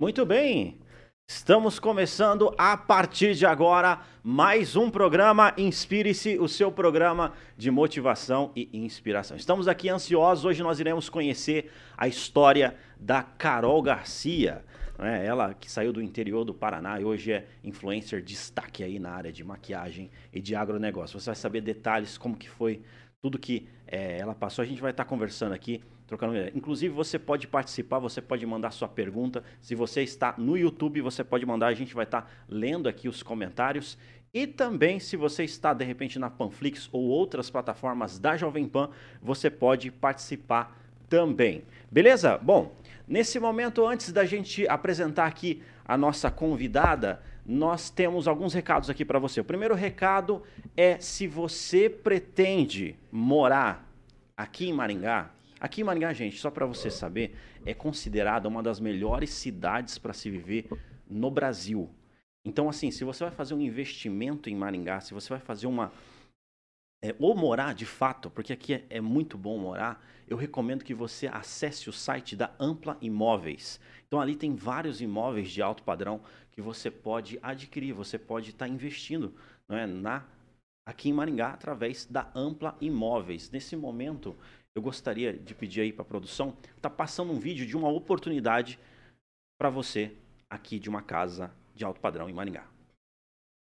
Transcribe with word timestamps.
Muito 0.00 0.24
bem. 0.24 0.78
Estamos 1.28 1.80
começando 1.80 2.54
a 2.56 2.76
partir 2.76 3.34
de 3.34 3.44
agora 3.44 4.00
mais 4.22 4.76
um 4.76 4.88
programa 4.88 5.52
Inspire-se, 5.58 6.38
o 6.38 6.46
seu 6.46 6.70
programa 6.70 7.32
de 7.56 7.68
motivação 7.68 8.52
e 8.54 8.70
inspiração. 8.72 9.36
Estamos 9.36 9.66
aqui 9.66 9.88
ansiosos. 9.88 10.44
Hoje 10.44 10.62
nós 10.62 10.78
iremos 10.78 11.08
conhecer 11.08 11.72
a 11.96 12.06
história 12.06 12.76
da 12.96 13.24
Carol 13.24 13.82
Garcia. 13.82 14.64
né? 14.96 15.26
Ela 15.26 15.52
que 15.52 15.68
saiu 15.68 15.92
do 15.92 16.00
interior 16.00 16.44
do 16.44 16.54
Paraná 16.54 17.00
e 17.00 17.04
hoje 17.04 17.32
é 17.32 17.48
influencer 17.64 18.22
destaque 18.22 18.84
aí 18.84 19.00
na 19.00 19.10
área 19.10 19.32
de 19.32 19.42
maquiagem 19.42 20.12
e 20.32 20.40
de 20.40 20.54
agronegócio. 20.54 21.18
Você 21.18 21.26
vai 21.26 21.34
saber 21.34 21.60
detalhes 21.60 22.16
como 22.16 22.36
que 22.36 22.48
foi 22.48 22.82
tudo 23.20 23.36
que 23.36 23.68
eh, 23.88 24.16
ela 24.20 24.32
passou. 24.32 24.62
A 24.62 24.66
gente 24.66 24.80
vai 24.80 24.92
estar 24.92 25.06
conversando 25.06 25.54
aqui 25.54 25.82
trocando 26.08 26.34
ideia. 26.34 26.50
Inclusive, 26.54 26.92
você 26.92 27.18
pode 27.18 27.46
participar, 27.46 27.98
você 27.98 28.20
pode 28.20 28.44
mandar 28.46 28.70
sua 28.72 28.88
pergunta. 28.88 29.44
Se 29.60 29.74
você 29.74 30.02
está 30.02 30.34
no 30.38 30.56
YouTube, 30.56 31.02
você 31.02 31.22
pode 31.22 31.44
mandar, 31.44 31.68
a 31.68 31.74
gente 31.74 31.94
vai 31.94 32.04
estar 32.04 32.28
lendo 32.48 32.88
aqui 32.88 33.08
os 33.08 33.22
comentários. 33.22 33.96
E 34.32 34.46
também, 34.46 34.98
se 34.98 35.16
você 35.16 35.44
está 35.44 35.74
de 35.74 35.84
repente 35.84 36.18
na 36.18 36.30
Panflix 36.30 36.88
ou 36.90 37.02
outras 37.02 37.50
plataformas 37.50 38.18
da 38.18 38.36
Jovem 38.36 38.66
Pan, 38.66 38.88
você 39.22 39.50
pode 39.50 39.90
participar 39.90 40.76
também. 41.10 41.62
Beleza? 41.90 42.38
Bom, 42.38 42.74
nesse 43.06 43.38
momento, 43.38 43.86
antes 43.86 44.10
da 44.10 44.24
gente 44.24 44.66
apresentar 44.66 45.26
aqui 45.26 45.62
a 45.84 45.96
nossa 45.96 46.30
convidada, 46.30 47.20
nós 47.44 47.90
temos 47.90 48.26
alguns 48.26 48.54
recados 48.54 48.88
aqui 48.88 49.04
para 49.04 49.18
você. 49.18 49.40
O 49.40 49.44
primeiro 49.44 49.74
recado 49.74 50.42
é 50.76 50.98
se 51.00 51.26
você 51.26 51.88
pretende 51.90 52.96
morar 53.12 53.86
aqui 54.36 54.68
em 54.68 54.72
Maringá, 54.72 55.30
Aqui 55.60 55.80
em 55.80 55.84
Maringá, 55.84 56.12
gente, 56.12 56.38
só 56.38 56.50
para 56.50 56.66
você 56.66 56.90
saber, 56.90 57.36
é 57.66 57.74
considerada 57.74 58.48
uma 58.48 58.62
das 58.62 58.78
melhores 58.78 59.30
cidades 59.30 59.98
para 59.98 60.12
se 60.12 60.30
viver 60.30 60.68
no 61.08 61.30
Brasil. 61.30 61.90
Então, 62.44 62.68
assim, 62.68 62.90
se 62.90 63.04
você 63.04 63.24
vai 63.24 63.32
fazer 63.32 63.54
um 63.54 63.60
investimento 63.60 64.48
em 64.48 64.56
Maringá, 64.56 65.00
se 65.00 65.12
você 65.12 65.28
vai 65.28 65.40
fazer 65.40 65.66
uma. 65.66 65.92
é, 67.02 67.14
ou 67.18 67.34
morar 67.34 67.74
de 67.74 67.86
fato, 67.86 68.30
porque 68.30 68.52
aqui 68.52 68.74
é, 68.74 68.86
é 68.90 69.00
muito 69.00 69.36
bom 69.36 69.58
morar, 69.58 70.02
eu 70.26 70.36
recomendo 70.36 70.84
que 70.84 70.94
você 70.94 71.26
acesse 71.26 71.88
o 71.88 71.92
site 71.92 72.36
da 72.36 72.52
Ampla 72.58 72.96
Imóveis. 73.00 73.80
Então, 74.06 74.20
ali 74.20 74.36
tem 74.36 74.54
vários 74.54 75.00
imóveis 75.00 75.50
de 75.50 75.60
alto 75.60 75.82
padrão 75.82 76.20
que 76.52 76.62
você 76.62 76.90
pode 76.90 77.38
adquirir, 77.42 77.92
você 77.92 78.18
pode 78.18 78.50
estar 78.50 78.68
investindo 78.68 79.34
não 79.68 79.76
é, 79.76 79.86
na, 79.86 80.24
aqui 80.86 81.10
em 81.10 81.12
Maringá 81.12 81.50
através 81.50 82.06
da 82.06 82.30
Ampla 82.34 82.76
Imóveis. 82.80 83.50
Nesse 83.50 83.76
momento, 83.76 84.34
eu 84.74 84.82
gostaria 84.82 85.32
de 85.32 85.54
pedir 85.54 85.80
aí 85.80 85.92
para 85.92 86.02
a 86.02 86.06
produção, 86.06 86.54
tá 86.80 86.88
passando 86.88 87.32
um 87.32 87.38
vídeo 87.38 87.66
de 87.66 87.76
uma 87.76 87.88
oportunidade 87.88 88.78
para 89.58 89.70
você 89.70 90.12
aqui 90.48 90.78
de 90.78 90.88
uma 90.88 91.02
casa 91.02 91.50
de 91.74 91.84
alto 91.84 92.00
padrão 92.00 92.28
em 92.28 92.32
Maringá. 92.32 92.64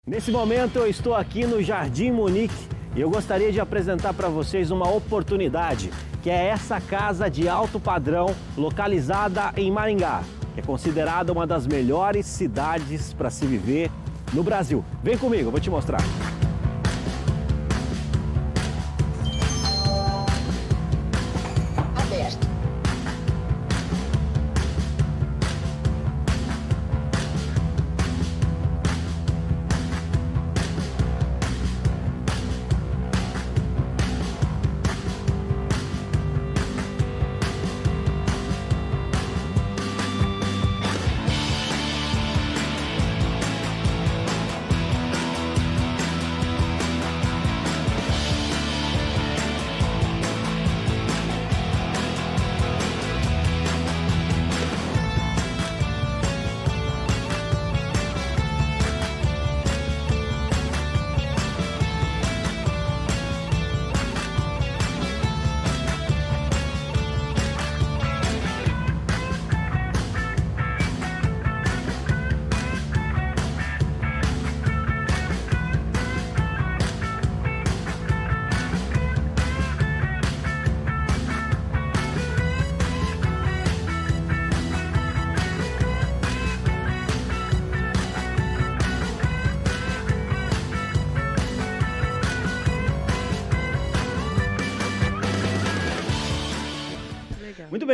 Nesse 0.06 0.30
momento 0.30 0.78
eu 0.78 0.86
estou 0.86 1.14
aqui 1.14 1.46
no 1.46 1.62
Jardim 1.62 2.10
Munique 2.10 2.54
e 2.96 3.00
eu 3.00 3.10
gostaria 3.10 3.52
de 3.52 3.60
apresentar 3.60 4.14
para 4.14 4.28
vocês 4.28 4.70
uma 4.70 4.88
oportunidade, 4.90 5.90
que 6.22 6.30
é 6.30 6.46
essa 6.46 6.80
casa 6.80 7.30
de 7.30 7.48
alto 7.48 7.78
padrão 7.78 8.34
localizada 8.56 9.52
em 9.56 9.70
Maringá, 9.70 10.22
que 10.54 10.60
é 10.60 10.62
considerada 10.62 11.32
uma 11.32 11.46
das 11.46 11.66
melhores 11.66 12.26
cidades 12.26 13.12
para 13.12 13.30
se 13.30 13.46
viver 13.46 13.90
no 14.32 14.42
Brasil. 14.42 14.84
Vem 15.02 15.16
comigo, 15.16 15.48
eu 15.48 15.50
vou 15.50 15.60
te 15.60 15.70
mostrar. 15.70 16.00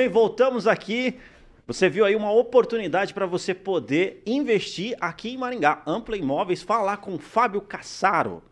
Bem, 0.05 0.09
voltamos 0.09 0.67
aqui. 0.67 1.19
Você 1.67 1.89
viu 1.89 2.05
aí 2.05 2.15
uma 2.15 2.31
oportunidade 2.31 3.15
para 3.15 3.25
você 3.25 3.55
poder 3.55 4.23
investir 4.27 4.95
aqui 5.01 5.31
em 5.31 5.39
Maringá. 5.39 5.83
Ampla 5.87 6.15
Imóveis, 6.17 6.63
falar 6.63 6.99
com 6.99 7.19
Fábio 7.19 7.63
Cassaro. 7.63 8.43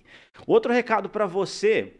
Outro 0.46 0.72
recado 0.72 1.08
para 1.08 1.26
você 1.26 1.94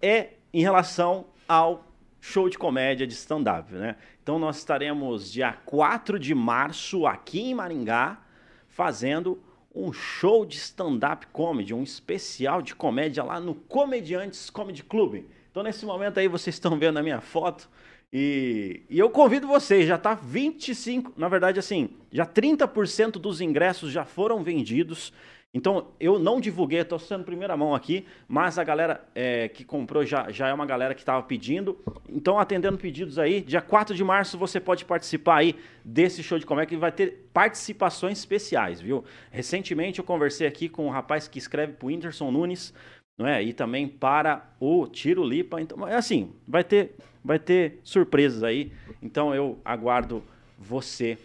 é 0.00 0.30
em 0.54 0.62
relação 0.62 1.26
ao 1.46 1.84
show 2.18 2.48
de 2.48 2.56
comédia 2.56 3.06
de 3.06 3.12
stand-up, 3.12 3.74
né? 3.74 3.96
Então 4.22 4.38
nós 4.38 4.56
estaremos 4.56 5.30
dia 5.30 5.52
4 5.52 6.18
de 6.18 6.34
março 6.34 7.06
aqui 7.06 7.50
em 7.50 7.54
Maringá 7.54 8.22
fazendo 8.68 9.38
um 9.74 9.92
show 9.92 10.44
de 10.44 10.56
stand-up 10.56 11.26
comedy, 11.28 11.72
um 11.72 11.82
especial 11.82 12.60
de 12.60 12.74
comédia 12.74 13.22
lá 13.22 13.38
no 13.38 13.54
Comediantes 13.54 14.50
Comedy 14.50 14.82
Club. 14.82 15.24
Então 15.50 15.62
nesse 15.62 15.84
momento 15.84 16.18
aí 16.18 16.28
vocês 16.28 16.56
estão 16.56 16.78
vendo 16.78 16.98
a 16.98 17.02
minha 17.02 17.20
foto 17.20 17.68
e, 18.12 18.82
e 18.90 18.98
eu 18.98 19.08
convido 19.08 19.46
vocês, 19.46 19.86
já 19.86 19.96
tá 19.96 20.14
25, 20.14 21.12
na 21.16 21.28
verdade 21.28 21.60
assim, 21.60 21.90
já 22.10 22.26
30% 22.26 23.12
dos 23.12 23.40
ingressos 23.40 23.92
já 23.92 24.04
foram 24.04 24.42
vendidos. 24.42 25.12
Então, 25.52 25.88
eu 25.98 26.16
não 26.16 26.40
divulguei, 26.40 26.80
estou 26.80 26.98
sendo 26.98 27.24
primeira 27.24 27.56
mão 27.56 27.74
aqui, 27.74 28.06
mas 28.28 28.56
a 28.56 28.62
galera 28.62 29.04
é, 29.14 29.48
que 29.48 29.64
comprou 29.64 30.04
já, 30.06 30.30
já 30.30 30.46
é 30.46 30.54
uma 30.54 30.64
galera 30.64 30.94
que 30.94 31.00
estava 31.00 31.22
pedindo. 31.24 31.76
Então, 32.08 32.38
atendendo 32.38 32.78
pedidos 32.78 33.18
aí, 33.18 33.40
dia 33.40 33.60
4 33.60 33.94
de 33.94 34.04
março 34.04 34.38
você 34.38 34.60
pode 34.60 34.84
participar 34.84 35.38
aí 35.38 35.56
desse 35.84 36.22
show 36.22 36.38
de 36.38 36.46
comédia 36.46 36.68
que 36.68 36.76
vai 36.76 36.92
ter 36.92 37.28
participações 37.32 38.18
especiais, 38.18 38.80
viu? 38.80 39.04
Recentemente 39.32 39.98
eu 39.98 40.04
conversei 40.04 40.46
aqui 40.46 40.68
com 40.68 40.86
um 40.86 40.90
rapaz 40.90 41.26
que 41.26 41.38
escreve 41.38 41.72
para 41.72 41.84
o 41.84 41.88
Whindersson 41.88 42.30
Nunes, 42.30 42.72
não 43.18 43.26
é? 43.26 43.42
E 43.42 43.52
também 43.52 43.88
para 43.88 44.54
o 44.60 44.86
Tiro 44.86 45.24
Lipa. 45.24 45.60
Então, 45.60 45.86
é 45.86 45.96
assim, 45.96 46.32
vai 46.46 46.62
ter, 46.62 46.94
vai 47.24 47.40
ter 47.40 47.80
surpresas 47.82 48.44
aí. 48.44 48.70
Então, 49.02 49.34
eu 49.34 49.58
aguardo 49.64 50.22
você 50.56 51.18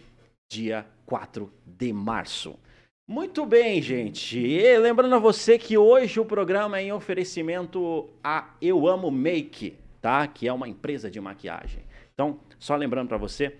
dia 0.50 0.84
4 1.06 1.48
de 1.64 1.92
março. 1.92 2.58
Muito 3.08 3.46
bem, 3.46 3.80
gente. 3.80 4.38
E 4.38 4.78
lembrando 4.78 5.14
a 5.14 5.18
você 5.18 5.58
que 5.58 5.78
hoje 5.78 6.18
o 6.18 6.24
programa 6.24 6.78
é 6.78 6.84
em 6.84 6.92
oferecimento 6.92 8.10
a 8.22 8.54
Eu 8.60 8.88
Amo 8.88 9.10
Make, 9.10 9.76
tá? 10.00 10.26
Que 10.26 10.48
é 10.48 10.52
uma 10.52 10.68
empresa 10.68 11.08
de 11.08 11.20
maquiagem. 11.20 11.84
Então, 12.12 12.40
só 12.58 12.74
lembrando 12.74 13.08
para 13.08 13.16
você, 13.16 13.56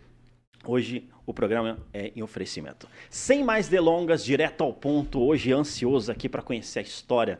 Hoje 0.69 1.09
o 1.25 1.33
programa 1.33 1.79
é 1.93 2.13
em 2.17 2.23
oferecimento. 2.23 2.89
Sem 3.09 3.45
mais 3.45 3.69
delongas, 3.69 4.25
direto 4.25 4.65
ao 4.65 4.73
ponto, 4.73 5.23
hoje 5.23 5.53
ansioso 5.53 6.11
aqui 6.11 6.29
para 6.29 6.43
conhecer 6.43 6.81
a 6.81 6.83
história 6.83 7.39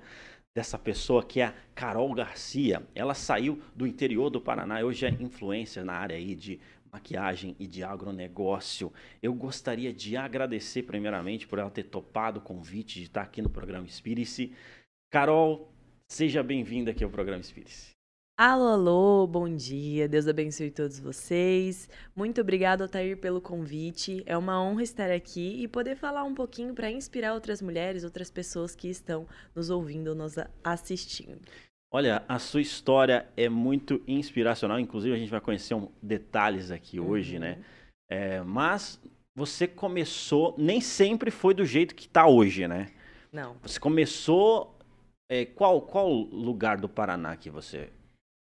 dessa 0.55 0.79
pessoa 0.79 1.25
que 1.25 1.41
é 1.41 1.47
a 1.47 1.55
Carol 1.75 2.15
Garcia. 2.15 2.83
Ela 2.95 3.15
saiu 3.15 3.61
do 3.75 3.85
interior 3.85 4.31
do 4.31 4.41
Paraná 4.41 4.81
e 4.81 4.85
hoje 4.85 5.07
é 5.07 5.11
influência 5.21 5.85
na 5.85 5.95
área 5.95 6.17
aí 6.17 6.37
de 6.37 6.61
maquiagem 6.97 7.55
e 7.59 7.67
de 7.67 7.83
agronegócio. 7.83 8.93
Eu 9.23 9.35
gostaria 9.35 9.93
de 9.93 10.17
agradecer 10.17 10.83
primeiramente 10.83 11.47
por 11.47 11.59
ela 11.59 11.71
ter 11.71 11.85
topado 11.85 12.41
o 12.41 12.43
convite 12.43 12.99
de 12.99 13.05
estar 13.05 13.23
aqui 13.23 13.43
no 13.43 13.51
programa 13.51 13.87
Espírito. 13.87 14.53
Carol, 15.11 15.71
seja 16.11 16.43
bem-vinda 16.43 16.91
aqui 16.91 17.05
ao 17.05 17.11
programa 17.11 17.41
Espírito. 17.41 17.95
Alô, 18.39 18.67
alô, 18.67 19.27
bom 19.27 19.49
dia, 19.49 20.07
Deus 20.07 20.29
abençoe 20.29 20.71
todos 20.71 20.99
vocês. 20.99 21.89
Muito 22.15 22.39
obrigado, 22.39 22.83
Altair, 22.83 23.19
pelo 23.19 23.41
convite. 23.41 24.23
É 24.27 24.37
uma 24.37 24.63
honra 24.63 24.83
estar 24.83 25.11
aqui 25.11 25.63
e 25.63 25.67
poder 25.67 25.97
falar 25.97 26.23
um 26.23 26.35
pouquinho 26.35 26.75
para 26.75 26.91
inspirar 26.91 27.33
outras 27.33 27.63
mulheres, 27.63 28.05
outras 28.05 28.31
pessoas 28.31 28.75
que 28.75 28.89
estão 28.89 29.27
nos 29.55 29.71
ouvindo, 29.71 30.15
nos 30.15 30.35
assistindo. 30.63 31.41
Olha, 31.93 32.25
a 32.29 32.39
sua 32.39 32.61
história 32.61 33.29
é 33.37 33.49
muito 33.49 34.03
inspiracional, 34.07 34.79
inclusive 34.79 35.15
a 35.15 35.19
gente 35.19 35.31
vai 35.31 35.41
conhecer 35.41 35.75
um, 35.75 35.89
detalhes 36.03 36.71
aqui 36.71 36.99
uhum. 36.99 37.09
hoje, 37.09 37.39
né? 37.39 37.65
É, 38.11 38.41
mas 38.43 39.01
você 39.35 39.67
começou, 39.67 40.55
nem 40.59 40.81
sempre 40.81 41.31
foi 41.31 41.55
do 41.55 41.65
jeito 41.65 41.95
que 41.95 42.07
está 42.07 42.27
hoje, 42.27 42.67
né? 42.67 42.93
Não. 43.33 43.57
Você 43.63 43.79
começou. 43.79 44.75
É, 45.29 45.45
qual, 45.45 45.83
qual 45.83 46.09
lugar 46.09 46.77
do 46.79 46.89
Paraná 46.89 47.37
que 47.37 47.51
você 47.51 47.91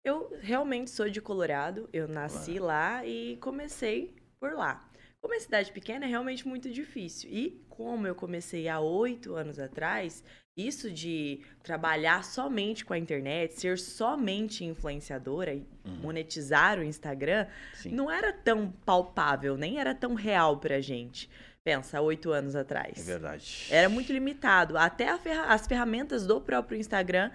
eu 0.03 0.33
realmente 0.41 0.89
sou 0.89 1.09
de 1.09 1.21
Colorado, 1.21 1.89
eu 1.91 2.07
nasci 2.07 2.57
lá 2.57 3.05
e 3.05 3.37
comecei 3.37 4.15
por 4.39 4.53
lá. 4.53 4.89
Como 5.21 5.33
é 5.33 5.39
cidade 5.39 5.71
pequena, 5.73 6.05
é 6.05 6.07
realmente 6.07 6.47
muito 6.47 6.69
difícil. 6.69 7.29
E 7.29 7.63
como 7.69 8.07
eu 8.07 8.15
comecei 8.15 8.69
há 8.69 8.79
oito 8.79 9.35
anos 9.35 9.59
atrás, 9.59 10.23
isso 10.67 10.91
de 10.91 11.41
trabalhar 11.63 12.23
somente 12.23 12.83
com 12.83 12.93
a 12.93 12.97
internet, 12.97 13.59
ser 13.59 13.77
somente 13.77 14.65
influenciadora 14.65 15.53
e 15.53 15.65
uhum. 15.85 15.95
monetizar 16.01 16.79
o 16.79 16.83
Instagram, 16.83 17.47
Sim. 17.73 17.91
não 17.91 18.09
era 18.09 18.33
tão 18.33 18.71
palpável, 18.85 19.55
nem 19.57 19.79
era 19.79 19.93
tão 19.93 20.13
real 20.13 20.57
pra 20.57 20.81
gente. 20.81 21.29
Pensa, 21.63 22.01
oito 22.01 22.31
anos 22.31 22.55
atrás. 22.55 22.97
É 22.97 23.03
verdade. 23.03 23.67
Era 23.69 23.89
muito 23.89 24.11
limitado. 24.11 24.77
Até 24.77 25.15
ferra 25.17 25.53
as 25.53 25.67
ferramentas 25.67 26.25
do 26.25 26.39
próprio 26.41 26.79
Instagram 26.79 27.31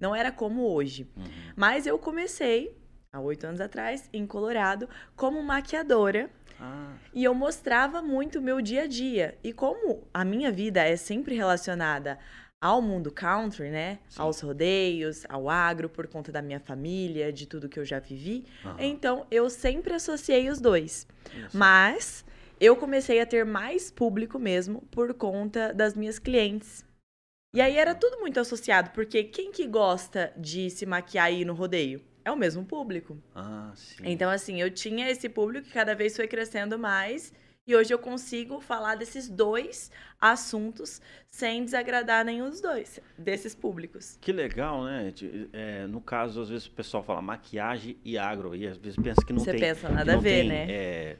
não 0.00 0.14
era 0.14 0.30
como 0.30 0.62
hoje. 0.62 1.08
Uhum. 1.16 1.24
Mas 1.56 1.86
eu 1.86 1.98
comecei, 1.98 2.76
há 3.12 3.20
oito 3.20 3.46
anos 3.46 3.60
atrás, 3.60 4.08
em 4.12 4.26
Colorado, 4.26 4.88
como 5.16 5.42
maquiadora. 5.42 6.30
Ah. 6.60 6.94
E 7.12 7.24
eu 7.24 7.34
mostrava 7.34 8.00
muito 8.00 8.38
o 8.38 8.42
meu 8.42 8.60
dia 8.60 8.82
a 8.82 8.86
dia. 8.86 9.36
E 9.42 9.52
como 9.52 10.06
a 10.12 10.24
minha 10.24 10.52
vida 10.52 10.82
é 10.82 10.96
sempre 10.96 11.34
relacionada 11.34 12.18
ao 12.64 12.80
mundo 12.80 13.10
country, 13.10 13.68
né? 13.68 13.98
Sim. 14.08 14.22
Aos 14.22 14.40
rodeios, 14.40 15.26
ao 15.28 15.50
agro, 15.50 15.86
por 15.86 16.06
conta 16.06 16.32
da 16.32 16.40
minha 16.40 16.58
família, 16.58 17.30
de 17.30 17.44
tudo 17.46 17.68
que 17.68 17.78
eu 17.78 17.84
já 17.84 17.98
vivi. 17.98 18.46
Uhum. 18.64 18.76
Então, 18.78 19.26
eu 19.30 19.50
sempre 19.50 19.92
associei 19.92 20.48
os 20.48 20.62
dois. 20.62 21.06
Isso. 21.36 21.54
Mas 21.54 22.24
eu 22.58 22.74
comecei 22.74 23.20
a 23.20 23.26
ter 23.26 23.44
mais 23.44 23.90
público 23.90 24.38
mesmo 24.38 24.80
por 24.90 25.12
conta 25.12 25.74
das 25.74 25.94
minhas 25.94 26.18
clientes. 26.18 26.82
E 27.54 27.60
aí 27.60 27.76
era 27.76 27.94
tudo 27.94 28.18
muito 28.20 28.40
associado, 28.40 28.92
porque 28.94 29.24
quem 29.24 29.52
que 29.52 29.66
gosta 29.66 30.32
de 30.34 30.70
se 30.70 30.86
maquiar 30.86 31.26
aí 31.26 31.44
no 31.44 31.52
rodeio? 31.52 32.00
É 32.24 32.32
o 32.32 32.36
mesmo 32.36 32.64
público. 32.64 33.22
Ah, 33.34 33.72
sim. 33.74 34.04
Então, 34.04 34.30
assim, 34.30 34.58
eu 34.58 34.70
tinha 34.70 35.10
esse 35.10 35.28
público 35.28 35.66
que 35.66 35.74
cada 35.74 35.94
vez 35.94 36.16
foi 36.16 36.26
crescendo 36.26 36.78
mais. 36.78 37.30
E 37.66 37.74
hoje 37.74 37.94
eu 37.94 37.98
consigo 37.98 38.60
falar 38.60 38.94
desses 38.94 39.26
dois 39.26 39.90
assuntos 40.20 41.00
sem 41.26 41.64
desagradar 41.64 42.22
nenhum 42.22 42.50
dos 42.50 42.60
dois, 42.60 43.00
desses 43.16 43.54
públicos. 43.54 44.18
Que 44.20 44.32
legal, 44.32 44.84
né? 44.84 45.10
É, 45.50 45.86
no 45.86 45.98
caso, 45.98 46.42
às 46.42 46.50
vezes 46.50 46.66
o 46.66 46.72
pessoal 46.72 47.02
fala 47.02 47.22
maquiagem 47.22 47.96
e 48.04 48.18
agro, 48.18 48.54
e 48.54 48.66
às 48.66 48.76
vezes 48.76 48.98
pensa 49.02 49.24
que 49.24 49.32
não 49.32 49.40
você 49.40 49.52
tem. 49.52 49.60
Você 49.60 49.66
pensa 49.66 49.88
nada 49.88 50.12
a 50.12 50.16
ver, 50.18 50.40
tem, 50.40 50.48
né? 50.48 50.66
É, 50.68 51.16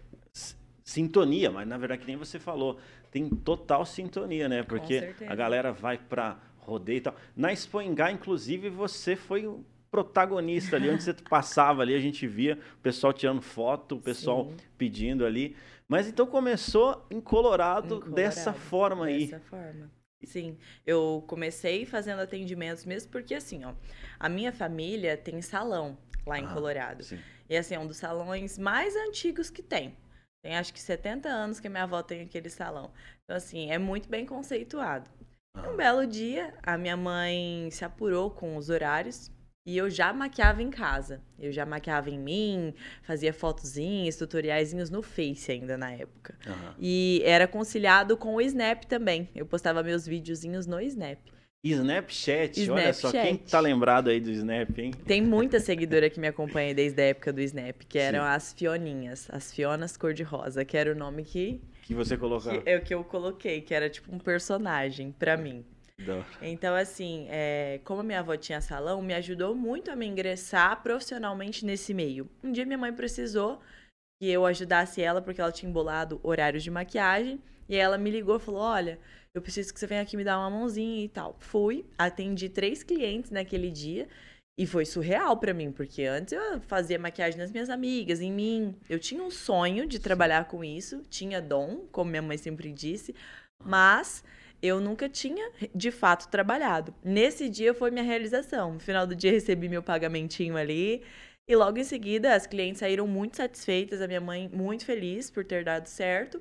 sintonia, 0.84 1.50
mas 1.50 1.66
na 1.66 1.78
verdade, 1.78 2.02
que 2.02 2.06
nem 2.06 2.16
você 2.16 2.38
falou, 2.38 2.78
tem 3.10 3.26
total 3.30 3.86
sintonia, 3.86 4.46
né? 4.46 4.62
Porque 4.62 5.14
a 5.26 5.34
galera 5.34 5.72
vai 5.72 5.96
para 5.96 6.38
rodeio 6.58 6.98
e 6.98 7.00
tal. 7.00 7.16
Na 7.34 7.54
Expo 7.54 7.80
Engá, 7.80 8.12
inclusive, 8.12 8.68
você 8.68 9.16
foi 9.16 9.46
o 9.46 9.64
protagonista 9.94 10.74
ali, 10.74 10.90
onde 10.90 11.04
você 11.04 11.14
passava 11.14 11.80
ali, 11.80 11.94
a 11.94 12.00
gente 12.00 12.26
via 12.26 12.58
o 12.76 12.82
pessoal 12.82 13.12
tirando 13.12 13.40
foto, 13.40 13.94
o 13.94 14.00
pessoal 14.00 14.50
Sim. 14.50 14.56
pedindo 14.76 15.24
ali. 15.24 15.54
Mas 15.94 16.08
então 16.08 16.26
começou 16.26 17.06
em 17.08 17.20
Colorado, 17.20 17.86
em 17.86 17.88
Colorado 18.00 18.14
dessa 18.16 18.52
forma 18.52 19.06
dessa 19.06 19.16
aí. 19.16 19.26
Dessa 19.26 19.40
forma. 19.44 19.90
Sim, 20.24 20.58
eu 20.84 21.22
comecei 21.28 21.86
fazendo 21.86 22.20
atendimentos 22.20 22.84
mesmo 22.84 23.12
porque 23.12 23.32
assim, 23.32 23.64
ó, 23.64 23.72
a 24.18 24.28
minha 24.28 24.50
família 24.50 25.16
tem 25.16 25.40
salão 25.40 25.96
lá 26.26 26.36
em 26.36 26.46
ah, 26.46 26.52
Colorado. 26.52 27.04
Sim. 27.04 27.20
E 27.48 27.56
assim, 27.56 27.76
é 27.76 27.78
um 27.78 27.86
dos 27.86 27.98
salões 27.98 28.58
mais 28.58 28.96
antigos 28.96 29.50
que 29.50 29.62
tem. 29.62 29.96
Tem 30.42 30.56
acho 30.56 30.74
que 30.74 30.80
70 30.80 31.28
anos 31.28 31.60
que 31.60 31.68
minha 31.68 31.84
avó 31.84 32.02
tem 32.02 32.22
aquele 32.22 32.50
salão. 32.50 32.90
Então, 33.22 33.36
assim, 33.36 33.70
é 33.70 33.78
muito 33.78 34.08
bem 34.08 34.26
conceituado. 34.26 35.08
Um 35.56 35.74
ah. 35.74 35.76
belo 35.76 36.04
dia, 36.08 36.54
a 36.60 36.76
minha 36.76 36.96
mãe 36.96 37.70
se 37.70 37.84
apurou 37.84 38.32
com 38.32 38.56
os 38.56 38.68
horários 38.68 39.30
e 39.66 39.78
eu 39.78 39.88
já 39.88 40.12
maquiava 40.12 40.62
em 40.62 40.70
casa. 40.70 41.22
Eu 41.38 41.50
já 41.50 41.64
maquiava 41.64 42.10
em 42.10 42.18
mim, 42.18 42.74
fazia 43.02 43.32
fotozinhos, 43.32 44.16
tutoriaizinhos 44.16 44.90
no 44.90 45.02
Face 45.02 45.50
ainda 45.50 45.78
na 45.78 45.90
época. 45.90 46.34
Uhum. 46.46 46.74
E 46.78 47.22
era 47.24 47.48
conciliado 47.48 48.16
com 48.16 48.34
o 48.34 48.40
Snap 48.40 48.84
também. 48.84 49.28
Eu 49.34 49.46
postava 49.46 49.82
meus 49.82 50.06
videozinhos 50.06 50.66
no 50.66 50.80
Snap. 50.80 51.18
Snapchat, 51.64 52.60
Snapchat, 52.60 52.70
olha 52.70 52.92
só, 52.92 53.10
quem 53.10 53.38
tá 53.38 53.58
lembrado 53.58 54.10
aí 54.10 54.20
do 54.20 54.30
Snap, 54.30 54.78
hein? 54.78 54.90
Tem 55.06 55.22
muita 55.22 55.58
seguidora 55.58 56.10
que 56.10 56.20
me 56.20 56.28
acompanha 56.28 56.74
desde 56.74 57.00
a 57.00 57.06
época 57.06 57.32
do 57.32 57.40
Snap, 57.40 57.84
que 57.88 57.98
eram 57.98 58.18
Sim. 58.18 58.26
as 58.26 58.52
Fioninhas, 58.52 59.28
as 59.30 59.50
Fionas 59.50 59.96
cor-de-rosa, 59.96 60.62
que 60.62 60.76
era 60.76 60.92
o 60.92 60.94
nome 60.94 61.24
que... 61.24 61.62
Que 61.80 61.94
você 61.94 62.18
colocou. 62.18 62.52
Que, 62.60 62.68
é 62.68 62.76
o 62.76 62.82
que 62.82 62.92
eu 62.92 63.02
coloquei, 63.02 63.62
que 63.62 63.72
era 63.72 63.88
tipo 63.88 64.14
um 64.14 64.18
personagem 64.18 65.10
para 65.10 65.38
mim. 65.38 65.64
Então, 66.42 66.74
assim, 66.74 67.26
é, 67.30 67.80
como 67.84 68.00
a 68.00 68.04
minha 68.04 68.20
avó 68.20 68.36
tinha 68.36 68.60
salão, 68.60 69.00
me 69.00 69.14
ajudou 69.14 69.54
muito 69.54 69.90
a 69.90 69.96
me 69.96 70.06
ingressar 70.06 70.82
profissionalmente 70.82 71.64
nesse 71.64 71.94
meio. 71.94 72.28
Um 72.42 72.52
dia 72.52 72.66
minha 72.66 72.78
mãe 72.78 72.92
precisou 72.92 73.60
que 74.20 74.28
eu 74.28 74.44
ajudasse 74.44 75.02
ela, 75.02 75.22
porque 75.22 75.40
ela 75.40 75.52
tinha 75.52 75.68
embolado 75.68 76.20
horários 76.22 76.62
de 76.62 76.70
maquiagem, 76.70 77.40
e 77.68 77.76
ela 77.76 77.96
me 77.96 78.10
ligou 78.10 78.36
e 78.36 78.40
falou, 78.40 78.60
olha 78.60 78.98
eu 79.34 79.42
preciso 79.42 79.74
que 79.74 79.80
você 79.80 79.86
venha 79.86 80.00
aqui 80.00 80.16
me 80.16 80.22
dar 80.22 80.38
uma 80.38 80.48
mãozinha 80.48 81.04
e 81.04 81.08
tal. 81.08 81.36
Fui, 81.40 81.84
atendi 81.98 82.48
três 82.48 82.84
clientes 82.84 83.32
naquele 83.32 83.68
dia 83.68 84.06
e 84.56 84.64
foi 84.64 84.86
surreal 84.86 85.36
para 85.36 85.52
mim, 85.52 85.72
porque 85.72 86.04
antes 86.04 86.32
eu 86.32 86.60
fazia 86.60 86.96
maquiagem 87.00 87.36
nas 87.36 87.50
minhas 87.50 87.68
amigas, 87.68 88.20
em 88.20 88.30
mim. 88.32 88.76
Eu 88.88 89.00
tinha 89.00 89.20
um 89.20 89.32
sonho 89.32 89.88
de 89.88 89.98
trabalhar 89.98 90.44
com 90.44 90.62
isso, 90.62 91.02
tinha 91.10 91.42
dom, 91.42 91.84
como 91.90 92.10
minha 92.10 92.22
mãe 92.22 92.38
sempre 92.38 92.70
disse, 92.70 93.12
mas 93.64 94.22
eu 94.64 94.80
nunca 94.80 95.10
tinha 95.10 95.50
de 95.74 95.90
fato 95.90 96.28
trabalhado. 96.28 96.94
Nesse 97.04 97.50
dia 97.50 97.74
foi 97.74 97.90
minha 97.90 98.02
realização. 98.02 98.72
No 98.72 98.80
final 98.80 99.06
do 99.06 99.14
dia 99.14 99.30
recebi 99.30 99.68
meu 99.68 99.82
pagamentinho 99.82 100.56
ali. 100.56 101.02
E 101.46 101.54
logo 101.54 101.78
em 101.78 101.84
seguida 101.84 102.34
as 102.34 102.46
clientes 102.46 102.80
saíram 102.80 103.06
muito 103.06 103.36
satisfeitas, 103.36 104.00
a 104.00 104.06
minha 104.06 104.22
mãe 104.22 104.48
muito 104.50 104.86
feliz 104.86 105.30
por 105.30 105.44
ter 105.44 105.64
dado 105.64 105.86
certo. 105.86 106.40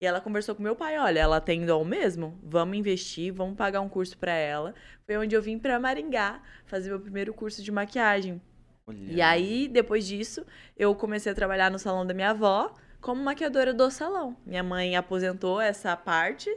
E 0.00 0.06
ela 0.06 0.18
conversou 0.18 0.54
com 0.54 0.62
meu 0.62 0.74
pai, 0.74 0.96
olha, 0.96 1.20
ela 1.20 1.40
tem 1.42 1.66
dom 1.66 1.84
mesmo, 1.84 2.38
vamos 2.42 2.78
investir, 2.78 3.34
vamos 3.34 3.56
pagar 3.56 3.82
um 3.82 3.88
curso 3.88 4.16
para 4.16 4.32
ela. 4.32 4.74
Foi 5.04 5.18
onde 5.18 5.36
eu 5.36 5.42
vim 5.42 5.58
para 5.58 5.78
Maringá 5.78 6.40
fazer 6.64 6.88
meu 6.88 7.00
primeiro 7.00 7.34
curso 7.34 7.62
de 7.62 7.70
maquiagem. 7.70 8.40
Olha. 8.86 9.12
E 9.12 9.20
aí, 9.20 9.68
depois 9.68 10.06
disso, 10.06 10.46
eu 10.74 10.94
comecei 10.94 11.30
a 11.30 11.34
trabalhar 11.34 11.70
no 11.70 11.78
salão 11.78 12.06
da 12.06 12.14
minha 12.14 12.30
avó 12.30 12.72
como 13.00 13.22
maquiadora 13.22 13.74
do 13.74 13.90
salão. 13.90 14.34
Minha 14.46 14.62
mãe 14.62 14.96
aposentou 14.96 15.60
essa 15.60 15.94
parte 15.94 16.48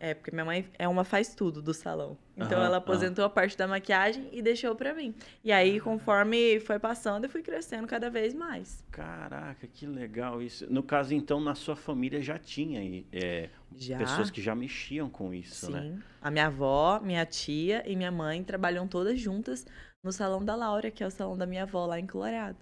é, 0.00 0.14
porque 0.14 0.30
minha 0.30 0.44
mãe 0.44 0.68
é 0.78 0.86
uma 0.86 1.04
faz 1.04 1.34
tudo 1.34 1.62
do 1.62 1.72
salão. 1.72 2.16
Então 2.36 2.58
uhum, 2.58 2.64
ela 2.64 2.76
aposentou 2.78 3.24
uhum. 3.24 3.30
a 3.30 3.30
parte 3.30 3.56
da 3.56 3.66
maquiagem 3.66 4.28
e 4.32 4.42
deixou 4.42 4.74
para 4.74 4.92
mim. 4.92 5.14
E 5.42 5.52
aí, 5.52 5.80
conforme 5.80 6.60
foi 6.60 6.78
passando, 6.78 7.24
eu 7.24 7.30
fui 7.30 7.42
crescendo 7.42 7.86
cada 7.86 8.10
vez 8.10 8.34
mais. 8.34 8.84
Caraca, 8.90 9.66
que 9.66 9.86
legal 9.86 10.42
isso. 10.42 10.70
No 10.70 10.82
caso, 10.82 11.14
então, 11.14 11.40
na 11.40 11.54
sua 11.54 11.76
família 11.76 12.20
já 12.20 12.38
tinha 12.38 13.04
é, 13.12 13.48
já. 13.76 13.98
pessoas 13.98 14.30
que 14.30 14.42
já 14.42 14.54
mexiam 14.54 15.08
com 15.08 15.32
isso, 15.32 15.66
Sim. 15.66 15.72
né? 15.72 15.80
Sim. 15.82 16.02
A 16.20 16.30
minha 16.30 16.46
avó, 16.46 17.00
minha 17.00 17.24
tia 17.24 17.82
e 17.86 17.94
minha 17.96 18.10
mãe 18.10 18.42
trabalham 18.42 18.88
todas 18.88 19.18
juntas 19.18 19.66
no 20.02 20.12
salão 20.12 20.44
da 20.44 20.54
Laura, 20.54 20.90
que 20.90 21.02
é 21.02 21.06
o 21.06 21.10
salão 21.10 21.36
da 21.36 21.46
minha 21.46 21.62
avó 21.62 21.86
lá 21.86 21.98
em 21.98 22.06
Colorado. 22.06 22.58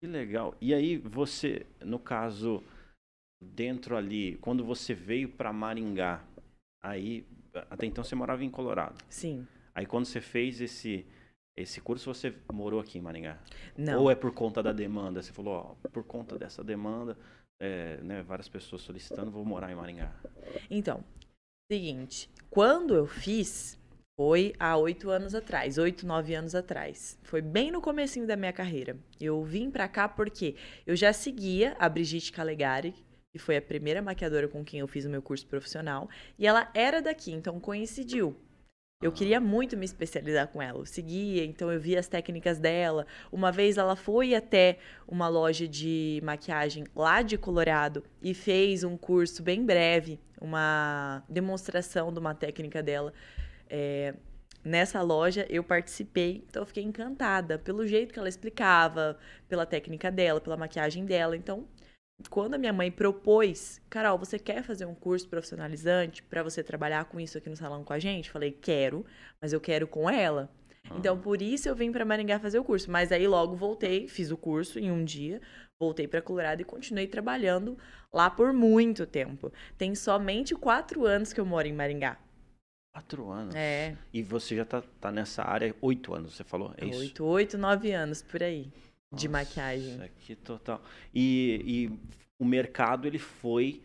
Que 0.00 0.06
legal. 0.06 0.54
E 0.60 0.74
aí, 0.74 0.98
você, 0.98 1.64
no 1.80 1.98
caso, 1.98 2.62
dentro 3.40 3.96
ali, 3.96 4.36
quando 4.40 4.64
você 4.64 4.94
veio 4.94 5.28
para 5.28 5.52
Maringá, 5.52 6.22
Aí, 6.82 7.26
até 7.70 7.86
então 7.86 8.04
você 8.04 8.14
morava 8.14 8.44
em 8.44 8.50
Colorado. 8.50 8.96
Sim. 9.08 9.46
Aí 9.74 9.86
quando 9.86 10.06
você 10.06 10.20
fez 10.20 10.60
esse 10.60 11.06
esse 11.56 11.80
curso, 11.80 12.12
você 12.12 12.34
morou 12.52 12.78
aqui 12.78 12.98
em 12.98 13.00
Maringá? 13.00 13.38
Não. 13.76 14.02
Ou 14.02 14.10
é 14.10 14.14
por 14.14 14.30
conta 14.32 14.62
da 14.62 14.72
demanda? 14.72 15.22
Você 15.22 15.32
falou, 15.32 15.54
ó, 15.54 15.88
por 15.88 16.04
conta 16.04 16.38
dessa 16.38 16.62
demanda, 16.62 17.16
é, 17.58 17.96
né, 18.02 18.22
várias 18.22 18.46
pessoas 18.46 18.82
solicitando, 18.82 19.30
vou 19.30 19.44
morar 19.44 19.72
em 19.72 19.74
Maringá. 19.74 20.12
Então, 20.70 21.02
seguinte, 21.72 22.28
quando 22.50 22.94
eu 22.94 23.06
fiz, 23.06 23.78
foi 24.18 24.54
há 24.58 24.76
oito 24.76 25.08
anos 25.08 25.34
atrás, 25.34 25.78
oito, 25.78 26.06
nove 26.06 26.34
anos 26.34 26.54
atrás. 26.54 27.18
Foi 27.22 27.40
bem 27.40 27.70
no 27.70 27.80
comecinho 27.80 28.26
da 28.26 28.36
minha 28.36 28.52
carreira. 28.52 28.98
Eu 29.18 29.42
vim 29.42 29.70
pra 29.70 29.88
cá 29.88 30.06
porque 30.08 30.56
eu 30.86 30.94
já 30.94 31.12
seguia 31.12 31.74
a 31.78 31.88
Brigitte 31.88 32.32
Calegari, 32.32 32.94
que 33.36 33.42
foi 33.42 33.56
a 33.56 33.62
primeira 33.62 34.00
maquiadora 34.00 34.48
com 34.48 34.64
quem 34.64 34.80
eu 34.80 34.88
fiz 34.88 35.04
o 35.04 35.10
meu 35.10 35.20
curso 35.20 35.46
profissional, 35.46 36.08
e 36.38 36.46
ela 36.46 36.70
era 36.74 37.02
daqui, 37.02 37.32
então 37.32 37.60
coincidiu. 37.60 38.34
Eu 39.02 39.12
queria 39.12 39.38
muito 39.38 39.76
me 39.76 39.84
especializar 39.84 40.48
com 40.48 40.62
ela. 40.62 40.78
Eu 40.78 40.86
seguia, 40.86 41.44
então 41.44 41.70
eu 41.70 41.78
via 41.78 42.00
as 42.00 42.08
técnicas 42.08 42.58
dela. 42.58 43.06
Uma 43.30 43.52
vez 43.52 43.76
ela 43.76 43.94
foi 43.94 44.34
até 44.34 44.78
uma 45.06 45.28
loja 45.28 45.68
de 45.68 46.18
maquiagem 46.24 46.84
lá 46.94 47.20
de 47.20 47.36
Colorado 47.36 48.02
e 48.22 48.32
fez 48.32 48.84
um 48.84 48.96
curso 48.96 49.42
bem 49.42 49.66
breve, 49.66 50.18
uma 50.40 51.22
demonstração 51.28 52.10
de 52.10 52.18
uma 52.18 52.34
técnica 52.34 52.82
dela. 52.82 53.12
É, 53.68 54.14
nessa 54.64 55.02
loja 55.02 55.46
eu 55.50 55.62
participei, 55.62 56.42
então 56.48 56.62
eu 56.62 56.66
fiquei 56.66 56.82
encantada 56.82 57.58
pelo 57.58 57.86
jeito 57.86 58.14
que 58.14 58.18
ela 58.18 58.30
explicava, 58.30 59.18
pela 59.46 59.66
técnica 59.66 60.10
dela, 60.10 60.40
pela 60.40 60.56
maquiagem 60.56 61.04
dela. 61.04 61.36
Então 61.36 61.68
quando 62.30 62.54
a 62.54 62.58
minha 62.58 62.72
mãe 62.72 62.90
propôs, 62.90 63.80
Carol, 63.88 64.18
você 64.18 64.38
quer 64.38 64.62
fazer 64.62 64.86
um 64.86 64.94
curso 64.94 65.28
profissionalizante 65.28 66.22
para 66.22 66.42
você 66.42 66.62
trabalhar 66.62 67.04
com 67.06 67.20
isso 67.20 67.38
aqui 67.38 67.48
no 67.48 67.56
salão 67.56 67.84
com 67.84 67.92
a 67.92 67.98
gente? 67.98 68.30
Falei, 68.30 68.52
quero, 68.52 69.04
mas 69.40 69.52
eu 69.52 69.60
quero 69.60 69.86
com 69.86 70.08
ela. 70.08 70.50
Ah. 70.88 70.96
Então, 70.98 71.18
por 71.18 71.42
isso 71.42 71.68
eu 71.68 71.74
vim 71.74 71.92
para 71.92 72.04
Maringá 72.04 72.38
fazer 72.38 72.58
o 72.58 72.64
curso. 72.64 72.90
Mas 72.90 73.12
aí 73.12 73.26
logo 73.26 73.54
voltei, 73.54 74.08
fiz 74.08 74.30
o 74.30 74.36
curso 74.36 74.78
em 74.78 74.90
um 74.90 75.04
dia, 75.04 75.40
voltei 75.78 76.08
para 76.08 76.22
Colorado 76.22 76.62
e 76.62 76.64
continuei 76.64 77.06
trabalhando 77.06 77.78
lá 78.12 78.30
por 78.30 78.52
muito 78.52 79.06
tempo. 79.06 79.52
Tem 79.76 79.94
somente 79.94 80.54
quatro 80.54 81.04
anos 81.04 81.32
que 81.32 81.40
eu 81.40 81.46
moro 81.46 81.68
em 81.68 81.72
Maringá. 81.72 82.18
Quatro 82.94 83.30
anos? 83.30 83.54
É. 83.54 83.94
E 84.10 84.22
você 84.22 84.56
já 84.56 84.64
tá, 84.64 84.82
tá 85.00 85.12
nessa 85.12 85.42
área 85.42 85.74
oito 85.82 86.14
anos, 86.14 86.34
você 86.34 86.44
falou? 86.44 86.72
É 86.78 86.86
isso? 86.86 86.98
Oito, 86.98 87.24
oito, 87.24 87.58
nove 87.58 87.92
anos, 87.92 88.22
por 88.22 88.42
aí 88.42 88.70
de 89.16 89.28
Nossa, 89.28 89.44
maquiagem. 89.44 90.10
Que 90.20 90.36
total. 90.36 90.82
E, 91.14 91.62
e 91.64 92.12
o 92.38 92.44
mercado 92.44 93.08
ele 93.08 93.18
foi 93.18 93.82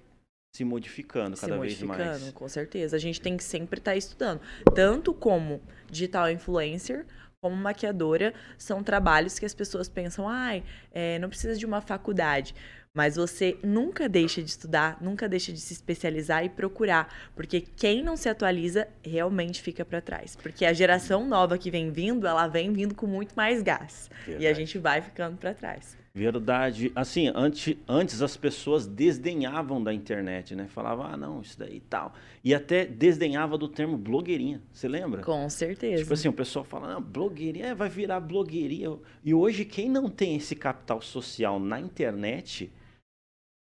se 0.55 0.65
modificando 0.65 1.37
cada 1.37 1.53
se 1.53 1.57
modificando, 1.57 1.97
vez 1.97 2.21
mais. 2.21 2.31
Com 2.33 2.47
certeza. 2.47 2.95
A 2.95 2.99
gente 2.99 3.21
tem 3.21 3.37
que 3.37 3.43
sempre 3.43 3.79
estar 3.79 3.91
tá 3.91 3.97
estudando. 3.97 4.41
Tanto 4.75 5.13
como 5.13 5.61
digital 5.89 6.29
influencer, 6.29 7.05
como 7.41 7.55
maquiadora, 7.55 8.33
são 8.57 8.83
trabalhos 8.83 9.39
que 9.39 9.45
as 9.45 9.55
pessoas 9.55 9.89
pensam, 9.89 10.27
ai, 10.27 10.63
é, 10.91 11.17
não 11.19 11.27
precisa 11.27 11.57
de 11.57 11.65
uma 11.65 11.81
faculdade. 11.81 12.53
Mas 12.93 13.15
você 13.15 13.57
nunca 13.63 14.09
deixa 14.09 14.43
de 14.43 14.49
estudar, 14.49 14.97
nunca 14.99 15.29
deixa 15.29 15.53
de 15.53 15.61
se 15.61 15.71
especializar 15.71 16.43
e 16.43 16.49
procurar, 16.49 17.31
porque 17.33 17.61
quem 17.61 18.03
não 18.03 18.17
se 18.17 18.27
atualiza 18.27 18.85
realmente 19.01 19.61
fica 19.61 19.85
para 19.85 20.01
trás. 20.01 20.35
Porque 20.35 20.65
a 20.65 20.73
geração 20.73 21.25
nova 21.25 21.57
que 21.57 21.71
vem 21.71 21.89
vindo, 21.89 22.27
ela 22.27 22.47
vem 22.47 22.73
vindo 22.73 22.93
com 22.93 23.07
muito 23.07 23.33
mais 23.33 23.61
gás. 23.61 24.09
Verdade. 24.25 24.43
E 24.43 24.47
a 24.47 24.53
gente 24.53 24.77
vai 24.77 25.01
ficando 25.01 25.37
para 25.37 25.53
trás. 25.53 25.97
Verdade. 26.13 26.91
Assim, 26.93 27.31
antes, 27.33 27.77
antes 27.87 28.21
as 28.21 28.35
pessoas 28.35 28.85
desdenhavam 28.85 29.81
da 29.81 29.93
internet, 29.93 30.53
né? 30.53 30.67
Falavam, 30.67 31.05
ah, 31.05 31.15
não, 31.15 31.39
isso 31.39 31.57
daí 31.57 31.77
e 31.77 31.79
tal. 31.79 32.13
E 32.43 32.53
até 32.53 32.83
desdenhava 32.83 33.57
do 33.57 33.69
termo 33.69 33.97
blogueirinha. 33.97 34.61
Você 34.73 34.89
lembra? 34.89 35.21
Com 35.21 35.49
certeza. 35.49 36.03
Tipo 36.03 36.13
assim, 36.13 36.27
o 36.27 36.33
pessoal 36.33 36.65
fala, 36.65 36.93
não, 36.95 37.01
blogueirinha 37.01 37.67
é, 37.67 37.73
vai 37.73 37.87
virar 37.87 38.19
blogueirinha. 38.19 38.97
E 39.23 39.33
hoje, 39.33 39.63
quem 39.63 39.87
não 39.87 40.09
tem 40.09 40.35
esse 40.35 40.57
capital 40.57 41.01
social 41.01 41.57
na 41.57 41.79
internet 41.79 42.69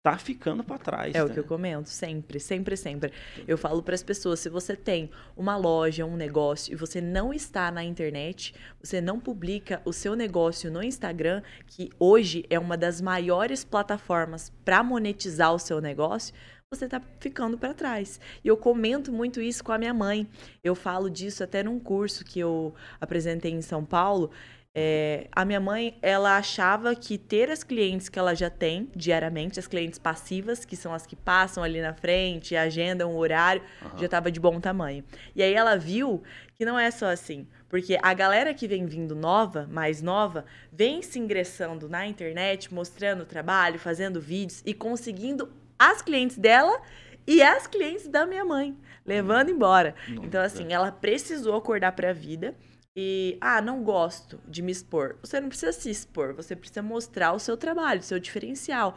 tá 0.01 0.18
ficando 0.18 0.63
para 0.63 0.77
trás. 0.77 1.13
É 1.13 1.20
né? 1.20 1.24
o 1.24 1.29
que 1.29 1.39
eu 1.39 1.44
comento, 1.44 1.89
sempre, 1.89 2.39
sempre, 2.39 2.77
sempre. 2.77 3.12
Eu 3.48 3.58
falo 3.58 3.84
para 3.84 3.96
as 3.96 4.03
pessoas, 4.03 4.39
se 4.39 4.50
você 4.50 4.75
tem 4.75 5.10
uma 5.36 5.58
loja, 5.58 6.06
um 6.06 6.15
negócio 6.15 6.72
e 6.72 6.75
você 6.75 7.01
não 7.01 7.34
está 7.34 7.70
na 7.70 7.84
internet, 7.84 8.53
você 8.82 9.01
não 9.01 9.20
publica 9.20 9.82
o 9.84 9.91
seu 9.91 10.15
negócio 10.15 10.72
no 10.72 10.82
Instagram, 10.82 11.41
que 11.68 11.89
hoje 12.00 12.46
é 12.50 12.58
uma 12.58 12.77
das 12.77 13.01
maiores 13.01 13.63
plataformas 13.63 14.51
para 14.63 14.82
monetizar 14.84 15.53
o 15.53 15.60
seu 15.60 15.82
negócio, 15.82 16.34
você 16.72 16.86
está 16.86 17.01
ficando 17.20 17.58
para 17.58 17.74
trás. 17.74 18.22
E 18.44 18.48
eu 18.48 18.56
comento 18.56 19.12
muito 19.12 19.41
isso 19.41 19.63
com 19.63 19.72
a 19.72 19.77
minha 19.79 19.94
mãe. 19.94 20.29
Eu 20.63 20.75
falo 20.75 21.10
disso 21.10 21.44
até 21.44 21.63
num 21.63 21.79
curso 21.79 22.24
que 22.24 22.39
eu 22.39 22.75
apresentei 23.01 23.51
em 23.51 23.62
São 23.62 23.84
Paulo. 23.84 24.29
É, 24.76 25.28
a 25.32 25.44
minha 25.44 25.60
mãe, 25.60 25.98
ela 26.02 26.38
achava 26.38 26.96
que 26.96 27.18
ter 27.18 27.50
as 27.50 27.64
clientes 27.64 28.08
que 28.08 28.20
ela 28.20 28.36
já 28.36 28.50
tem 28.50 28.90
diariamente, 28.96 29.60
as 29.60 29.68
clientes 29.68 29.98
passivas, 29.98 30.64
que 30.64 30.76
são 30.76 30.94
as 30.94 31.08
que 31.08 31.16
passam 31.16 31.64
ali 31.64 31.82
na 31.82 31.94
frente, 31.94 32.56
agendam 32.56 33.12
o 33.12 33.18
horário, 33.18 33.64
uhum. 33.82 33.98
já 33.98 34.06
estava 34.06 34.32
de 34.32 34.40
bom 34.40 34.60
tamanho. 34.60 35.04
E 35.36 35.42
aí 35.42 35.54
ela 35.54 35.76
viu 35.76 36.22
que 36.56 36.66
não 36.66 36.78
é 36.78 36.92
só 36.92 37.08
assim. 37.08 37.48
Porque 37.68 37.98
a 38.02 38.14
galera 38.14 38.54
que 38.54 38.68
vem 38.68 38.86
vindo 38.86 39.16
nova, 39.16 39.68
mais 39.72 40.02
nova, 40.02 40.46
vem 40.72 41.02
se 41.02 41.18
ingressando 41.18 41.90
na 41.90 42.06
internet, 42.06 42.74
mostrando 42.74 43.22
o 43.22 43.26
trabalho, 43.26 43.80
fazendo 43.80 44.22
vídeos 44.22 44.62
e 44.66 44.74
conseguindo 44.74 45.52
as 45.78 46.02
clientes 46.02 46.38
dela 46.38 46.82
e 47.26 47.42
as 47.42 47.68
clientes 47.68 48.08
da 48.08 48.26
minha 48.26 48.44
mãe, 48.46 48.76
levando 49.06 49.50
embora. 49.50 49.96
Nossa. 50.08 50.26
Então, 50.26 50.42
assim, 50.42 50.74
ela 50.74 50.92
precisou 50.92 51.56
acordar 51.56 51.92
para 51.92 52.10
a 52.10 52.14
vida 52.14 52.56
e, 53.01 53.38
ah, 53.39 53.62
não 53.62 53.82
gosto 53.82 54.41
de 54.46 54.62
me 54.62 54.74
expor. 54.74 55.15
Você 55.22 55.39
não 55.39 55.48
precisa 55.48 55.72
se 55.72 55.89
expor, 55.89 56.34
você 56.34 56.53
precisa 56.53 56.82
mostrar 56.82 57.32
o 57.32 57.39
seu 57.39 57.56
trabalho, 57.56 58.01
o 58.01 58.03
seu 58.03 58.20
diferencial. 58.20 58.94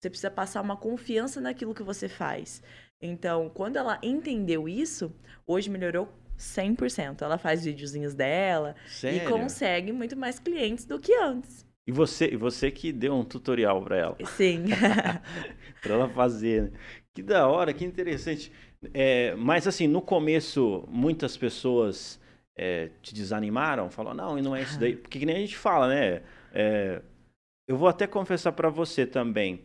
Você 0.00 0.08
precisa 0.08 0.30
passar 0.30 0.62
uma 0.62 0.78
confiança 0.78 1.42
naquilo 1.42 1.74
que 1.74 1.82
você 1.82 2.08
faz. 2.08 2.62
Então, 3.02 3.50
quando 3.52 3.76
ela 3.76 3.98
entendeu 4.02 4.66
isso, 4.66 5.12
hoje 5.46 5.68
melhorou 5.68 6.08
100%. 6.38 7.20
Ela 7.20 7.36
faz 7.36 7.66
videozinhos 7.66 8.14
dela 8.14 8.74
Sério? 8.88 9.28
e 9.28 9.30
consegue 9.30 9.92
muito 9.92 10.16
mais 10.16 10.38
clientes 10.38 10.86
do 10.86 10.98
que 10.98 11.14
antes. 11.14 11.66
E 11.86 11.92
você, 11.92 12.30
e 12.32 12.36
você 12.36 12.70
que 12.70 12.92
deu 12.92 13.12
um 13.12 13.24
tutorial 13.24 13.82
para 13.82 13.98
ela. 13.98 14.16
Sim. 14.24 14.64
para 15.82 15.94
ela 15.94 16.08
fazer. 16.08 16.62
Né? 16.62 16.70
Que 17.12 17.22
da 17.22 17.46
hora, 17.46 17.74
que 17.74 17.84
interessante. 17.84 18.50
É, 18.94 19.34
mas 19.34 19.66
assim, 19.66 19.86
no 19.86 20.00
começo, 20.00 20.88
muitas 20.88 21.36
pessoas 21.36 22.18
é, 22.56 22.90
te 23.02 23.14
desanimaram? 23.14 23.90
Falou, 23.90 24.14
não, 24.14 24.38
e 24.38 24.42
não 24.42 24.54
é 24.54 24.62
isso 24.62 24.78
daí. 24.78 24.96
Porque 24.96 25.18
que 25.18 25.26
nem 25.26 25.36
a 25.36 25.40
gente 25.40 25.56
fala, 25.56 25.88
né? 25.88 26.22
É, 26.52 27.02
eu 27.68 27.76
vou 27.76 27.88
até 27.88 28.06
confessar 28.06 28.52
para 28.52 28.68
você 28.68 29.06
também. 29.06 29.62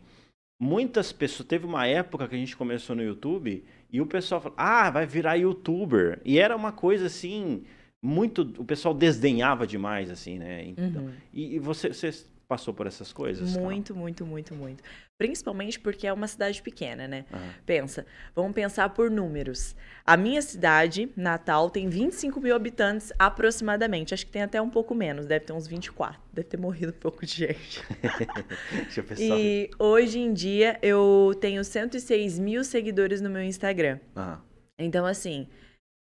Muitas 0.60 1.12
pessoas. 1.12 1.48
Teve 1.48 1.66
uma 1.66 1.86
época 1.86 2.28
que 2.28 2.34
a 2.34 2.38
gente 2.38 2.56
começou 2.56 2.94
no 2.94 3.02
YouTube 3.02 3.64
e 3.90 4.00
o 4.00 4.06
pessoal 4.06 4.40
falou, 4.40 4.56
ah, 4.58 4.90
vai 4.90 5.06
virar 5.06 5.36
youtuber. 5.36 6.20
E 6.24 6.38
era 6.38 6.54
uma 6.56 6.72
coisa 6.72 7.06
assim. 7.06 7.64
Muito. 8.02 8.42
O 8.58 8.64
pessoal 8.64 8.94
desdenhava 8.94 9.66
demais, 9.66 10.10
assim, 10.10 10.38
né? 10.38 10.64
Então, 10.64 11.04
uhum. 11.04 11.12
e, 11.32 11.56
e 11.56 11.58
você, 11.58 11.92
você 11.92 12.10
passou 12.48 12.74
por 12.74 12.86
essas 12.86 13.12
coisas? 13.12 13.56
Muito, 13.56 13.94
muito, 13.94 14.26
muito, 14.26 14.54
muito. 14.54 14.82
Principalmente 15.20 15.78
porque 15.78 16.06
é 16.06 16.12
uma 16.14 16.26
cidade 16.26 16.62
pequena, 16.62 17.06
né? 17.06 17.26
Uhum. 17.30 17.50
Pensa, 17.66 18.06
vamos 18.34 18.54
pensar 18.54 18.88
por 18.88 19.10
números. 19.10 19.76
A 20.02 20.16
minha 20.16 20.40
cidade, 20.40 21.10
Natal, 21.14 21.68
tem 21.68 21.90
25 21.90 22.40
mil 22.40 22.56
habitantes 22.56 23.12
aproximadamente. 23.18 24.14
Acho 24.14 24.24
que 24.24 24.32
tem 24.32 24.40
até 24.40 24.62
um 24.62 24.70
pouco 24.70 24.94
menos, 24.94 25.26
deve 25.26 25.44
ter 25.44 25.52
uns 25.52 25.66
24. 25.66 26.18
Deve 26.32 26.48
ter 26.48 26.56
morrido 26.56 26.94
um 26.96 26.98
pouco 26.98 27.26
de 27.26 27.34
gente. 27.34 27.84
Deixa 28.72 29.00
eu 29.00 29.04
pensar. 29.04 29.22
E 29.38 29.70
hoje 29.78 30.18
em 30.20 30.32
dia 30.32 30.78
eu 30.80 31.36
tenho 31.38 31.62
106 31.62 32.38
mil 32.38 32.64
seguidores 32.64 33.20
no 33.20 33.28
meu 33.28 33.42
Instagram. 33.42 34.00
Uhum. 34.16 34.38
Então, 34.78 35.04
assim, 35.04 35.46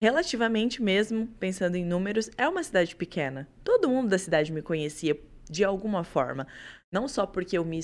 relativamente 0.01 0.81
mesmo, 0.81 1.27
pensando 1.41 1.75
em 1.75 1.85
números, 1.85 2.31
é 2.39 2.49
uma 2.49 2.63
cidade 2.63 2.95
pequena. 2.95 3.49
Todo 3.65 3.91
mundo 3.91 4.09
da 4.09 4.19
cidade 4.19 4.53
me 4.53 4.63
conhecia 4.63 5.19
de 5.51 5.65
alguma 5.65 6.05
forma. 6.05 6.47
Não 6.93 7.09
só 7.09 7.27
porque 7.27 7.59
eu 7.59 7.65
me, 7.65 7.81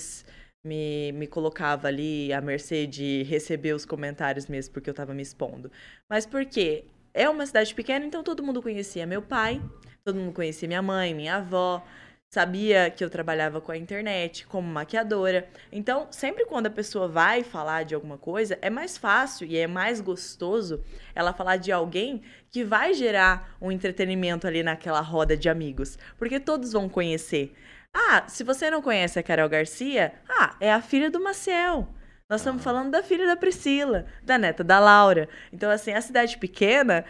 me, 0.67 1.13
me 1.13 1.27
colocava 1.27 1.89
ali 1.89 2.33
à 2.33 2.41
mercê 2.41 2.87
de 2.87 3.23
receber 3.23 3.73
os 3.73 3.87
comentários 3.87 4.47
mesmo, 4.47 4.75
porque 4.75 4.91
eu 4.91 4.93
estava 4.93 5.15
me 5.15 5.23
expondo, 5.23 5.71
mas 6.09 6.27
porque 6.27 6.85
é 7.15 7.29
uma 7.29 7.47
cidade 7.47 7.75
pequena, 7.75 8.05
então 8.05 8.23
todo 8.23 8.43
mundo 8.43 8.61
conhecia 8.61 9.07
meu 9.07 9.23
pai, 9.23 9.63
todo 10.05 10.17
mundo 10.17 10.33
conhecia 10.33 10.69
minha 10.69 10.83
mãe, 10.83 11.15
minha 11.15 11.37
avó, 11.37 11.83
sabia 12.29 12.91
que 12.91 13.03
eu 13.03 13.09
trabalhava 13.09 13.61
com 13.61 13.73
a 13.73 13.77
internet 13.77 14.47
como 14.47 14.69
maquiadora. 14.69 15.49
Então, 15.73 16.09
sempre 16.11 16.45
quando 16.45 16.67
a 16.67 16.71
pessoa 16.71 17.09
vai 17.09 17.43
falar 17.43 17.85
de 17.85 17.95
alguma 17.95 18.19
coisa, 18.19 18.59
é 18.61 18.69
mais 18.69 18.99
fácil 18.99 19.47
e 19.47 19.57
é 19.57 19.67
mais 19.67 20.01
gostoso 20.01 20.83
ela 21.15 21.33
falar 21.33 21.57
de 21.57 21.73
alguém 21.73 22.23
que 22.51 22.65
vai 22.65 22.93
gerar 22.93 23.57
um 23.61 23.71
entretenimento 23.73 24.47
ali 24.47 24.63
naquela 24.63 25.01
roda 25.01 25.37
de 25.37 25.49
amigos, 25.49 25.99
porque 26.19 26.41
todos 26.41 26.73
vão 26.73 26.89
conhecer. 26.89 27.55
Ah, 27.99 28.25
se 28.29 28.45
você 28.45 28.71
não 28.71 28.83
conhece 28.83 29.19
a 29.19 29.23
Carol 29.23 29.49
Garcia, 29.49 30.12
ah, 30.29 30.55
é 30.61 30.71
a 30.71 30.83
filha 30.83 31.11
do 31.11 31.19
Maciel. 31.19 31.88
Nós 32.29 32.43
estamos 32.43 32.62
falando 32.62 32.91
da 32.91 33.03
filha 33.03 33.26
da 33.26 33.37
Priscila, 33.37 34.05
da 34.23 34.37
neta 34.37 34.62
da 34.62 34.79
Laura. 34.79 35.31
Então, 35.50 35.71
assim, 35.71 35.93
a 35.93 36.00
cidade 36.03 36.37
pequena, 36.37 37.07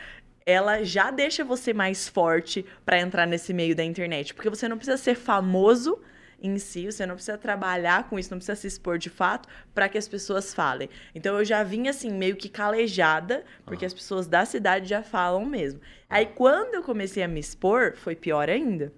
ela 0.47 0.85
já 0.85 1.11
deixa 1.11 1.45
você 1.45 1.75
mais 1.75 2.07
forte 2.07 2.65
para 2.85 3.01
entrar 3.01 3.27
nesse 3.27 3.53
meio 3.53 3.75
da 3.75 3.83
internet, 3.83 4.33
porque 4.33 4.49
você 4.49 4.69
não 4.69 4.77
precisa 4.77 4.97
ser 4.97 5.17
famoso 5.17 6.01
em 6.41 6.57
si, 6.57 6.87
você 6.87 7.05
não 7.05 7.17
precisa 7.17 7.37
trabalhar 7.37 8.09
com 8.09 8.17
isso, 8.17 8.31
não 8.31 8.39
precisa 8.39 8.55
se 8.55 8.69
expor 8.69 8.97
de 8.97 9.11
fato 9.11 9.49
para 9.75 9.89
que 9.89 9.99
as 9.99 10.07
pessoas 10.07 10.55
falem. 10.55 10.89
Então 11.17 11.37
eu 11.37 11.45
já 11.45 11.65
vinha 11.65 11.91
assim 11.91 12.13
meio 12.13 12.37
que 12.37 12.49
calejada, 12.49 13.45
porque 13.65 13.85
as 13.85 13.95
pessoas 13.95 14.29
da 14.29 14.45
cidade 14.45 14.89
já 14.89 15.03
falam 15.03 15.45
mesmo. 15.45 15.81
Aí 16.09 16.27
quando 16.27 16.75
eu 16.75 16.83
comecei 16.85 17.25
a 17.25 17.29
me 17.29 17.41
expor, 17.41 17.97
foi 17.97 18.15
pior 18.15 18.49
ainda. 18.49 18.93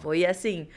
Foi 0.00 0.24
assim, 0.24 0.68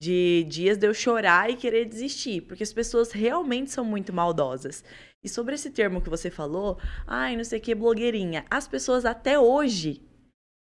de 0.00 0.46
dias 0.48 0.78
de 0.78 0.86
eu 0.86 0.94
chorar 0.94 1.50
e 1.50 1.56
querer 1.56 1.84
desistir, 1.84 2.40
porque 2.42 2.62
as 2.62 2.72
pessoas 2.72 3.12
realmente 3.12 3.70
são 3.70 3.84
muito 3.84 4.12
maldosas. 4.12 4.82
E 5.22 5.28
sobre 5.28 5.54
esse 5.54 5.70
termo 5.70 6.00
que 6.00 6.08
você 6.08 6.30
falou, 6.30 6.78
ai, 7.06 7.36
não 7.36 7.44
sei 7.44 7.58
o 7.58 7.62
que, 7.62 7.74
blogueirinha, 7.74 8.46
as 8.50 8.66
pessoas 8.66 9.04
até 9.04 9.38
hoje, 9.38 10.00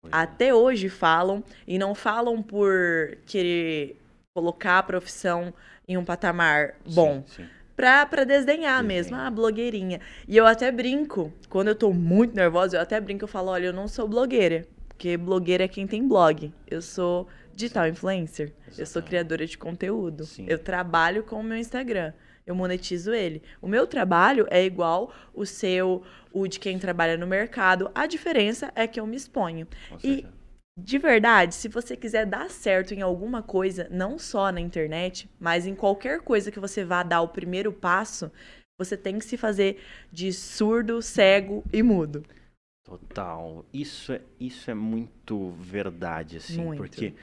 é. 0.05 0.09
até 0.09 0.53
hoje 0.53 0.87
falam, 0.87 1.43
e 1.67 1.77
não 1.77 1.93
falam 1.93 2.41
por 2.41 3.17
querer 3.25 4.01
colocar 4.33 4.79
a 4.79 4.83
profissão 4.83 5.53
em 5.85 5.97
um 5.97 6.05
patamar 6.05 6.75
bom. 6.93 7.23
Sim, 7.27 7.43
sim. 7.43 7.49
Pra, 7.75 8.05
pra 8.05 8.23
desdenhar 8.23 8.81
Desenho. 8.81 8.87
mesmo, 8.87 9.17
ah, 9.17 9.29
blogueirinha. 9.29 9.99
E 10.29 10.37
eu 10.37 10.47
até 10.47 10.71
brinco, 10.71 11.33
quando 11.49 11.67
eu 11.67 11.75
tô 11.75 11.91
muito 11.91 12.33
nervosa, 12.33 12.77
eu 12.77 12.81
até 12.81 13.01
brinco, 13.01 13.25
eu 13.25 13.27
falo, 13.27 13.51
olha, 13.51 13.65
eu 13.65 13.73
não 13.73 13.85
sou 13.89 14.07
blogueira, 14.07 14.65
porque 14.87 15.17
blogueira 15.17 15.65
é 15.65 15.67
quem 15.67 15.85
tem 15.85 16.07
blog. 16.07 16.53
Eu 16.65 16.81
sou 16.81 17.27
digital 17.55 17.87
influencer. 17.87 18.47
Exatamente. 18.47 18.79
Eu 18.79 18.85
sou 18.85 19.01
criadora 19.01 19.45
de 19.45 19.57
conteúdo. 19.57 20.25
Sim. 20.25 20.45
Eu 20.47 20.59
trabalho 20.59 21.23
com 21.23 21.39
o 21.39 21.43
meu 21.43 21.57
Instagram. 21.57 22.13
Eu 22.45 22.53
monetizo 22.53 23.11
ele. 23.11 23.41
O 23.61 23.67
meu 23.67 23.87
trabalho 23.87 24.45
é 24.51 24.63
igual 24.63 25.11
o 25.33 25.45
seu, 25.45 26.03
o 26.31 26.47
de 26.47 26.59
quem 26.59 26.77
trabalha 26.77 27.17
no 27.17 27.25
mercado. 27.25 27.89
A 27.95 28.05
diferença 28.05 28.71
é 28.75 28.85
que 28.85 28.99
eu 28.99 29.07
me 29.07 29.15
exponho. 29.15 29.67
E 30.03 30.25
de 30.77 30.97
verdade, 30.97 31.55
se 31.55 31.69
você 31.69 31.95
quiser 31.95 32.25
dar 32.25 32.49
certo 32.49 32.93
em 32.93 33.01
alguma 33.01 33.41
coisa, 33.41 33.87
não 33.89 34.19
só 34.19 34.51
na 34.51 34.59
internet, 34.59 35.29
mas 35.39 35.65
em 35.65 35.73
qualquer 35.73 36.19
coisa 36.19 36.51
que 36.51 36.59
você 36.59 36.83
vá 36.83 37.01
dar 37.01 37.21
o 37.21 37.29
primeiro 37.29 37.71
passo, 37.71 38.29
você 38.77 38.97
tem 38.97 39.17
que 39.17 39.25
se 39.25 39.37
fazer 39.37 39.81
de 40.11 40.33
surdo, 40.33 41.01
cego 41.01 41.63
e 41.71 41.81
mudo. 41.81 42.23
Total. 42.85 43.65
Isso 43.73 44.11
é, 44.11 44.21
isso 44.39 44.69
é 44.69 44.73
muito 44.73 45.51
verdade, 45.51 46.37
assim, 46.37 46.61
muito. 46.61 46.77
porque 46.77 47.15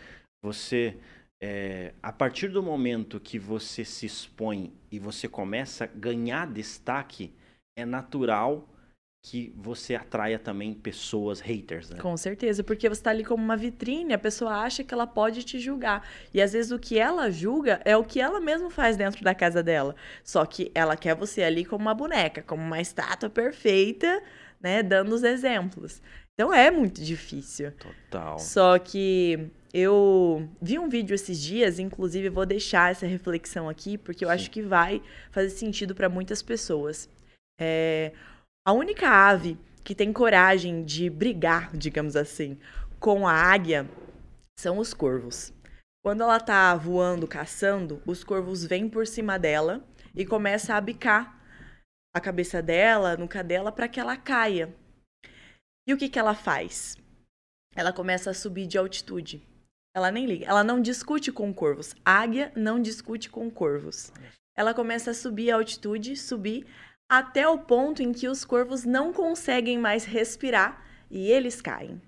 você, 0.42 0.96
é, 1.42 1.94
a 2.02 2.12
partir 2.12 2.49
do 2.49 2.62
momento 2.62 3.20
que 3.20 3.38
você 3.38 3.84
se 3.84 4.06
expõe 4.06 4.72
e 4.90 4.99
você 4.99 5.28
começa 5.28 5.84
a 5.84 5.87
ganhar 5.87 6.46
destaque, 6.46 7.32
é 7.76 7.84
natural 7.84 8.68
que 9.25 9.54
você 9.56 9.94
atraia 9.94 10.37
também 10.37 10.75
pessoas 10.75 11.38
haters, 11.38 11.88
né? 11.88 12.00
Com 12.00 12.16
certeza, 12.16 12.64
porque 12.64 12.88
você 12.88 13.00
está 13.00 13.11
ali 13.11 13.25
como 13.25 13.42
uma 13.42 13.56
vitrine, 13.56 14.12
a 14.12 14.18
pessoa 14.18 14.56
acha 14.56 14.82
que 14.82 14.92
ela 14.92 15.06
pode 15.06 15.44
te 15.44 15.61
julgar. 15.61 16.06
E 16.34 16.42
às 16.42 16.52
vezes 16.52 16.72
o 16.72 16.78
que 16.78 16.99
ela 16.99 17.30
julga 17.30 17.80
é 17.84 17.96
o 17.96 18.02
que 18.02 18.20
ela 18.20 18.40
mesma 18.40 18.68
faz 18.68 18.96
dentro 18.96 19.22
da 19.22 19.32
casa 19.32 19.62
dela. 19.62 19.94
Só 20.25 20.44
que 20.44 20.72
ela 20.75 20.96
quer 20.96 21.14
você 21.14 21.44
ali 21.44 21.64
como 21.64 21.82
uma 21.82 21.94
boneca, 21.94 22.42
como 22.42 22.62
uma 22.62 22.80
estátua 22.80 23.30
perfeita, 23.30 24.20
né, 24.61 24.82
dando 24.82 25.14
os 25.14 25.22
exemplos. 25.22 26.02
Então 26.34 26.52
é 26.52 26.68
muito 26.72 27.00
difícil. 27.00 27.70
Total. 27.72 28.38
Só 28.40 28.76
que 28.76 29.50
eu 29.72 30.48
vi 30.60 30.78
um 30.78 30.88
vídeo 30.88 31.14
esses 31.14 31.40
dias, 31.40 31.78
inclusive 31.78 32.28
vou 32.28 32.44
deixar 32.44 32.90
essa 32.90 33.06
reflexão 33.06 33.68
aqui, 33.68 33.96
porque 33.96 34.24
eu 34.24 34.28
Sim. 34.28 34.34
acho 34.34 34.50
que 34.50 34.60
vai 34.60 35.02
fazer 35.30 35.50
sentido 35.50 35.94
para 35.94 36.08
muitas 36.08 36.42
pessoas. 36.42 37.08
É, 37.58 38.12
a 38.66 38.72
única 38.72 39.08
ave 39.08 39.58
que 39.82 39.94
tem 39.94 40.12
coragem 40.12 40.84
de 40.84 41.08
brigar, 41.08 41.74
digamos 41.76 42.16
assim, 42.16 42.58
com 43.00 43.26
a 43.26 43.32
águia 43.32 43.88
são 44.58 44.78
os 44.78 44.92
corvos. 44.92 45.52
Quando 46.04 46.22
ela 46.22 46.38
tá 46.38 46.74
voando, 46.74 47.26
caçando, 47.26 48.02
os 48.06 48.22
corvos 48.22 48.64
vêm 48.64 48.88
por 48.88 49.06
cima 49.06 49.38
dela 49.38 49.82
e 50.14 50.26
começa 50.26 50.74
a 50.74 50.80
bicar 50.80 51.40
a 52.14 52.20
cabeça 52.20 52.61
dela, 52.61 53.16
nuca 53.16 53.42
dela, 53.42 53.72
para 53.72 53.88
que 53.88 53.98
ela 53.98 54.16
caia. 54.16 54.74
E 55.87 55.94
o 55.94 55.96
que, 55.96 56.08
que 56.08 56.18
ela 56.18 56.35
faz? 56.35 56.96
Ela 57.74 57.92
começa 57.92 58.30
a 58.30 58.35
subir 58.35 58.66
de 58.66 58.76
altitude. 58.76 59.42
Ela 59.94 60.11
nem 60.11 60.26
liga. 60.26 60.46
Ela 60.46 60.64
não 60.64 60.81
discute 60.81 61.31
com 61.31 61.52
corvos. 61.52 61.94
Águia 62.05 62.52
não 62.57 62.81
discute 62.81 63.28
com 63.28 63.50
corvos. 63.50 64.12
Ela 64.57 64.74
começa 64.74 65.11
a 65.11 65.14
subir 65.14 65.50
a 65.50 65.57
altitude, 65.57 66.16
subir 66.16 66.66
até 67.11 67.46
o 67.46 67.59
ponto 67.59 68.02
em 68.02 68.12
que 68.12 68.28
os 68.28 68.44
corvos 68.44 68.85
não 68.85 69.12
conseguem 69.12 69.78
mais 69.78 70.05
respirar 70.05 70.85
e 71.11 71.31
eles 71.31 71.61
caem. 71.61 72.00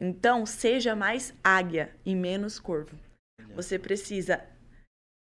Então, 0.00 0.44
seja 0.44 0.94
mais 0.94 1.32
águia 1.42 1.94
e 2.04 2.14
menos 2.14 2.58
corvo. 2.58 2.98
Você 3.54 3.78
precisa 3.78 4.44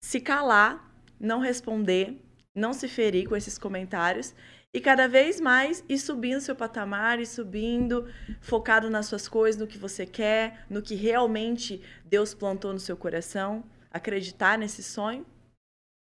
se 0.04 0.20
calar, 0.20 0.92
não 1.20 1.40
responder, 1.40 2.20
não 2.56 2.74
se 2.74 2.88
ferir 2.88 3.30
com 3.30 3.36
esses 3.36 3.58
comentários 3.58 4.34
e 4.74 4.80
cada 4.80 5.08
vez 5.08 5.40
mais 5.40 5.84
ir 5.90 5.98
subindo 5.98 6.42
seu 6.42 6.56
patamar, 6.56 7.20
e 7.20 7.26
subindo, 7.26 8.08
focado 8.40 8.90
nas 8.90 9.08
suas 9.08 9.28
coisas, 9.28 9.60
no 9.60 9.68
que 9.68 9.78
você 9.78 10.06
quer, 10.06 10.66
no 10.70 10.82
que 10.82 10.94
realmente 10.94 11.82
Deus 12.06 12.34
plantou 12.34 12.72
no 12.72 12.80
seu 12.80 12.96
coração, 12.96 13.64
acreditar 13.92 14.58
nesse 14.58 14.84
sonho. 14.84 15.26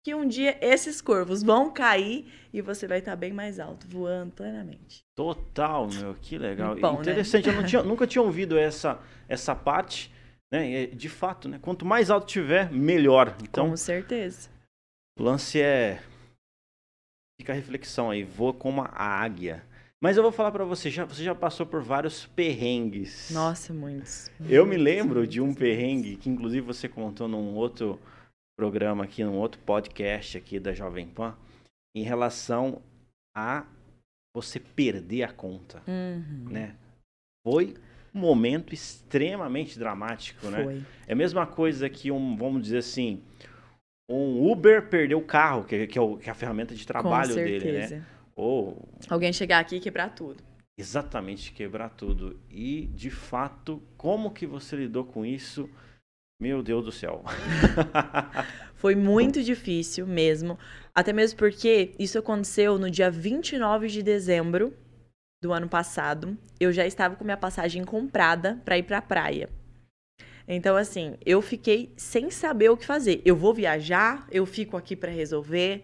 Que 0.04 0.16
um 0.16 0.26
dia 0.26 0.58
esses 0.62 1.02
corvos 1.02 1.44
vão 1.44 1.72
cair 1.72 2.26
e 2.54 2.62
você 2.62 2.88
vai 2.88 3.00
estar 3.00 3.16
bem 3.16 3.34
mais 3.34 3.60
alto, 3.60 3.86
voando 3.88 4.32
plenamente. 4.32 5.04
Total, 5.14 5.88
meu, 5.88 6.16
que 6.16 6.38
legal. 6.38 6.76
Bom, 6.76 6.94
né? 6.94 7.02
Interessante, 7.02 7.50
né? 7.50 7.58
eu 7.58 7.66
tinha, 7.66 7.84
nunca 7.84 8.08
tinha 8.08 8.22
ouvido 8.22 8.58
essa, 8.58 8.98
essa 9.28 9.54
parte, 9.54 10.12
né? 10.52 10.88
De 10.88 11.10
fato, 11.10 11.50
né? 11.50 11.60
Quanto 11.62 11.86
mais 11.86 12.10
alto 12.10 12.26
tiver, 12.26 12.72
melhor. 12.72 13.36
Então, 13.44 13.70
Com 13.70 13.78
certeza. 13.78 14.50
O 15.20 15.24
lance 15.24 15.62
é 15.62 16.02
Fica 17.40 17.54
a 17.54 17.56
reflexão 17.56 18.12
aí, 18.12 18.24
voa 18.24 18.54
como 18.54 18.82
a 18.82 19.22
águia. 19.22 19.64
Mas 20.02 20.18
eu 20.18 20.24
vou 20.24 20.32
falar 20.32 20.52
para 20.52 20.66
você, 20.66 20.90
já, 20.90 21.06
você 21.06 21.24
já 21.24 21.34
passou 21.34 21.66
por 21.66 21.82
vários 21.82 22.26
perrengues. 22.26 23.32
Nossa, 23.32 23.74
muitos. 23.74 24.30
Eu 24.48 24.66
me 24.66 24.76
lembro 24.76 25.26
de 25.26 25.40
um 25.40 25.54
perrengue 25.54 26.18
que 26.18 26.30
inclusive 26.30 26.66
você 26.66 26.88
contou 26.90 27.28
num 27.28 27.56
outro 27.56 28.00
programa 28.58 29.06
aqui, 29.06 29.24
num 29.24 29.38
outro 29.38 29.60
podcast 29.62 30.38
aqui 30.38 30.60
da 30.60 30.74
Jovem 30.74 31.08
Pan, 31.08 31.34
em 31.96 32.04
relação 32.04 32.82
a 33.36 33.66
você 34.36 34.60
perder 34.60 35.24
a 35.24 35.32
conta, 35.32 35.82
uhum. 35.88 36.50
né? 36.50 36.76
Foi 37.46 37.76
um 38.14 38.20
momento 38.20 38.74
extremamente 38.74 39.80
dramático, 39.80 40.48
né? 40.48 40.64
Foi. 40.64 40.84
É 41.08 41.14
a 41.14 41.16
mesma 41.16 41.48
coisa 41.48 41.90
que 41.90 42.12
um, 42.12 42.36
vamos 42.36 42.64
dizer 42.64 42.80
assim, 42.80 43.22
um 44.10 44.52
Uber 44.52 44.90
perdeu 44.90 45.20
o 45.20 45.24
carro, 45.24 45.64
que, 45.64 45.86
que, 45.86 45.98
é, 45.98 46.02
o, 46.02 46.18
que 46.18 46.30
é 46.30 46.32
a 46.32 46.36
ferramenta 46.36 46.74
de 46.74 46.86
trabalho 46.86 47.36
dele, 47.36 47.72
né? 47.74 48.06
Ou 48.36 48.90
alguém 49.08 49.32
chegar 49.32 49.60
aqui 49.60 49.76
e 49.76 49.80
quebrar 49.80 50.10
tudo. 50.16 50.44
Exatamente, 50.78 51.52
quebrar 51.52 51.90
tudo. 51.90 52.40
E 52.50 52.88
de 52.88 53.10
fato, 53.10 53.84
como 53.98 54.32
que 54.32 54.48
você 54.48 54.78
lidou 54.78 55.04
com 55.04 55.26
isso? 55.26 55.70
Meu 56.42 56.64
Deus 56.64 56.86
do 56.86 56.92
céu. 56.92 57.22
Foi 58.76 58.96
muito 58.96 59.44
difícil 59.44 60.08
mesmo. 60.08 60.58
Até 60.96 61.12
mesmo 61.12 61.38
porque 61.38 61.94
isso 62.00 62.18
aconteceu 62.18 62.80
no 62.80 62.90
dia 62.90 63.12
29 63.12 63.90
de 63.90 64.02
dezembro 64.02 64.74
do 65.44 65.52
ano 65.52 65.68
passado. 65.68 66.38
Eu 66.58 66.72
já 66.72 66.86
estava 66.86 67.18
com 67.18 67.26
minha 67.26 67.36
passagem 67.36 67.84
comprada 67.84 68.62
para 68.64 68.78
ir 68.78 68.84
para 68.84 69.00
a 69.00 69.02
praia. 69.02 69.50
Então, 70.52 70.76
assim, 70.76 71.16
eu 71.24 71.44
fiquei 71.44 71.94
sem 71.96 72.32
saber 72.32 72.70
o 72.70 72.76
que 72.76 72.84
fazer. 72.84 73.22
Eu 73.24 73.36
vou 73.36 73.54
viajar, 73.54 74.28
eu 74.32 74.48
fico 74.48 74.76
aqui 74.76 74.96
para 74.96 75.12
resolver. 75.12 75.84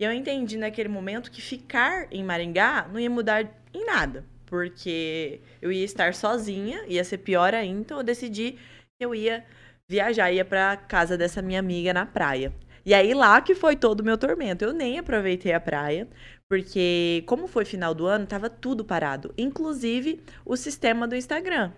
E 0.00 0.04
eu 0.04 0.10
entendi 0.10 0.56
naquele 0.56 0.88
momento 0.88 1.30
que 1.30 1.42
ficar 1.42 2.08
em 2.10 2.24
Maringá 2.24 2.88
não 2.90 2.98
ia 2.98 3.10
mudar 3.10 3.42
em 3.74 3.84
nada, 3.84 4.24
porque 4.46 5.40
eu 5.60 5.70
ia 5.70 5.84
estar 5.84 6.14
sozinha, 6.14 6.82
ia 6.88 7.04
ser 7.04 7.18
pior 7.18 7.52
ainda. 7.52 7.80
Então, 7.80 7.98
eu 7.98 8.02
decidi 8.02 8.52
que 8.98 9.04
eu 9.04 9.14
ia 9.14 9.44
viajar, 9.86 10.32
ia 10.32 10.46
para 10.46 10.78
casa 10.78 11.18
dessa 11.18 11.42
minha 11.42 11.60
amiga 11.60 11.92
na 11.92 12.06
praia. 12.06 12.54
E 12.86 12.94
aí 12.94 13.12
lá 13.12 13.40
que 13.42 13.54
foi 13.54 13.76
todo 13.76 14.00
o 14.00 14.04
meu 14.04 14.16
tormento. 14.16 14.64
Eu 14.64 14.72
nem 14.72 14.98
aproveitei 14.98 15.52
a 15.52 15.60
praia, 15.60 16.08
porque 16.48 17.22
como 17.26 17.46
foi 17.46 17.66
final 17.66 17.94
do 17.94 18.06
ano, 18.06 18.26
tava 18.26 18.48
tudo 18.48 18.82
parado, 18.82 19.34
inclusive 19.36 20.22
o 20.44 20.56
sistema 20.56 21.06
do 21.06 21.14
Instagram 21.14 21.72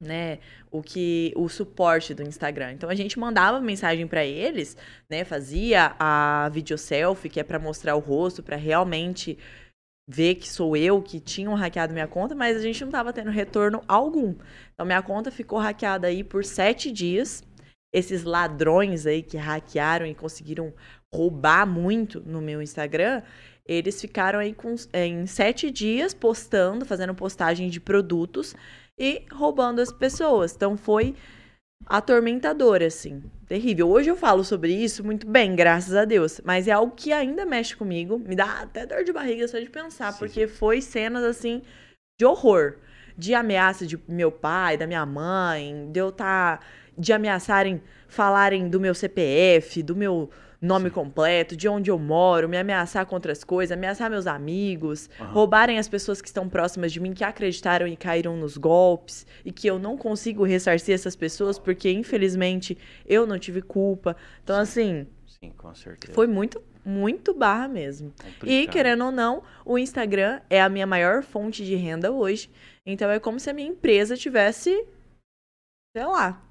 né, 0.00 0.38
o 0.70 0.82
que 0.82 1.32
o 1.36 1.48
suporte 1.48 2.14
do 2.14 2.22
Instagram. 2.22 2.72
Então 2.72 2.88
a 2.88 2.94
gente 2.94 3.18
mandava 3.18 3.60
mensagem 3.60 4.06
para 4.06 4.24
eles, 4.24 4.76
né, 5.10 5.24
fazia 5.24 5.94
a 5.98 6.48
video 6.50 6.78
selfie, 6.78 7.28
que 7.28 7.40
é 7.40 7.44
para 7.44 7.58
mostrar 7.58 7.96
o 7.96 8.00
rosto, 8.00 8.42
para 8.42 8.56
realmente 8.56 9.36
ver 10.08 10.36
que 10.36 10.48
sou 10.48 10.76
eu 10.76 11.02
que 11.02 11.20
tinham 11.20 11.54
hackeado 11.54 11.92
minha 11.92 12.08
conta, 12.08 12.34
mas 12.34 12.56
a 12.56 12.62
gente 12.62 12.80
não 12.80 12.88
estava 12.88 13.12
tendo 13.12 13.30
retorno 13.30 13.82
algum. 13.86 14.34
Então 14.72 14.86
minha 14.86 15.02
conta 15.02 15.30
ficou 15.30 15.58
hackeada 15.58 16.06
aí 16.06 16.24
por 16.24 16.44
sete 16.44 16.90
dias. 16.90 17.42
Esses 17.92 18.22
ladrões 18.22 19.06
aí 19.06 19.22
que 19.22 19.36
hackearam 19.36 20.06
e 20.06 20.14
conseguiram 20.14 20.72
roubar 21.12 21.66
muito 21.66 22.20
no 22.20 22.40
meu 22.40 22.60
Instagram, 22.60 23.22
eles 23.66 24.00
ficaram 24.00 24.38
aí 24.38 24.54
com, 24.54 24.74
em 24.92 25.26
sete 25.26 25.70
dias 25.70 26.14
postando, 26.14 26.84
fazendo 26.84 27.14
postagem 27.14 27.68
de 27.68 27.80
produtos 27.80 28.54
e 28.98 29.24
roubando 29.32 29.80
as 29.80 29.92
pessoas. 29.92 30.54
Então 30.54 30.76
foi 30.76 31.14
atormentador, 31.86 32.82
assim. 32.82 33.22
Terrível. 33.46 33.88
Hoje 33.88 34.10
eu 34.10 34.16
falo 34.16 34.44
sobre 34.44 34.72
isso 34.72 35.04
muito 35.04 35.26
bem, 35.26 35.54
graças 35.54 35.94
a 35.94 36.04
Deus. 36.04 36.40
Mas 36.44 36.68
é 36.68 36.72
algo 36.72 36.94
que 36.94 37.12
ainda 37.12 37.46
mexe 37.46 37.76
comigo. 37.76 38.18
Me 38.18 38.34
dá 38.34 38.62
até 38.62 38.84
dor 38.84 39.04
de 39.04 39.12
barriga 39.12 39.46
só 39.48 39.58
de 39.58 39.70
pensar, 39.70 40.12
sim, 40.12 40.18
porque 40.18 40.46
foi 40.46 40.80
cenas, 40.80 41.24
assim, 41.24 41.62
de 42.18 42.26
horror. 42.26 42.76
De 43.16 43.34
ameaça 43.34 43.86
de 43.86 43.98
meu 44.06 44.30
pai, 44.30 44.76
da 44.76 44.86
minha 44.86 45.04
mãe, 45.04 45.90
de 45.90 46.00
eu 46.00 46.10
estar. 46.10 46.58
Tá, 46.58 46.66
de 46.98 47.12
ameaçarem, 47.12 47.80
falarem 48.08 48.68
do 48.68 48.80
meu 48.80 48.92
CPF, 48.92 49.82
do 49.82 49.94
meu 49.94 50.28
nome 50.60 50.88
Sim. 50.88 50.94
completo, 50.94 51.56
de 51.56 51.68
onde 51.68 51.90
eu 51.90 51.98
moro, 51.98 52.48
me 52.48 52.56
ameaçar 52.56 53.06
com 53.06 53.14
outras 53.14 53.44
coisas, 53.44 53.76
ameaçar 53.76 54.10
meus 54.10 54.26
amigos, 54.26 55.08
uhum. 55.18 55.26
roubarem 55.26 55.78
as 55.78 55.88
pessoas 55.88 56.20
que 56.20 56.28
estão 56.28 56.48
próximas 56.48 56.92
de 56.92 57.00
mim, 57.00 57.14
que 57.14 57.24
acreditaram 57.24 57.86
e 57.86 57.96
caíram 57.96 58.36
nos 58.36 58.56
golpes, 58.56 59.26
e 59.44 59.52
que 59.52 59.68
eu 59.68 59.78
não 59.78 59.96
consigo 59.96 60.44
ressarcir 60.44 60.94
essas 60.94 61.14
pessoas 61.14 61.58
porque, 61.58 61.90
infelizmente, 61.90 62.76
eu 63.06 63.26
não 63.26 63.38
tive 63.38 63.62
culpa. 63.62 64.16
Então, 64.42 64.58
assim. 64.58 65.06
Sim, 65.26 65.50
com 65.56 65.72
certeza. 65.74 66.12
Foi 66.12 66.26
muito, 66.26 66.60
muito 66.84 67.32
barra 67.32 67.68
mesmo. 67.68 68.10
Complicado. 68.10 68.48
E, 68.50 68.66
querendo 68.66 69.04
ou 69.04 69.12
não, 69.12 69.44
o 69.64 69.78
Instagram 69.78 70.40
é 70.50 70.60
a 70.60 70.68
minha 70.68 70.86
maior 70.86 71.22
fonte 71.22 71.64
de 71.64 71.76
renda 71.76 72.10
hoje. 72.10 72.50
Então, 72.84 73.08
é 73.08 73.20
como 73.20 73.38
se 73.38 73.48
a 73.48 73.52
minha 73.52 73.68
empresa 73.68 74.16
tivesse, 74.16 74.70
sei 75.94 76.04
lá, 76.04 76.42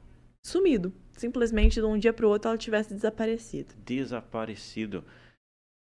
sumido 0.45 0.93
simplesmente 1.17 1.79
de 1.79 1.85
um 1.85 1.97
dia 1.97 2.13
para 2.13 2.25
o 2.25 2.29
outro 2.29 2.49
ela 2.49 2.57
tivesse 2.57 2.93
desaparecido. 2.93 3.73
Desaparecido. 3.85 5.03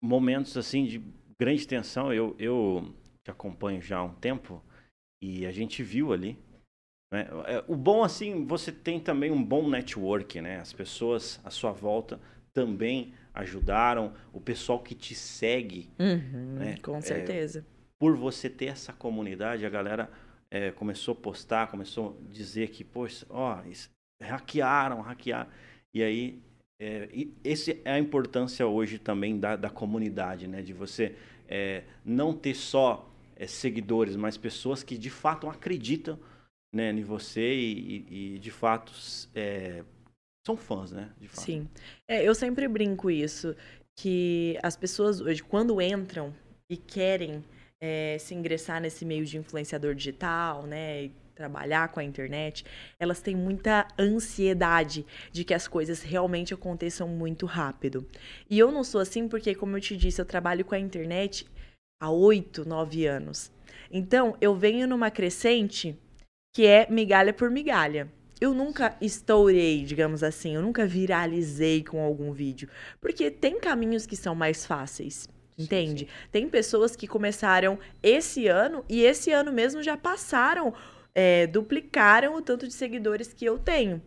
Momentos 0.02 0.58
assim 0.58 0.86
de 0.86 1.02
grande 1.40 1.68
tensão, 1.68 2.14
eu, 2.14 2.36
eu 2.38 2.94
te 3.24 3.32
acompanho 3.32 3.82
já 3.82 3.98
há 3.98 4.04
um 4.04 4.14
tempo 4.14 4.64
e 5.22 5.46
a 5.46 5.52
gente 5.52 5.84
viu 5.84 6.12
ali. 6.12 6.38
Né? 7.12 7.28
É, 7.48 7.64
o 7.68 7.76
bom 7.76 8.04
assim, 8.04 8.46
você 8.46 8.72
tem 8.72 9.00
também 9.00 9.32
um 9.32 9.44
bom 9.44 9.70
network, 9.70 10.40
né? 10.42 10.60
As 10.60 10.74
pessoas 10.74 11.40
à 11.44 11.50
sua 11.50 11.72
volta 11.72 12.20
também 12.54 13.14
ajudaram, 13.34 14.14
o 14.34 14.42
pessoal 14.42 14.80
que 14.80 14.96
te 14.96 15.16
segue. 15.16 15.90
Uhum, 16.00 16.56
né? 16.56 16.78
Com 16.78 16.98
é, 16.98 17.02
certeza. 17.02 17.60
É, 17.60 17.80
por 18.00 18.16
você 18.16 18.50
ter 18.50 18.66
essa 18.66 18.94
comunidade, 18.94 19.66
a 19.66 19.70
galera 19.70 20.10
é, 20.52 20.72
começou 20.72 21.14
a 21.14 21.16
postar, 21.16 21.68
começou 21.68 22.18
a 22.20 22.32
dizer 22.34 22.70
que, 22.70 22.84
poxa, 22.84 23.26
ó, 23.30 23.62
hackearam, 24.22 25.02
hackearam. 25.02 25.50
E 25.94 26.04
aí, 26.04 26.42
é, 26.80 27.10
e 27.14 27.34
essa 27.44 27.72
é 27.84 27.92
a 27.92 28.00
importância 28.00 28.66
hoje 28.68 29.00
também 29.00 29.40
da, 29.40 29.56
da 29.56 29.70
comunidade, 29.70 30.48
né? 30.48 30.62
De 30.62 30.74
você 30.74 31.16
é, 31.48 31.84
não 32.06 32.34
ter 32.34 32.56
só 32.56 33.10
é, 33.36 33.48
seguidores, 33.48 34.16
mas 34.16 34.38
pessoas 34.38 34.84
que 34.84 34.98
de 34.98 35.10
fato 35.10 35.48
acreditam 35.48 36.20
né, 36.74 36.92
em 36.92 37.04
você 37.04 37.56
e, 37.56 38.06
e, 38.10 38.36
e 38.36 38.40
de 38.40 38.52
fato 38.52 38.94
é, 39.34 39.84
são 40.46 40.56
fãs, 40.56 40.92
né? 40.92 41.12
Sim. 41.34 41.68
É, 42.08 42.24
eu 42.24 42.36
sempre 42.36 42.68
brinco 42.68 43.10
isso, 43.10 43.56
que 43.98 44.58
as 44.64 44.76
pessoas 44.76 45.20
hoje, 45.20 45.44
quando 45.44 45.82
entram 45.82 46.34
e 46.70 46.78
querem 46.78 47.44
é, 47.82 48.18
se 48.20 48.34
ingressar 48.34 48.82
nesse 48.82 49.06
meio 49.06 49.26
de 49.26 49.38
influenciador 49.38 49.96
digital, 49.96 50.64
né? 50.66 51.12
Trabalhar 51.40 51.88
com 51.88 52.02
a 52.02 52.04
internet, 52.04 52.66
elas 53.00 53.22
têm 53.22 53.34
muita 53.34 53.88
ansiedade 53.98 55.06
de 55.32 55.46
que 55.46 55.54
as 55.54 55.70
coisas 55.70 56.02
realmente 56.02 56.54
aconteçam 56.54 57.08
muito 57.08 57.46
rápido. 57.46 58.06
E 58.50 58.60
eu 58.60 58.74
não 58.74 58.84
sou 58.84 59.00
assim 59.00 59.26
porque, 59.26 59.56
como 59.56 59.78
eu 59.78 59.80
te 59.80 59.96
disse, 59.96 60.20
eu 60.20 60.26
trabalho 60.26 60.66
com 60.66 60.76
a 60.76 60.80
internet 60.80 61.48
há 61.98 62.12
oito, 62.12 62.68
nove 62.68 63.06
anos. 63.06 63.50
Então, 63.90 64.36
eu 64.42 64.54
venho 64.54 64.86
numa 64.86 65.10
crescente 65.10 65.98
que 66.54 66.66
é 66.66 66.86
migalha 66.90 67.34
por 67.34 67.50
migalha. 67.50 68.12
Eu 68.42 68.54
nunca 68.54 68.98
estourei, 69.00 69.86
digamos 69.86 70.24
assim, 70.24 70.56
eu 70.56 70.62
nunca 70.62 70.86
viralizei 70.86 71.86
com 71.86 72.04
algum 72.04 72.34
vídeo, 72.34 72.68
porque 73.00 73.32
tem 73.32 73.62
caminhos 73.62 74.06
que 74.06 74.18
são 74.18 74.36
mais 74.36 74.66
fáceis. 74.66 75.30
Entende? 75.58 76.06
Sim, 76.06 76.06
sim. 76.06 76.30
Tem 76.32 76.50
pessoas 76.50 76.96
que 76.96 77.06
começaram 77.06 77.78
esse 78.02 78.48
ano 78.48 78.84
e 78.88 79.02
esse 79.04 79.32
ano 79.32 79.52
mesmo 79.52 79.84
já 79.84 79.98
passaram 79.98 80.74
é, 81.22 81.46
duplicaram 81.46 82.38
o 82.38 82.42
tanto 82.42 82.66
de 82.66 82.74
seguidores 82.74 83.34
que 83.34 83.44
eu 83.44 83.60
tenho. 83.60 84.02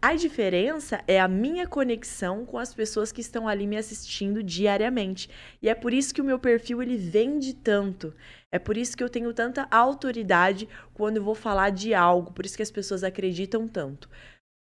A 0.00 0.14
diferença 0.14 1.02
é 1.06 1.20
a 1.20 1.28
minha 1.28 1.66
conexão 1.66 2.46
com 2.46 2.56
as 2.56 2.72
pessoas 2.72 3.12
que 3.12 3.20
estão 3.20 3.46
ali 3.46 3.66
me 3.66 3.76
assistindo 3.76 4.42
diariamente. 4.42 5.28
E 5.60 5.68
é 5.68 5.74
por 5.74 5.92
isso 5.92 6.14
que 6.14 6.20
o 6.22 6.24
meu 6.24 6.38
perfil 6.38 6.80
ele 6.80 6.96
vende 6.96 7.52
tanto. 7.52 8.14
É 8.50 8.58
por 8.58 8.74
isso 8.78 8.96
que 8.96 9.04
eu 9.04 9.10
tenho 9.10 9.34
tanta 9.34 9.68
autoridade 9.70 10.66
quando 10.94 11.18
eu 11.18 11.22
vou 11.22 11.34
falar 11.34 11.68
de 11.68 11.92
algo, 11.92 12.32
por 12.32 12.46
isso 12.46 12.56
que 12.56 12.62
as 12.62 12.70
pessoas 12.70 13.04
acreditam 13.04 13.68
tanto. 13.68 14.08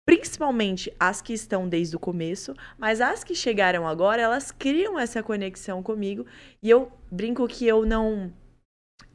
Principalmente 0.05 0.93
as 0.99 1.23
que 1.23 1.35
estão 1.35 1.69
desde 1.69 1.95
o 1.95 2.01
começo, 2.01 2.53
mas 2.77 3.01
as 3.01 3.23
que 3.23 3.35
chegaram 3.35 3.87
agora, 3.87 4.23
elas 4.23 4.51
criam 4.51 4.99
essa 4.99 5.23
conexão 5.23 5.85
comigo 5.85 6.27
e 6.61 6.69
eu 6.69 6.91
brinco 7.13 7.47
que 7.47 7.65
eu 7.65 7.87
não 7.87 8.33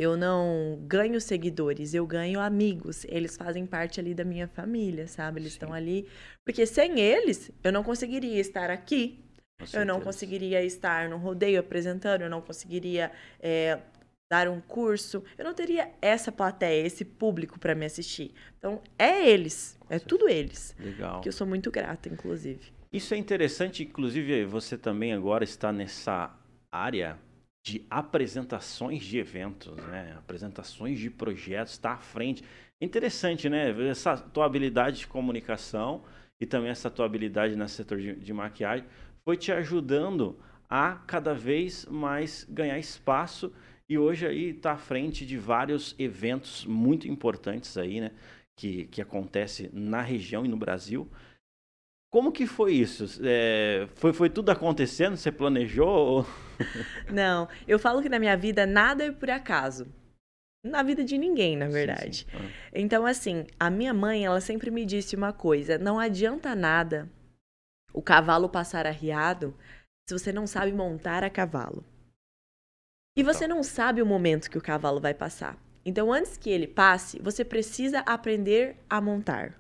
eu 0.02 0.18
não 0.18 0.80
ganho 0.88 1.22
seguidores, 1.22 1.94
eu 1.94 2.08
ganho 2.08 2.40
amigos. 2.40 3.06
Eles 3.08 3.38
fazem 3.38 3.68
parte 3.68 4.00
ali 4.00 4.16
da 4.16 4.26
minha 4.26 4.48
família, 4.48 5.08
sabe? 5.08 5.40
Eles 5.40 5.52
Sim. 5.52 5.58
estão 5.58 5.74
ali. 5.74 6.08
Porque 6.44 6.66
sem 6.66 7.00
eles, 7.00 7.52
eu 7.64 7.72
não 7.72 7.84
conseguiria 7.84 8.40
estar 8.40 8.72
aqui. 8.72 9.24
Eu 9.72 9.86
não 9.86 10.02
conseguiria 10.02 10.64
estar 10.64 11.08
no 11.08 11.18
rodeio 11.18 11.60
apresentando, 11.60 12.24
eu 12.24 12.32
não 12.32 12.42
conseguiria 12.42 13.12
é, 13.40 13.78
dar 14.28 14.48
um 14.48 14.60
curso. 14.60 15.24
Eu 15.38 15.46
não 15.46 15.54
teria 15.54 15.92
essa 16.02 16.32
plateia, 16.32 16.84
esse 16.84 17.06
público 17.06 17.60
para 17.60 17.76
me 17.76 17.86
assistir. 17.86 18.34
Então, 18.58 18.82
é 18.98 19.30
eles. 19.30 19.78
É 19.88 20.00
tudo 20.00 20.28
eles. 20.28 20.76
Legal. 20.80 21.22
Que 21.22 21.30
eu 21.30 21.34
sou 21.34 21.46
muito 21.46 21.70
grata, 21.70 22.10
inclusive. 22.10 22.74
Isso 22.92 23.14
é 23.14 23.18
interessante, 23.18 23.84
inclusive 23.84 24.46
você 24.46 24.80
também 24.80 25.14
agora 25.14 25.44
está 25.44 25.72
nessa 25.72 26.36
área 26.72 27.20
de 27.64 27.86
apresentações 27.90 29.04
de 29.04 29.20
eventos, 29.20 29.76
né? 29.78 30.16
apresentações 30.18 31.00
de 31.00 31.10
projetos, 31.10 31.74
está 31.74 31.94
à 31.94 31.98
frente. 31.98 32.44
Interessante, 32.80 33.48
né? 33.48 33.70
Essa 33.88 34.18
tua 34.18 34.46
habilidade 34.46 35.00
de 35.00 35.08
comunicação 35.08 36.04
e 36.40 36.46
também 36.46 36.72
essa 36.72 36.90
tua 36.90 37.06
habilidade 37.06 37.56
no 37.56 37.70
setor 37.70 38.00
de, 38.00 38.16
de 38.16 38.34
maquiagem 38.34 38.86
foi 39.24 39.38
te 39.38 39.52
ajudando 39.52 40.40
a 40.68 40.96
cada 41.06 41.34
vez 41.34 41.86
mais 41.86 42.48
ganhar 42.50 42.80
espaço 42.80 43.54
e 43.88 43.98
hoje 43.98 44.26
aí 44.26 44.50
está 44.50 44.72
à 44.72 44.78
frente 44.78 45.26
de 45.26 45.38
vários 45.38 45.94
eventos 46.00 46.66
muito 46.66 47.08
importantes 47.08 47.78
aí, 47.78 48.02
né? 48.02 48.12
Que, 48.58 48.86
que 48.86 49.02
acontece 49.02 49.70
na 49.74 50.02
região 50.02 50.46
e 50.46 50.48
no 50.48 50.58
Brasil. 50.58 51.10
Como 52.12 52.32
que 52.32 52.48
foi 52.48 52.74
isso? 52.74 53.06
É, 53.24 53.88
foi, 53.96 54.12
foi 54.14 54.30
tudo 54.30 54.50
acontecendo? 54.50 55.16
Você 55.16 55.32
planejou? 55.32 56.26
Não, 57.12 57.48
eu 57.68 57.80
falo 57.80 58.02
que 58.02 58.10
na 58.10 58.20
minha 58.20 58.36
vida 58.38 58.66
nada 58.66 59.06
é 59.06 59.12
por 59.12 59.30
acaso. 59.30 59.88
Na 60.64 60.84
vida 60.84 61.04
de 61.04 61.18
ninguém, 61.18 61.58
na 61.58 61.68
verdade. 61.68 62.20
Sim, 62.20 62.38
sim. 62.38 62.46
Ah. 62.46 62.70
Então, 62.74 63.06
assim, 63.06 63.48
a 63.60 63.70
minha 63.70 63.94
mãe, 63.94 64.26
ela 64.26 64.40
sempre 64.40 64.70
me 64.70 64.86
disse 64.86 65.16
uma 65.16 65.34
coisa: 65.34 65.78
não 65.78 66.00
adianta 66.00 66.56
nada 66.56 67.10
o 67.94 68.02
cavalo 68.02 68.48
passar 68.48 68.86
arriado 68.86 69.58
se 70.08 70.18
você 70.18 70.32
não 70.32 70.46
sabe 70.46 70.72
montar 70.72 71.24
a 71.24 71.30
cavalo. 71.30 71.84
E 73.18 73.24
você 73.24 73.48
não 73.48 73.62
sabe 73.64 74.02
o 74.02 74.06
momento 74.06 74.50
que 74.50 74.58
o 74.58 74.62
cavalo 74.62 75.02
vai 75.02 75.14
passar. 75.14 75.58
Então, 75.84 76.14
antes 76.14 76.38
que 76.38 76.50
ele 76.50 76.68
passe, 76.68 77.20
você 77.20 77.44
precisa 77.44 78.00
aprender 78.02 78.78
a 78.90 79.02
montar. 79.02 79.60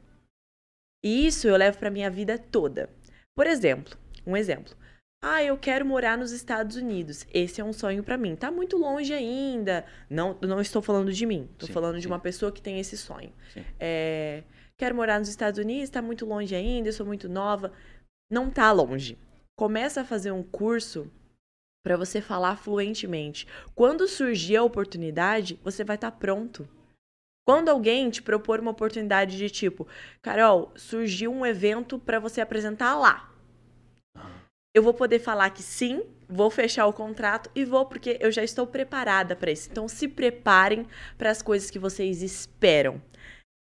E 1.03 1.25
isso 1.25 1.47
eu 1.47 1.57
levo 1.57 1.79
para 1.79 1.89
minha 1.89 2.09
vida 2.09 2.37
toda. 2.37 2.89
Por 3.35 3.47
exemplo, 3.47 3.97
um 4.25 4.37
exemplo. 4.37 4.75
Ah, 5.23 5.43
eu 5.43 5.55
quero 5.55 5.85
morar 5.85 6.17
nos 6.17 6.31
Estados 6.31 6.75
Unidos. 6.75 7.27
Esse 7.31 7.61
é 7.61 7.63
um 7.63 7.71
sonho 7.71 8.03
para 8.03 8.17
mim. 8.17 8.35
Tá 8.35 8.49
muito 8.49 8.75
longe 8.75 9.13
ainda. 9.13 9.85
Não, 10.09 10.35
não 10.41 10.59
estou 10.59 10.81
falando 10.81 11.13
de 11.13 11.25
mim. 11.27 11.47
Estou 11.51 11.69
falando 11.69 11.95
sim. 11.95 12.01
de 12.01 12.07
uma 12.07 12.19
pessoa 12.19 12.51
que 12.51 12.61
tem 12.61 12.79
esse 12.79 12.97
sonho. 12.97 13.31
É, 13.79 14.43
quero 14.75 14.95
morar 14.95 15.19
nos 15.19 15.29
Estados 15.29 15.59
Unidos. 15.59 15.83
Está 15.83 16.01
muito 16.01 16.25
longe 16.25 16.55
ainda. 16.55 16.89
Eu 16.89 16.93
sou 16.93 17.05
muito 17.05 17.29
nova. 17.29 17.71
Não 18.31 18.49
tá 18.49 18.71
longe. 18.71 19.15
Começa 19.55 20.01
a 20.01 20.05
fazer 20.05 20.31
um 20.31 20.41
curso 20.41 21.11
para 21.85 21.95
você 21.95 22.19
falar 22.19 22.55
fluentemente. 22.55 23.47
Quando 23.75 24.07
surgir 24.07 24.55
a 24.55 24.63
oportunidade, 24.63 25.59
você 25.63 25.83
vai 25.83 25.97
estar 25.97 26.09
tá 26.09 26.17
pronto. 26.17 26.67
Quando 27.47 27.69
alguém 27.69 28.09
te 28.09 28.23
propor 28.23 28.59
uma 28.59 28.71
oportunidade 28.71 29.37
de 29.37 29.49
tipo, 29.51 29.87
Carol, 30.19 30.71
surgiu 30.75 31.31
um 31.31 31.45
evento 31.45 31.99
para 31.99 32.19
você 32.19 32.41
apresentar 32.41 32.95
lá. 32.95 33.30
Eu 34.73 34.81
vou 34.81 34.93
poder 34.93 35.19
falar 35.19 35.49
que 35.49 35.61
sim, 35.61 36.01
vou 36.29 36.49
fechar 36.49 36.85
o 36.87 36.93
contrato 36.93 37.51
e 37.53 37.65
vou 37.65 37.85
porque 37.85 38.17
eu 38.21 38.31
já 38.31 38.41
estou 38.41 38.65
preparada 38.65 39.35
para 39.35 39.51
isso. 39.51 39.69
Então 39.69 39.87
se 39.87 40.07
preparem 40.07 40.87
para 41.17 41.29
as 41.29 41.41
coisas 41.41 41.69
que 41.69 41.77
vocês 41.77 42.21
esperam. 42.21 43.01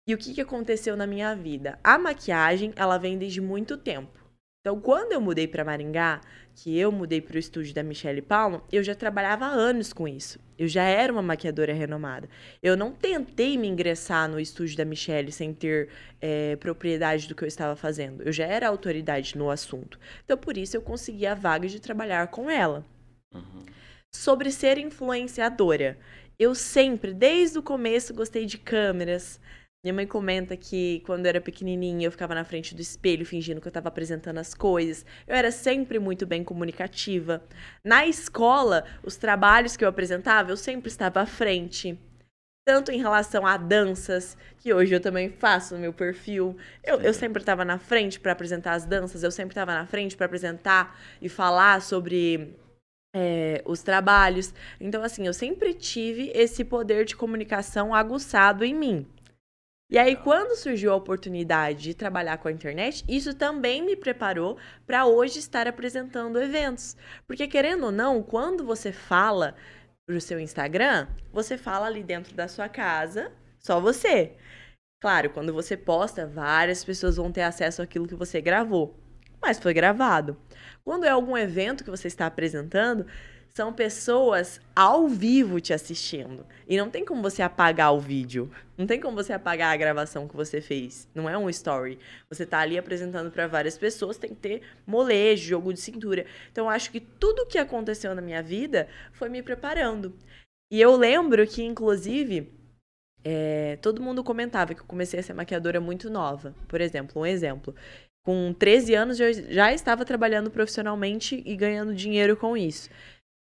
E 0.06 0.14
o 0.14 0.18
que, 0.18 0.34
que 0.34 0.40
aconteceu 0.40 0.96
na 0.96 1.06
minha 1.06 1.34
vida? 1.34 1.78
A 1.82 1.98
maquiagem, 1.98 2.72
ela 2.76 2.98
vem 2.98 3.18
desde 3.18 3.40
muito 3.40 3.76
tempo. 3.76 4.21
Então, 4.62 4.80
quando 4.80 5.10
eu 5.10 5.20
mudei 5.20 5.48
para 5.48 5.64
Maringá, 5.64 6.20
que 6.54 6.78
eu 6.78 6.92
mudei 6.92 7.20
para 7.20 7.34
o 7.34 7.38
estúdio 7.38 7.74
da 7.74 7.82
Michelle 7.82 8.22
Palma, 8.22 8.62
eu 8.70 8.80
já 8.80 8.94
trabalhava 8.94 9.44
há 9.44 9.48
anos 9.48 9.92
com 9.92 10.06
isso. 10.06 10.38
Eu 10.56 10.68
já 10.68 10.84
era 10.84 11.12
uma 11.12 11.20
maquiadora 11.20 11.72
renomada. 11.72 12.28
Eu 12.62 12.76
não 12.76 12.92
tentei 12.92 13.58
me 13.58 13.66
ingressar 13.66 14.28
no 14.28 14.38
estúdio 14.38 14.76
da 14.76 14.84
Michelle 14.84 15.32
sem 15.32 15.52
ter 15.52 15.88
é, 16.20 16.54
propriedade 16.54 17.26
do 17.26 17.34
que 17.34 17.42
eu 17.42 17.48
estava 17.48 17.74
fazendo. 17.74 18.22
Eu 18.22 18.30
já 18.30 18.46
era 18.46 18.68
autoridade 18.68 19.36
no 19.36 19.50
assunto. 19.50 19.98
Então, 20.24 20.38
por 20.38 20.56
isso, 20.56 20.76
eu 20.76 20.82
consegui 20.82 21.26
a 21.26 21.34
vaga 21.34 21.66
de 21.66 21.80
trabalhar 21.80 22.28
com 22.28 22.48
ela. 22.48 22.86
Uhum. 23.34 23.64
Sobre 24.14 24.52
ser 24.52 24.78
influenciadora. 24.78 25.98
Eu 26.38 26.54
sempre, 26.54 27.12
desde 27.12 27.58
o 27.58 27.62
começo, 27.64 28.14
gostei 28.14 28.46
de 28.46 28.58
câmeras, 28.58 29.40
minha 29.84 29.94
mãe 29.94 30.06
comenta 30.06 30.56
que 30.56 31.02
quando 31.04 31.26
eu 31.26 31.30
era 31.30 31.40
pequenininha 31.40 32.06
eu 32.06 32.12
ficava 32.12 32.36
na 32.36 32.44
frente 32.44 32.72
do 32.72 32.80
espelho 32.80 33.26
fingindo 33.26 33.60
que 33.60 33.66
eu 33.66 33.70
estava 33.70 33.88
apresentando 33.88 34.38
as 34.38 34.54
coisas. 34.54 35.04
Eu 35.26 35.34
era 35.34 35.50
sempre 35.50 35.98
muito 35.98 36.24
bem 36.24 36.44
comunicativa. 36.44 37.42
Na 37.84 38.06
escola, 38.06 38.84
os 39.02 39.16
trabalhos 39.16 39.76
que 39.76 39.84
eu 39.84 39.88
apresentava, 39.88 40.52
eu 40.52 40.56
sempre 40.56 40.88
estava 40.88 41.20
à 41.20 41.26
frente. 41.26 41.98
Tanto 42.64 42.92
em 42.92 42.98
relação 42.98 43.44
a 43.44 43.56
danças, 43.56 44.36
que 44.60 44.72
hoje 44.72 44.94
eu 44.94 45.00
também 45.00 45.28
faço 45.28 45.74
no 45.74 45.80
meu 45.80 45.92
perfil. 45.92 46.56
Eu, 46.84 47.00
eu 47.00 47.12
sempre 47.12 47.42
estava 47.42 47.64
na 47.64 47.76
frente 47.76 48.20
para 48.20 48.30
apresentar 48.30 48.74
as 48.74 48.84
danças, 48.84 49.24
eu 49.24 49.32
sempre 49.32 49.50
estava 49.50 49.74
na 49.74 49.84
frente 49.84 50.16
para 50.16 50.26
apresentar 50.26 50.96
e 51.20 51.28
falar 51.28 51.82
sobre 51.82 52.56
é, 53.12 53.60
os 53.64 53.82
trabalhos. 53.82 54.54
Então, 54.80 55.02
assim, 55.02 55.26
eu 55.26 55.34
sempre 55.34 55.74
tive 55.74 56.30
esse 56.36 56.64
poder 56.64 57.04
de 57.04 57.16
comunicação 57.16 57.92
aguçado 57.92 58.64
em 58.64 58.74
mim. 58.74 59.06
E 59.92 59.98
aí, 59.98 60.16
quando 60.16 60.56
surgiu 60.56 60.90
a 60.90 60.96
oportunidade 60.96 61.82
de 61.82 61.92
trabalhar 61.92 62.38
com 62.38 62.48
a 62.48 62.50
internet, 62.50 63.04
isso 63.06 63.34
também 63.34 63.82
me 63.82 63.94
preparou 63.94 64.56
para 64.86 65.04
hoje 65.04 65.38
estar 65.38 65.68
apresentando 65.68 66.40
eventos. 66.40 66.96
Porque, 67.26 67.46
querendo 67.46 67.84
ou 67.84 67.92
não, 67.92 68.22
quando 68.22 68.64
você 68.64 68.90
fala 68.90 69.54
para 70.06 70.16
o 70.16 70.20
seu 70.20 70.40
Instagram, 70.40 71.08
você 71.30 71.58
fala 71.58 71.88
ali 71.88 72.02
dentro 72.02 72.34
da 72.34 72.48
sua 72.48 72.70
casa, 72.70 73.30
só 73.58 73.82
você. 73.82 74.32
Claro, 74.98 75.28
quando 75.28 75.52
você 75.52 75.76
posta, 75.76 76.26
várias 76.26 76.82
pessoas 76.82 77.16
vão 77.18 77.30
ter 77.30 77.42
acesso 77.42 77.82
àquilo 77.82 78.08
que 78.08 78.14
você 78.14 78.40
gravou, 78.40 78.98
mas 79.42 79.58
foi 79.58 79.74
gravado. 79.74 80.38
Quando 80.82 81.04
é 81.04 81.10
algum 81.10 81.36
evento 81.36 81.84
que 81.84 81.90
você 81.90 82.08
está 82.08 82.24
apresentando, 82.24 83.06
são 83.54 83.72
pessoas 83.72 84.60
ao 84.74 85.06
vivo 85.06 85.60
te 85.60 85.74
assistindo. 85.74 86.46
E 86.66 86.76
não 86.76 86.88
tem 86.88 87.04
como 87.04 87.20
você 87.20 87.42
apagar 87.42 87.94
o 87.94 88.00
vídeo. 88.00 88.50
Não 88.78 88.86
tem 88.86 88.98
como 88.98 89.14
você 89.14 89.32
apagar 89.32 89.72
a 89.72 89.76
gravação 89.76 90.26
que 90.26 90.34
você 90.34 90.60
fez. 90.60 91.06
Não 91.14 91.28
é 91.28 91.36
um 91.36 91.50
story. 91.50 91.98
Você 92.30 92.46
tá 92.46 92.60
ali 92.60 92.78
apresentando 92.78 93.30
para 93.30 93.46
várias 93.46 93.76
pessoas, 93.76 94.16
tem 94.16 94.30
que 94.30 94.36
ter 94.36 94.62
molejo, 94.86 95.50
jogo 95.50 95.72
de 95.72 95.80
cintura. 95.80 96.24
Então 96.50 96.64
eu 96.64 96.70
acho 96.70 96.90
que 96.90 97.00
tudo 97.00 97.46
que 97.46 97.58
aconteceu 97.58 98.14
na 98.14 98.22
minha 98.22 98.42
vida 98.42 98.88
foi 99.12 99.28
me 99.28 99.42
preparando. 99.42 100.14
E 100.70 100.80
eu 100.80 100.96
lembro 100.96 101.46
que, 101.46 101.62
inclusive, 101.62 102.50
é, 103.22 103.76
todo 103.82 104.00
mundo 104.00 104.24
comentava 104.24 104.72
que 104.72 104.80
eu 104.80 104.86
comecei 104.86 105.20
a 105.20 105.22
ser 105.22 105.34
maquiadora 105.34 105.78
muito 105.78 106.08
nova. 106.08 106.54
Por 106.66 106.80
exemplo, 106.80 107.20
um 107.20 107.26
exemplo. 107.26 107.74
Com 108.24 108.54
13 108.54 108.94
anos 108.94 109.20
eu 109.20 109.32
já 109.52 109.72
estava 109.74 110.04
trabalhando 110.04 110.50
profissionalmente 110.50 111.42
e 111.44 111.54
ganhando 111.54 111.94
dinheiro 111.94 112.34
com 112.36 112.56
isso. 112.56 112.88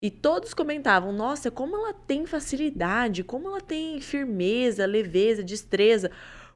E 0.01 0.09
todos 0.09 0.53
comentavam: 0.53 1.12
nossa, 1.12 1.51
como 1.51 1.75
ela 1.75 1.93
tem 1.93 2.25
facilidade, 2.25 3.23
como 3.23 3.49
ela 3.49 3.62
tem 3.62 3.99
firmeza, 3.99 4.85
leveza, 4.85 5.43
destreza. 5.43 6.09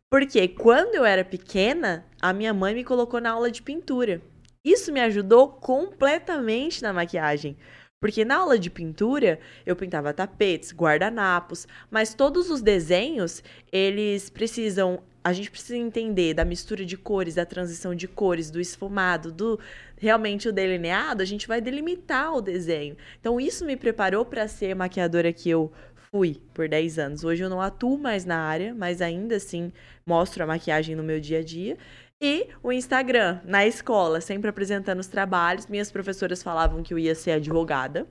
Porque 0.09 0.47
quando 0.47 0.95
eu 0.95 1.03
era 1.03 1.25
pequena, 1.25 2.05
a 2.21 2.31
minha 2.31 2.53
mãe 2.53 2.73
me 2.73 2.83
colocou 2.83 3.19
na 3.19 3.31
aula 3.31 3.51
de 3.51 3.61
pintura. 3.61 4.21
Isso 4.63 4.93
me 4.93 5.01
ajudou 5.01 5.49
completamente 5.49 6.81
na 6.81 6.93
maquiagem. 6.93 7.57
Porque 7.99 8.23
na 8.23 8.35
aula 8.35 8.59
de 8.59 8.69
pintura, 8.69 9.39
eu 9.65 9.75
pintava 9.75 10.13
tapetes, 10.13 10.73
guardanapos, 10.73 11.67
mas 11.89 12.13
todos 12.13 12.49
os 12.49 12.61
desenhos, 12.61 13.41
eles 13.71 14.29
precisam 14.29 15.01
a 15.23 15.31
gente 15.31 15.49
precisa 15.49 15.77
entender 15.77 16.33
da 16.33 16.43
mistura 16.43 16.85
de 16.85 16.97
cores, 16.97 17.35
da 17.35 17.45
transição 17.45 17.95
de 17.95 18.07
cores, 18.07 18.51
do 18.51 18.59
esfumado, 18.59 19.31
do 19.31 19.59
realmente 19.97 20.49
o 20.49 20.51
delineado, 20.51 21.21
a 21.21 21.25
gente 21.25 21.47
vai 21.47 21.61
delimitar 21.61 22.33
o 22.33 22.41
desenho. 22.41 22.97
Então 23.19 23.39
isso 23.39 23.65
me 23.65 23.77
preparou 23.77 24.25
para 24.25 24.47
ser 24.47 24.75
maquiadora 24.75 25.31
que 25.31 25.49
eu 25.49 25.71
fui 26.11 26.41
por 26.53 26.67
10 26.67 26.99
anos. 26.99 27.23
Hoje 27.23 27.43
eu 27.43 27.49
não 27.49 27.61
atuo 27.61 27.97
mais 27.97 28.25
na 28.25 28.37
área, 28.37 28.73
mas 28.73 29.01
ainda 29.01 29.37
assim 29.37 29.71
mostro 30.05 30.43
a 30.43 30.47
maquiagem 30.47 30.95
no 30.95 31.03
meu 31.03 31.19
dia 31.19 31.39
a 31.39 31.43
dia. 31.43 31.77
E 32.21 32.47
o 32.61 32.71
Instagram, 32.71 33.39
na 33.43 33.65
escola, 33.65 34.21
sempre 34.21 34.49
apresentando 34.49 34.99
os 34.99 35.07
trabalhos. 35.07 35.67
Minhas 35.67 35.91
professoras 35.91 36.43
falavam 36.43 36.83
que 36.83 36.93
eu 36.93 36.99
ia 36.99 37.15
ser 37.15 37.31
advogada. 37.31 38.07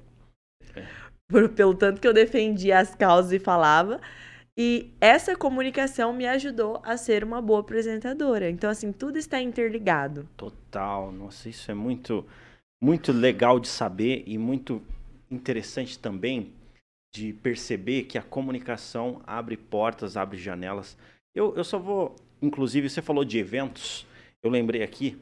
É. 0.75 0.85
Por, 1.29 1.49
pelo 1.51 1.75
tanto 1.75 2.01
que 2.01 2.07
eu 2.07 2.13
defendia 2.13 2.79
as 2.79 2.95
causas 2.95 3.33
e 3.33 3.39
falava. 3.39 4.01
E 4.57 4.91
essa 5.01 5.35
comunicação 5.35 6.13
me 6.13 6.27
ajudou 6.27 6.81
a 6.85 6.97
ser 6.97 7.25
uma 7.25 7.41
boa 7.41 7.61
apresentadora. 7.61 8.51
Então, 8.51 8.69
assim, 8.69 8.93
tudo 8.93 9.19
está 9.19 9.41
interligado. 9.41 10.29
Total. 10.37 11.11
Nossa, 11.11 11.49
isso 11.49 11.71
é 11.71 11.75
muito, 11.75 12.27
muito 12.83 13.13
legal 13.13 13.59
de 13.59 13.69
saber 13.69 14.25
e 14.27 14.37
muito 14.37 14.83
interessante 15.31 15.99
também 15.99 16.53
de 17.15 17.33
perceber 17.35 18.05
que 18.05 18.17
a 18.17 18.23
comunicação 18.23 19.23
abre 19.27 19.57
portas, 19.57 20.17
abre 20.17 20.39
janelas. 20.39 20.97
Eu, 21.35 21.55
eu 21.57 21.65
só 21.65 21.79
vou, 21.79 22.17
inclusive, 22.41 22.89
você 22.89 23.03
falou 23.03 23.25
de 23.25 23.39
eventos. 23.39 24.07
Eu 24.43 24.51
lembrei 24.51 24.83
aqui 24.83 25.19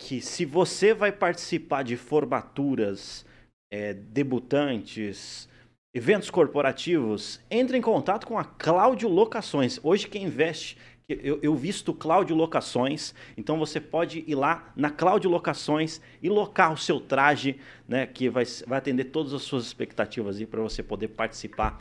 que 0.00 0.20
se 0.20 0.44
você 0.44 0.94
vai 0.94 1.12
participar 1.12 1.82
de 1.82 1.96
formaturas, 1.96 3.24
é, 3.70 3.94
debutantes, 3.94 5.48
eventos 5.92 6.30
corporativos, 6.30 7.40
entre 7.50 7.76
em 7.76 7.80
contato 7.80 8.26
com 8.26 8.38
a 8.38 8.44
Cláudio 8.44 9.08
Locações. 9.08 9.80
Hoje 9.82 10.06
quem 10.06 10.24
investe, 10.24 10.78
eu, 11.08 11.40
eu 11.42 11.54
visto 11.56 11.92
Cláudio 11.92 12.36
Locações, 12.36 13.12
então 13.36 13.58
você 13.58 13.80
pode 13.80 14.24
ir 14.26 14.36
lá 14.36 14.72
na 14.76 14.90
Cláudio 14.90 15.28
Locações 15.28 16.00
e 16.22 16.28
locar 16.28 16.72
o 16.72 16.76
seu 16.76 17.00
traje, 17.00 17.58
né, 17.88 18.06
que 18.06 18.28
vai, 18.28 18.44
vai 18.66 18.78
atender 18.78 19.04
todas 19.04 19.34
as 19.34 19.42
suas 19.42 19.66
expectativas 19.66 20.38
aí 20.38 20.46
para 20.46 20.62
você 20.62 20.82
poder 20.82 21.08
participar 21.08 21.80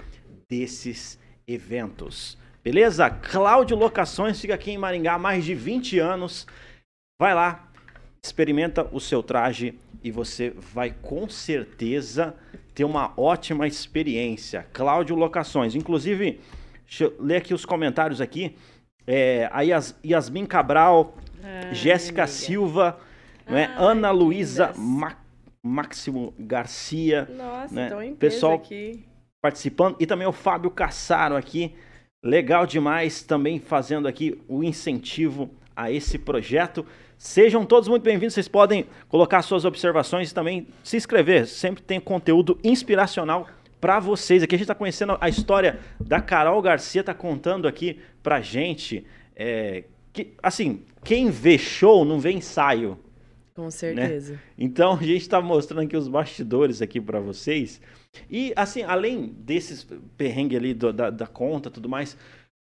desses 0.49 1.19
eventos. 1.47 2.35
Beleza? 2.63 3.09
Cláudio 3.09 3.77
Locações 3.77 4.41
fica 4.41 4.55
aqui 4.55 4.71
em 4.71 4.77
Maringá 4.77 5.13
há 5.13 5.19
mais 5.19 5.45
de 5.45 5.53
20 5.53 5.99
anos. 5.99 6.47
Vai 7.21 7.35
lá, 7.35 7.68
experimenta 8.21 8.87
o 8.91 8.99
seu 8.99 9.23
traje 9.23 9.77
e 10.03 10.11
você 10.11 10.51
vai 10.73 10.93
com 11.01 11.27
certeza 11.29 12.35
ter 12.73 12.83
uma 12.83 13.13
ótima 13.17 13.67
experiência. 13.67 14.65
Cláudio 14.73 15.15
Locações. 15.15 15.75
Inclusive, 15.75 16.39
deixa 16.85 17.05
eu 17.05 17.15
ler 17.19 17.37
aqui 17.37 17.53
os 17.53 17.65
comentários 17.65 18.21
aqui. 18.21 18.55
É, 19.05 19.49
a 19.51 19.61
Yas, 19.61 19.95
Yasmin 20.05 20.45
Cabral, 20.45 21.15
Jéssica 21.71 22.27
Silva, 22.27 22.99
né? 23.47 23.73
Ana 23.77 24.11
Luísa 24.11 24.73
Máximo 25.63 26.33
Garcia. 26.37 27.27
Nossa, 27.35 27.73
né? 27.73 27.87
então 27.87 28.15
Pessoal 28.15 28.53
aqui. 28.55 29.03
participando. 29.41 29.95
E 29.99 30.05
também 30.05 30.27
o 30.27 30.31
Fábio 30.31 30.69
Cassaro 30.69 31.35
aqui. 31.35 31.73
Legal 32.23 32.65
demais 32.65 33.23
também 33.23 33.59
fazendo 33.59 34.07
aqui 34.07 34.41
o 34.47 34.61
incentivo 34.61 35.49
a 35.79 35.89
esse 35.89 36.19
projeto. 36.19 36.85
Sejam 37.17 37.65
todos 37.65 37.87
muito 37.87 38.03
bem-vindos. 38.03 38.33
Vocês 38.33 38.49
podem 38.49 38.85
colocar 39.07 39.41
suas 39.41 39.63
observações 39.63 40.29
e 40.29 40.33
também 40.33 40.67
se 40.83 40.97
inscrever. 40.97 41.47
Sempre 41.47 41.81
tem 41.81 42.01
conteúdo 42.01 42.59
inspiracional 42.61 43.47
para 43.79 43.97
vocês. 43.97 44.43
Aqui 44.43 44.55
a 44.55 44.57
gente 44.57 44.65
está 44.65 44.75
conhecendo 44.75 45.17
a 45.21 45.29
história 45.29 45.79
da 45.97 46.19
Carol 46.19 46.61
Garcia, 46.61 46.99
está 46.99 47.13
contando 47.13 47.65
aqui 47.65 47.97
para 48.21 48.41
gente. 48.41 49.05
É, 49.33 49.85
que, 50.11 50.33
assim, 50.43 50.83
quem 51.01 51.29
vê 51.29 51.57
show 51.57 52.03
não 52.03 52.19
vê 52.19 52.33
ensaio. 52.33 52.99
Com 53.55 53.63
né? 53.63 53.71
certeza. 53.71 54.33
Né? 54.33 54.39
Então 54.57 54.93
a 54.95 55.03
gente 55.03 55.21
está 55.21 55.39
mostrando 55.39 55.85
aqui 55.85 55.95
os 55.95 56.09
bastidores 56.09 56.81
aqui 56.81 56.99
para 56.99 57.21
vocês. 57.21 57.79
E 58.29 58.51
assim, 58.53 58.83
além 58.83 59.27
desses 59.27 59.87
perrengue 60.17 60.57
ali 60.57 60.73
do, 60.73 60.91
da, 60.91 61.09
da 61.09 61.27
conta, 61.27 61.69
tudo 61.71 61.87
mais, 61.87 62.17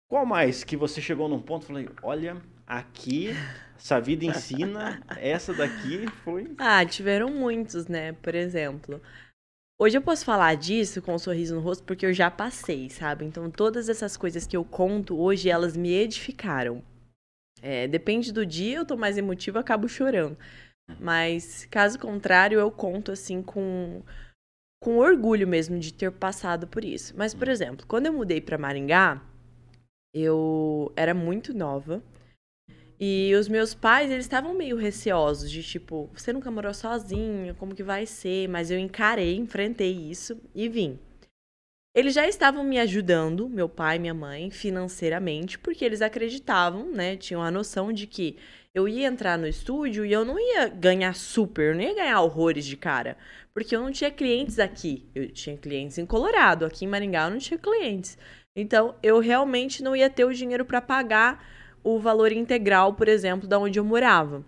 qual 0.07 0.23
mais 0.23 0.63
que 0.63 0.77
você 0.77 1.01
chegou 1.01 1.27
num 1.27 1.41
ponto 1.41 1.63
e 1.63 1.65
falou, 1.65 1.83
olha, 2.03 2.37
aqui 2.67 3.29
essa 3.77 4.01
vida 4.01 4.25
ensina, 4.25 5.01
essa 5.17 5.53
daqui 5.53 6.05
foi. 6.23 6.53
Ah, 6.57 6.85
tiveram 6.85 7.29
muitos, 7.29 7.87
né? 7.87 8.11
Por 8.13 8.35
exemplo. 8.35 9.01
Hoje 9.79 9.97
eu 9.97 10.01
posso 10.01 10.25
falar 10.25 10.55
disso 10.55 11.01
com 11.01 11.13
um 11.13 11.19
sorriso 11.19 11.55
no 11.55 11.61
rosto 11.61 11.83
porque 11.83 12.05
eu 12.05 12.11
já 12.11 12.31
passei, 12.31 12.89
sabe? 12.89 13.23
Então 13.25 13.49
todas 13.49 13.87
essas 13.87 14.17
coisas 14.17 14.45
que 14.45 14.57
eu 14.57 14.65
conto 14.65 15.17
hoje, 15.17 15.49
elas 15.49 15.77
me 15.77 15.93
edificaram. 15.93 16.83
É, 17.61 17.87
depende 17.87 18.33
do 18.33 18.45
dia, 18.45 18.77
eu 18.77 18.85
tô 18.85 18.97
mais 18.97 19.17
emotiva, 19.17 19.59
acabo 19.59 19.87
chorando. 19.87 20.37
Mas 20.99 21.65
caso 21.65 21.99
contrário, 21.99 22.59
eu 22.59 22.71
conto 22.71 23.11
assim 23.11 23.41
com 23.41 24.01
com 24.81 24.97
orgulho 24.97 25.47
mesmo 25.47 25.79
de 25.79 25.93
ter 25.93 26.11
passado 26.11 26.67
por 26.67 26.83
isso. 26.83 27.13
Mas 27.15 27.33
por 27.33 27.47
exemplo, 27.47 27.85
quando 27.87 28.07
eu 28.07 28.13
mudei 28.13 28.41
para 28.41 28.57
Maringá, 28.57 29.21
eu 30.13 30.91
era 30.95 31.13
muito 31.13 31.53
nova. 31.53 32.01
E 32.99 33.33
os 33.35 33.47
meus 33.47 33.75
pais, 33.75 34.09
eles 34.09 34.25
estavam 34.25 34.53
meio 34.55 34.75
receosos 34.75 35.51
de 35.51 35.61
tipo, 35.61 36.09
você 36.15 36.33
nunca 36.33 36.49
morou 36.49 36.73
sozinho, 36.73 37.53
como 37.55 37.75
que 37.75 37.83
vai 37.83 38.05
ser? 38.07 38.47
Mas 38.47 38.71
eu 38.71 38.79
encarei, 38.79 39.35
enfrentei 39.35 39.91
isso 39.91 40.41
e 40.55 40.67
vim. 40.67 40.97
Eles 41.95 42.13
já 42.13 42.27
estavam 42.27 42.63
me 42.63 42.79
ajudando, 42.79 43.49
meu 43.49 43.67
pai 43.67 43.95
e 43.95 43.99
minha 43.99 44.13
mãe, 44.13 44.51
financeiramente, 44.51 45.57
porque 45.57 45.83
eles 45.83 46.01
acreditavam, 46.01 46.91
né? 46.91 47.15
Tinham 47.15 47.41
a 47.41 47.51
noção 47.51 47.91
de 47.91 48.05
que 48.05 48.37
eu 48.73 48.87
ia 48.87 49.07
entrar 49.07 49.37
no 49.37 49.47
estúdio 49.47 50.05
e 50.05 50.11
eu 50.11 50.23
não 50.23 50.39
ia 50.39 50.67
ganhar 50.67 51.15
super, 51.15 51.71
eu 51.71 51.75
não 51.75 51.81
ia 51.81 51.95
ganhar 51.95 52.21
horrores 52.21 52.65
de 52.65 52.77
cara. 52.77 53.17
Porque 53.51 53.75
eu 53.75 53.81
não 53.81 53.91
tinha 53.91 54.11
clientes 54.11 54.59
aqui. 54.59 55.09
Eu 55.15 55.31
tinha 55.31 55.57
clientes 55.57 55.97
em 55.97 56.05
Colorado. 56.05 56.63
Aqui 56.63 56.85
em 56.85 56.87
Maringá 56.87 57.25
eu 57.25 57.31
não 57.31 57.39
tinha 57.39 57.57
clientes. 57.57 58.15
Então, 58.55 58.93
eu 59.01 59.17
realmente 59.19 59.81
não 59.81 59.95
ia 59.95 60.11
ter 60.11 60.25
o 60.25 60.33
dinheiro 60.33 60.63
para 60.63 60.79
pagar 60.79 61.43
o 61.87 61.99
valor 61.99 62.33
integral, 62.33 62.93
por 62.93 63.07
exemplo, 63.07 63.47
da 63.47 63.57
onde 63.57 63.79
eu 63.79 63.85
morava. 63.85 64.43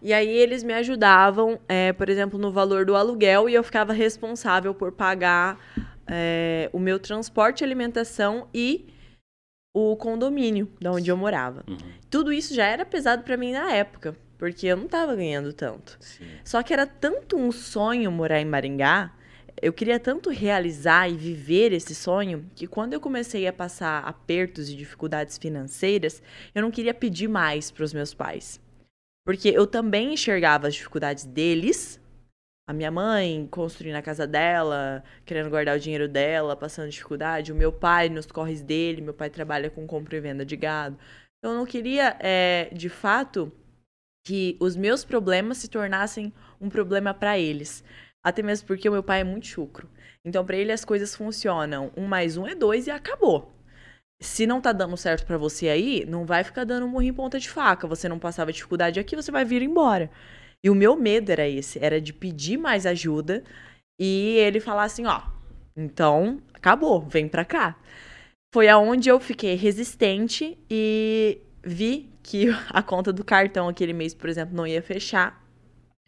E 0.00 0.14
aí 0.14 0.28
eles 0.28 0.62
me 0.62 0.72
ajudavam, 0.72 1.60
é, 1.68 1.92
por 1.92 2.08
exemplo, 2.08 2.38
no 2.38 2.50
valor 2.50 2.86
do 2.86 2.96
aluguel 2.96 3.50
e 3.50 3.54
eu 3.54 3.62
ficava 3.62 3.92
responsável 3.92 4.74
por 4.74 4.92
pagar 4.92 5.58
é, 6.06 6.70
o 6.72 6.78
meu 6.78 6.98
transporte, 6.98 7.62
alimentação 7.62 8.48
e 8.54 8.86
o 9.74 9.94
condomínio 9.94 10.72
da 10.80 10.90
onde 10.90 11.10
eu 11.10 11.18
morava. 11.18 11.62
Uhum. 11.68 11.76
Tudo 12.08 12.32
isso 12.32 12.54
já 12.54 12.64
era 12.64 12.86
pesado 12.86 13.22
para 13.22 13.36
mim 13.36 13.52
na 13.52 13.70
época, 13.72 14.16
porque 14.38 14.68
eu 14.68 14.76
não 14.76 14.86
estava 14.86 15.14
ganhando 15.14 15.52
tanto. 15.52 15.98
Sim. 16.00 16.24
Só 16.42 16.62
que 16.62 16.72
era 16.72 16.86
tanto 16.86 17.36
um 17.36 17.52
sonho 17.52 18.10
morar 18.10 18.40
em 18.40 18.46
Maringá, 18.46 19.12
eu 19.60 19.72
queria 19.72 19.98
tanto 19.98 20.30
realizar 20.30 21.08
e 21.10 21.16
viver 21.16 21.72
esse 21.72 21.94
sonho 21.94 22.50
que 22.54 22.66
quando 22.66 22.92
eu 22.92 23.00
comecei 23.00 23.46
a 23.46 23.52
passar 23.52 24.04
apertos 24.04 24.68
e 24.68 24.76
dificuldades 24.76 25.38
financeiras, 25.38 26.22
eu 26.54 26.62
não 26.62 26.70
queria 26.70 26.94
pedir 26.94 27.28
mais 27.28 27.70
para 27.70 27.84
os 27.84 27.92
meus 27.92 28.14
pais. 28.14 28.60
Porque 29.24 29.48
eu 29.48 29.66
também 29.66 30.14
enxergava 30.14 30.68
as 30.68 30.74
dificuldades 30.74 31.24
deles 31.24 32.00
a 32.68 32.72
minha 32.72 32.90
mãe 32.90 33.46
construindo 33.48 33.94
a 33.94 34.02
casa 34.02 34.26
dela, 34.26 35.04
querendo 35.24 35.48
guardar 35.48 35.76
o 35.76 35.80
dinheiro 35.80 36.08
dela, 36.08 36.56
passando 36.56 36.90
dificuldade, 36.90 37.52
o 37.52 37.54
meu 37.54 37.72
pai 37.72 38.08
nos 38.08 38.26
corres 38.26 38.60
dele, 38.60 39.00
meu 39.00 39.14
pai 39.14 39.30
trabalha 39.30 39.70
com 39.70 39.86
compra 39.86 40.16
e 40.16 40.20
venda 40.20 40.44
de 40.44 40.56
gado. 40.56 40.98
Então 41.38 41.52
eu 41.52 41.58
não 41.58 41.64
queria, 41.64 42.16
é, 42.18 42.68
de 42.72 42.88
fato, 42.88 43.52
que 44.26 44.56
os 44.58 44.74
meus 44.74 45.04
problemas 45.04 45.58
se 45.58 45.68
tornassem 45.68 46.32
um 46.60 46.68
problema 46.68 47.14
para 47.14 47.38
eles. 47.38 47.84
Até 48.26 48.42
mesmo 48.42 48.66
porque 48.66 48.88
o 48.88 48.92
meu 48.92 49.04
pai 49.04 49.20
é 49.20 49.24
muito 49.24 49.46
chucro. 49.46 49.88
Então, 50.24 50.44
para 50.44 50.56
ele, 50.56 50.72
as 50.72 50.84
coisas 50.84 51.14
funcionam. 51.14 51.92
Um 51.96 52.08
mais 52.08 52.36
um 52.36 52.44
é 52.44 52.56
dois 52.56 52.88
e 52.88 52.90
acabou. 52.90 53.52
Se 54.20 54.48
não 54.48 54.60
tá 54.60 54.72
dando 54.72 54.96
certo 54.96 55.24
para 55.24 55.38
você 55.38 55.68
aí, 55.68 56.04
não 56.08 56.26
vai 56.26 56.42
ficar 56.42 56.64
dando 56.64 56.88
murro 56.88 57.04
em 57.04 57.14
ponta 57.14 57.38
de 57.38 57.48
faca. 57.48 57.86
Você 57.86 58.08
não 58.08 58.18
passava 58.18 58.52
dificuldade 58.52 58.98
aqui, 58.98 59.14
você 59.14 59.30
vai 59.30 59.44
vir 59.44 59.62
embora. 59.62 60.10
E 60.64 60.68
o 60.68 60.74
meu 60.74 60.96
medo 60.96 61.30
era 61.30 61.48
esse, 61.48 61.78
era 61.78 62.00
de 62.00 62.12
pedir 62.12 62.56
mais 62.56 62.84
ajuda 62.84 63.44
e 63.96 64.34
ele 64.38 64.58
falar 64.58 64.82
assim, 64.82 65.06
ó, 65.06 65.22
então 65.76 66.42
acabou, 66.52 67.00
vem 67.02 67.28
pra 67.28 67.44
cá. 67.44 67.78
Foi 68.52 68.68
aonde 68.68 69.08
eu 69.08 69.20
fiquei 69.20 69.54
resistente 69.54 70.58
e 70.68 71.38
vi 71.62 72.10
que 72.24 72.48
a 72.70 72.82
conta 72.82 73.12
do 73.12 73.24
cartão 73.24 73.68
aquele 73.68 73.92
mês, 73.92 74.14
por 74.14 74.28
exemplo, 74.28 74.56
não 74.56 74.66
ia 74.66 74.82
fechar. 74.82 75.45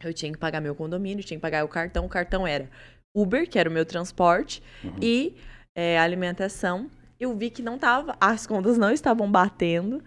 Eu 0.02 0.14
tinha 0.14 0.32
que 0.32 0.38
pagar 0.38 0.60
meu 0.60 0.74
condomínio, 0.74 1.24
tinha 1.24 1.38
que 1.38 1.42
pagar 1.42 1.64
o 1.64 1.68
cartão. 1.68 2.06
O 2.06 2.08
cartão 2.08 2.46
era 2.46 2.70
Uber, 3.14 3.48
que 3.48 3.58
era 3.58 3.68
o 3.68 3.72
meu 3.72 3.84
transporte, 3.84 4.62
uhum. 4.84 4.94
e 5.02 5.36
é, 5.74 5.98
alimentação. 5.98 6.90
Eu 7.18 7.36
vi 7.36 7.50
que 7.50 7.62
não 7.62 7.78
tava, 7.78 8.16
as 8.20 8.46
contas 8.46 8.78
não 8.78 8.92
estavam 8.92 9.30
batendo. 9.30 10.02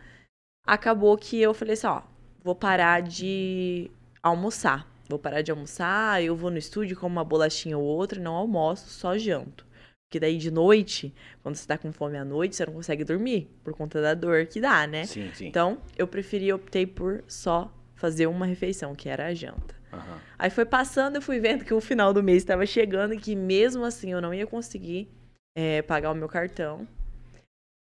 Acabou 0.66 1.18
que 1.18 1.42
eu 1.42 1.54
falei 1.54 1.74
assim, 1.74 1.88
ó, 1.88 2.02
vou 2.42 2.56
parar 2.56 3.02
de 3.02 3.92
almoçar. 4.24 4.90
Vou 5.10 5.20
parar 5.20 5.42
de 5.42 5.52
almoçar, 5.52 6.24
eu 6.24 6.38
vou 6.38 6.50
no 6.50 6.58
estúdio 6.58 6.98
como 6.98 7.16
uma 7.18 7.24
bolachinha 7.24 7.78
ou 7.78 7.84
outra, 7.84 8.22
não 8.22 8.34
almoço, 8.34 8.90
só 8.90 9.18
janto. 9.18 9.66
Porque 10.08 10.22
daí 10.22 10.38
de 10.38 10.50
noite, 10.52 11.14
quando 11.44 11.56
você 11.56 11.68
tá 11.68 11.78
com 11.78 11.92
fome 11.92 12.18
à 12.18 12.24
noite, 12.24 12.56
você 12.56 12.66
não 12.66 12.74
consegue 12.74 13.04
dormir, 13.04 13.50
por 13.62 13.74
conta 13.74 14.02
da 14.02 14.14
dor 14.14 14.46
que 14.46 14.62
dá, 14.62 14.88
né? 14.88 15.04
Sim, 15.06 15.30
sim. 15.34 15.48
Então, 15.48 15.80
eu 15.98 16.08
preferi, 16.08 16.52
optei 16.54 16.86
por 16.86 17.24
só 17.28 17.70
fazer 17.96 18.28
uma 18.28 18.46
refeição, 18.46 18.96
que 18.96 19.10
era 19.10 19.28
a 19.28 19.34
janta. 19.34 19.81
Uhum. 19.92 20.20
Aí 20.38 20.50
foi 20.50 20.66
passando, 20.66 21.16
eu 21.16 21.22
fui 21.22 21.40
vendo 21.40 21.66
que 21.66 21.74
o 21.74 21.82
final 21.82 22.14
do 22.14 22.24
mês 22.24 22.38
estava 22.38 22.66
chegando 22.66 23.14
e 23.14 23.18
que 23.18 23.36
mesmo 23.36 23.84
assim 23.84 24.12
eu 24.12 24.22
não 24.22 24.34
ia 24.34 24.48
conseguir 24.48 25.10
é, 25.56 25.82
pagar 25.82 26.12
o 26.12 26.16
meu 26.16 26.28
cartão. 26.28 26.88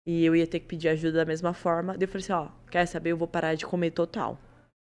E 0.07 0.25
eu 0.25 0.35
ia 0.35 0.47
ter 0.47 0.59
que 0.59 0.65
pedir 0.65 0.89
ajuda 0.89 1.19
da 1.19 1.25
mesma 1.25 1.53
forma. 1.53 1.93
Daí 1.93 2.03
eu 2.03 2.07
falei 2.07 2.23
assim, 2.23 2.33
ó, 2.33 2.47
quer 2.71 2.85
saber? 2.85 3.12
Eu 3.12 3.17
vou 3.17 3.27
parar 3.27 3.53
de 3.55 3.65
comer 3.65 3.91
total. 3.91 4.39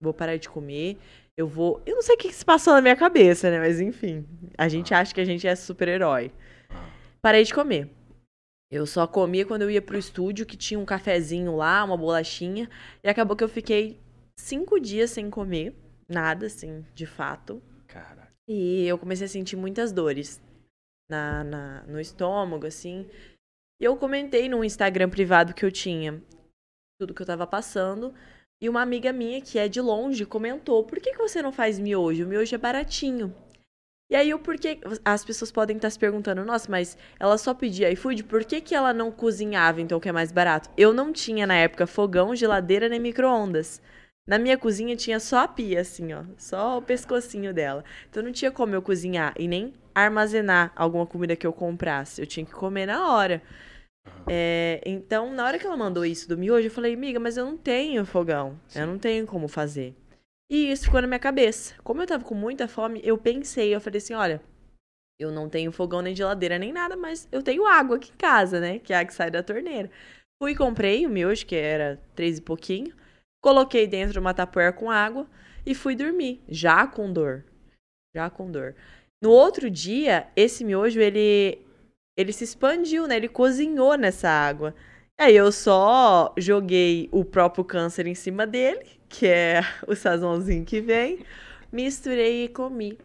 Vou 0.01 0.15
parar 0.15 0.37
de 0.37 0.49
comer 0.49 0.99
eu 1.37 1.47
vou. 1.47 1.81
Eu 1.87 1.97
não 1.97 2.03
sei 2.03 2.15
o 2.15 2.19
que, 2.19 2.33
se 2.33 2.45
passou 2.45 2.75
na 2.75 2.83
minha 2.83 2.97
cabeça, 2.97 3.51
né? 3.51 3.59
Mas 3.59 3.81
enfim. 3.81 4.27
A 4.57 4.69
gente 4.69 4.93
acha 4.93 5.15
que 5.15 5.21
a 5.21 5.25
gente 5.25 5.47
é 5.47 5.55
super-herói. 5.55 6.31
Parei 7.21 7.45
de 7.45 7.55
comer. 7.55 7.89
Eu 8.71 8.87
só 8.87 9.07
comia 9.07 9.45
quando 9.45 9.63
eu 9.63 9.71
ia 9.71 9.83
pro 9.83 9.99
estúdio, 9.99 10.47
que 10.47 10.57
tinha 10.57 10.81
um 10.81 10.85
cafezinho 10.85 11.57
lá, 11.57 11.85
uma 11.85 11.97
bolachinha. 11.97 12.69
E 13.03 13.09
acabou 13.09 13.37
que 13.37 13.45
eu 13.45 13.49
fiquei 13.49 14.01
cinco 14.37 14.81
dias 14.81 15.11
sem 15.11 15.31
comer. 15.31 15.75
Nada, 16.13 16.47
assim, 16.47 16.85
de 16.95 17.07
fato. 17.07 17.63
Cara. 17.87 18.29
E 18.49 18.87
eu 18.87 18.99
comecei 18.99 19.27
a 19.27 19.31
sentir 19.31 19.57
muitas 19.57 19.93
dores 19.93 20.43
na, 21.09 21.45
na, 21.45 21.83
no 21.85 22.01
estômago, 22.01 22.67
assim. 22.67 23.09
E 23.81 23.85
eu 23.85 23.97
comentei 23.97 24.49
no 24.49 24.65
Instagram 24.65 25.09
privado 25.09 25.55
que 25.55 25.65
eu 25.65 25.73
tinha 25.73 26.23
tudo 27.01 27.15
que 27.15 27.23
eu 27.23 27.27
tava 27.27 27.47
passando. 27.47 28.15
E 28.61 28.69
uma 28.69 28.81
amiga 28.81 29.13
minha, 29.13 29.41
que 29.41 29.59
é 29.59 29.69
de 29.69 29.81
longe, 29.81 30.25
comentou: 30.25 30.85
por 30.85 31.01
que, 31.01 31.13
que 31.13 31.19
você 31.19 31.43
não 31.43 31.51
faz 31.51 31.79
miojo? 31.79 32.25
O 32.25 32.29
miojo 32.29 32.55
é 32.55 32.59
baratinho. 32.59 33.35
E 34.11 34.15
aí, 34.15 34.33
o 34.33 34.39
porquê. 34.39 34.79
As 35.05 35.25
pessoas 35.25 35.51
podem 35.51 35.77
estar 35.77 35.91
se 35.91 35.99
perguntando: 35.99 36.45
nossa, 36.45 36.71
mas 36.71 36.97
ela 37.19 37.37
só 37.39 37.55
pedia 37.55 37.91
iFood, 37.91 38.25
por 38.25 38.45
que, 38.45 38.61
que 38.61 38.75
ela 38.75 38.93
não 38.93 39.11
cozinhava, 39.11 39.81
então, 39.81 39.99
que 39.99 40.09
é 40.09 40.13
mais 40.13 40.31
barato? 40.31 40.71
Eu 40.77 40.93
não 40.93 41.13
tinha 41.13 41.47
na 41.47 41.57
época 41.57 41.87
fogão, 41.87 42.37
geladeira 42.37 42.89
nem 42.89 43.01
micro-ondas. 43.01 43.81
Na 44.27 44.39
minha 44.39 44.57
cozinha 44.57 44.95
tinha 44.95 45.19
só 45.19 45.39
a 45.39 45.49
pia, 45.49 45.81
assim, 45.81 46.13
ó. 46.13 46.25
Só 46.37 46.79
o 46.79 46.83
pescocinho 46.83 47.53
dela. 47.53 47.85
Então 48.09 48.23
não 48.23 48.33
tinha 48.33 48.51
como 48.51 48.75
eu 48.75 48.83
cozinhar 48.83 49.35
e 49.39 49.49
nem 49.49 49.75
armazenar 49.95 50.73
alguma 50.77 51.07
comida 51.07 51.37
que 51.37 51.47
eu 51.47 51.53
comprasse. 51.53 52.21
Eu 52.21 52.27
tinha 52.27 52.47
que 52.47 52.53
comer 52.53 52.87
na 52.87 53.13
hora. 53.13 53.43
É, 54.29 54.81
então, 54.85 55.33
na 55.33 55.45
hora 55.45 55.59
que 55.59 55.67
ela 55.67 55.77
mandou 55.77 56.05
isso 56.05 56.29
do 56.29 56.39
miojo, 56.39 56.67
eu 56.67 56.71
falei, 56.71 56.95
amiga, 56.95 57.19
mas 57.19 57.37
eu 57.37 57.45
não 57.45 57.57
tenho 57.57 58.05
fogão. 58.05 58.59
Sim. 58.69 58.81
Eu 58.81 58.87
não 58.87 58.99
tenho 58.99 59.27
como 59.27 59.49
fazer. 59.49 59.95
E 60.51 60.71
isso 60.71 60.85
ficou 60.85 61.01
na 61.01 61.07
minha 61.07 61.19
cabeça. 61.19 61.75
Como 61.83 62.03
eu 62.03 62.07
tava 62.07 62.25
com 62.25 62.35
muita 62.35 62.69
fome, 62.69 63.01
eu 63.03 63.17
pensei, 63.19 63.75
eu 63.75 63.81
falei 63.81 63.99
assim, 63.99 64.15
olha, 64.15 64.41
eu 65.19 65.31
não 65.31 65.49
tenho 65.49 65.73
fogão 65.73 66.03
nem 66.03 66.15
geladeira 66.15 66.59
nem 66.59 66.73
nada, 66.73 66.97
mas 66.97 67.29
eu 67.33 67.43
tenho 67.43 67.67
água 67.67 67.97
aqui 67.97 68.11
em 68.13 68.17
casa, 68.17 68.61
né? 68.61 68.79
Que 68.79 68.93
é 68.93 68.99
a 68.99 69.05
que 69.05 69.15
sai 69.15 69.31
da 69.31 69.43
torneira. 69.43 69.91
Fui 70.41 70.53
e 70.53 70.57
comprei 70.57 71.07
o 71.07 71.11
miojo, 71.11 71.47
que 71.47 71.57
era 71.57 72.01
três 72.15 72.39
e 72.39 72.43
pouquinho. 72.43 72.95
Coloquei 73.43 73.87
dentro 73.87 74.13
de 74.13 74.19
uma 74.19 74.33
tapoeira 74.33 74.73
com 74.73 74.91
água 74.91 75.27
e 75.67 75.75
fui 75.75 75.97
dormir, 75.97 76.41
já 76.49 76.87
com 76.87 77.13
dor. 77.13 77.45
Já 78.15 78.31
com 78.31 78.51
dor. 78.51 78.75
No 79.21 79.31
outro 79.31 79.69
dia, 79.69 80.29
esse 80.37 80.65
miojo, 80.65 81.01
ele 81.01 81.59
ele 82.17 82.33
se 82.33 82.45
expandiu, 82.45 83.07
né? 83.07 83.17
Ele 83.17 83.29
cozinhou 83.29 83.97
nessa 83.97 84.29
água. 84.29 84.75
Aí 85.19 85.37
eu 85.37 85.51
só 85.51 86.33
joguei 86.37 87.09
o 87.13 87.25
próprio 87.25 87.65
câncer 87.65 88.07
em 88.07 88.15
cima 88.15 88.47
dele, 88.47 88.85
que 89.09 89.27
é 89.27 89.61
o 89.87 89.95
sazãozinho 89.95 90.65
que 90.65 90.81
vem, 90.81 91.25
misturei 91.71 92.45
e 92.45 92.49
comi. 92.49 92.99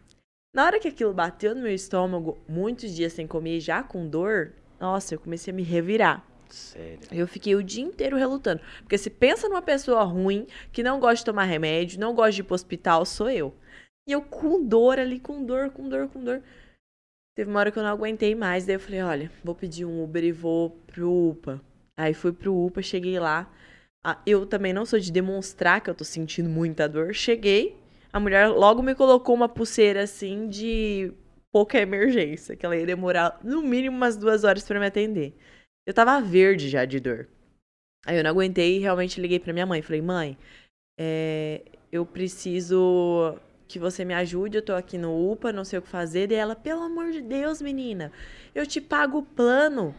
Na 0.53 0.65
hora 0.65 0.79
que 0.79 0.87
aquilo 0.87 1.13
bateu 1.13 1.53
no 1.53 1.61
meu 1.61 1.73
estômago, 1.73 2.37
muitos 2.47 2.93
dias 2.95 3.13
sem 3.13 3.27
comer, 3.27 3.59
já 3.59 3.83
com 3.83 4.07
dor, 4.07 4.53
nossa, 4.79 5.15
eu 5.15 5.19
comecei 5.19 5.53
a 5.53 5.55
me 5.55 5.63
revirar. 5.63 6.25
Sério? 6.49 6.99
Eu 7.11 7.27
fiquei 7.27 7.55
o 7.55 7.63
dia 7.63 7.83
inteiro 7.83 8.17
relutando. 8.17 8.61
Porque 8.79 8.97
se 8.97 9.09
pensa 9.09 9.47
numa 9.49 9.61
pessoa 9.61 10.03
ruim, 10.03 10.47
que 10.71 10.83
não 10.83 10.99
gosta 10.99 11.17
de 11.17 11.25
tomar 11.25 11.43
remédio, 11.43 11.99
não 11.99 12.13
gosta 12.13 12.31
de 12.33 12.41
ir 12.41 12.43
pro 12.43 12.55
hospital, 12.55 13.05
sou 13.05 13.29
eu. 13.29 13.53
E 14.07 14.11
eu 14.11 14.21
com 14.21 14.65
dor 14.65 14.99
ali, 14.99 15.19
com 15.19 15.43
dor, 15.43 15.69
com 15.69 15.87
dor, 15.89 16.07
com 16.07 16.23
dor. 16.23 16.41
Teve 17.35 17.49
uma 17.49 17.59
hora 17.59 17.71
que 17.71 17.77
eu 17.77 17.83
não 17.83 17.91
aguentei 17.91 18.33
mais, 18.33 18.65
daí 18.65 18.75
eu 18.75 18.79
falei, 18.79 19.01
olha, 19.01 19.31
vou 19.43 19.53
pedir 19.53 19.85
um 19.85 20.03
Uber 20.03 20.23
e 20.23 20.31
vou 20.31 20.71
pro 20.87 21.29
UPA. 21.29 21.61
Aí 21.95 22.13
fui 22.13 22.31
pro 22.31 22.55
UPA, 22.55 22.81
cheguei 22.81 23.19
lá. 23.19 23.51
Eu 24.25 24.45
também 24.45 24.71
não 24.71 24.85
sou 24.85 24.97
de 24.97 25.11
demonstrar 25.11 25.81
que 25.81 25.89
eu 25.89 25.95
tô 25.95 26.03
sentindo 26.03 26.49
muita 26.49 26.87
dor. 26.87 27.13
Cheguei, 27.13 27.75
a 28.11 28.19
mulher 28.19 28.47
logo 28.47 28.81
me 28.81 28.95
colocou 28.95 29.35
uma 29.35 29.49
pulseira 29.49 30.03
assim 30.03 30.47
de 30.47 31.11
pouca 31.51 31.77
emergência, 31.77 32.55
que 32.55 32.65
ela 32.65 32.77
ia 32.77 32.85
demorar 32.85 33.39
no 33.43 33.61
mínimo 33.61 33.97
umas 33.97 34.15
duas 34.15 34.43
horas 34.43 34.63
para 34.63 34.79
me 34.79 34.85
atender. 34.85 35.35
Eu 35.87 35.93
tava 35.93 36.19
verde 36.19 36.67
já 36.67 36.83
de 36.83 36.99
dor. 36.99 37.29
Aí 38.05 38.17
eu 38.17 38.23
não 38.23 38.31
aguentei 38.31 38.75
e 38.75 38.79
realmente 38.79 39.21
liguei 39.21 39.39
pra 39.39 39.53
minha 39.53 39.65
mãe. 39.65 39.81
Falei, 39.81 40.01
mãe, 40.01 40.37
é, 40.99 41.61
eu 41.89 42.05
preciso 42.05 43.39
que 43.69 43.79
você 43.79 44.03
me 44.03 44.13
ajude, 44.13 44.57
eu 44.57 44.61
tô 44.61 44.73
aqui 44.73 44.97
no 44.97 45.31
UPA, 45.31 45.53
não 45.53 45.63
sei 45.63 45.79
o 45.79 45.81
que 45.81 45.87
fazer. 45.87 46.29
E 46.29 46.35
ela, 46.35 46.57
pelo 46.57 46.81
amor 46.81 47.11
de 47.11 47.21
Deus, 47.21 47.61
menina, 47.61 48.11
eu 48.53 48.67
te 48.67 48.81
pago 48.81 49.19
o 49.19 49.23
plano. 49.23 49.95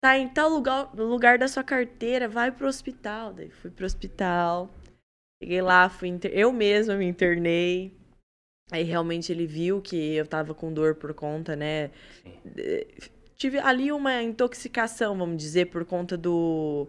tá 0.00 0.16
em 0.16 0.26
tal 0.26 0.48
lugar, 0.48 0.94
lugar 0.94 1.38
da 1.38 1.48
sua 1.48 1.62
carteira, 1.62 2.26
vai 2.26 2.50
pro 2.50 2.66
hospital. 2.66 3.34
Daí 3.34 3.50
fui 3.50 3.70
pro 3.70 3.84
hospital. 3.84 4.70
Cheguei 5.42 5.60
lá, 5.60 5.90
fui 5.90 6.08
inter... 6.08 6.32
eu 6.34 6.50
mesma 6.50 6.96
me 6.96 7.04
internei. 7.04 7.92
Aí 8.70 8.84
realmente 8.84 9.30
ele 9.30 9.46
viu 9.46 9.82
que 9.82 10.14
eu 10.14 10.26
tava 10.26 10.54
com 10.54 10.72
dor 10.72 10.94
por 10.94 11.12
conta, 11.12 11.54
né? 11.54 11.90
Sim. 12.22 13.15
Tive 13.36 13.58
ali 13.58 13.92
uma 13.92 14.22
intoxicação, 14.22 15.16
vamos 15.16 15.36
dizer, 15.36 15.66
por 15.66 15.84
conta 15.84 16.16
do 16.16 16.88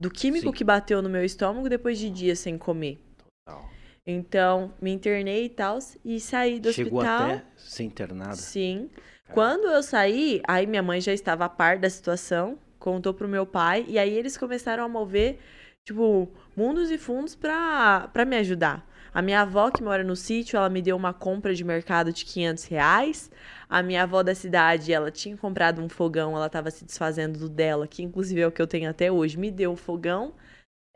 do 0.00 0.10
químico 0.10 0.46
Sim. 0.46 0.52
que 0.52 0.64
bateu 0.64 1.02
no 1.02 1.10
meu 1.10 1.22
estômago 1.22 1.68
depois 1.68 1.98
de 1.98 2.08
dias 2.08 2.38
sem 2.38 2.56
comer. 2.56 2.98
Total. 3.44 3.68
Então, 4.06 4.72
me 4.80 4.90
internei 4.90 5.44
e 5.44 5.48
tal, 5.50 5.78
e 6.02 6.18
saí 6.18 6.58
do 6.58 6.72
Chegou 6.72 7.00
hospital. 7.00 7.20
Chegou 7.20 7.36
até 7.36 7.46
ser 7.56 7.82
internada? 7.82 8.36
Sim. 8.36 8.88
Quando 9.32 9.68
eu 9.68 9.82
saí, 9.82 10.40
aí 10.48 10.66
minha 10.66 10.82
mãe 10.82 11.00
já 11.00 11.12
estava 11.12 11.44
a 11.44 11.48
par 11.48 11.78
da 11.78 11.88
situação, 11.88 12.58
contou 12.78 13.12
pro 13.12 13.28
meu 13.28 13.46
pai, 13.46 13.84
e 13.86 13.98
aí 13.98 14.12
eles 14.12 14.36
começaram 14.36 14.82
a 14.82 14.88
mover, 14.88 15.38
tipo, 15.86 16.28
mundos 16.56 16.90
e 16.90 16.96
fundos 16.96 17.36
pra, 17.36 18.08
pra 18.12 18.24
me 18.24 18.36
ajudar. 18.36 18.89
A 19.12 19.20
minha 19.20 19.40
avó, 19.40 19.70
que 19.70 19.82
mora 19.82 20.04
no 20.04 20.14
sítio, 20.14 20.56
ela 20.56 20.68
me 20.68 20.80
deu 20.80 20.96
uma 20.96 21.12
compra 21.12 21.54
de 21.54 21.64
mercado 21.64 22.12
de 22.12 22.24
500 22.24 22.64
reais. 22.64 23.30
A 23.68 23.82
minha 23.82 24.04
avó 24.04 24.22
da 24.22 24.34
cidade, 24.34 24.92
ela 24.92 25.10
tinha 25.10 25.36
comprado 25.36 25.80
um 25.82 25.88
fogão, 25.88 26.36
ela 26.36 26.46
estava 26.46 26.70
se 26.70 26.84
desfazendo 26.84 27.38
do 27.38 27.48
dela, 27.48 27.86
que 27.88 28.02
inclusive 28.02 28.40
é 28.40 28.46
o 28.46 28.52
que 28.52 28.62
eu 28.62 28.66
tenho 28.66 28.88
até 28.88 29.10
hoje, 29.10 29.38
me 29.38 29.50
deu 29.50 29.72
um 29.72 29.76
fogão. 29.76 30.34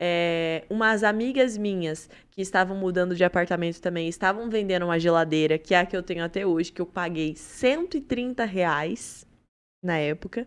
É, 0.01 0.65
umas 0.69 1.03
amigas 1.03 1.57
minhas 1.57 2.09
que 2.29 2.41
estavam 2.41 2.75
mudando 2.77 3.15
de 3.15 3.23
apartamento 3.23 3.79
também 3.79 4.09
estavam 4.09 4.49
vendendo 4.49 4.83
uma 4.83 4.99
geladeira, 4.99 5.57
que 5.57 5.73
é 5.73 5.79
a 5.79 5.85
que 5.85 5.95
eu 5.95 6.03
tenho 6.03 6.23
até 6.23 6.45
hoje, 6.45 6.71
que 6.71 6.81
eu 6.81 6.85
paguei 6.85 7.35
130 7.35 8.43
reais 8.45 9.25
na 9.83 9.97
época. 9.97 10.45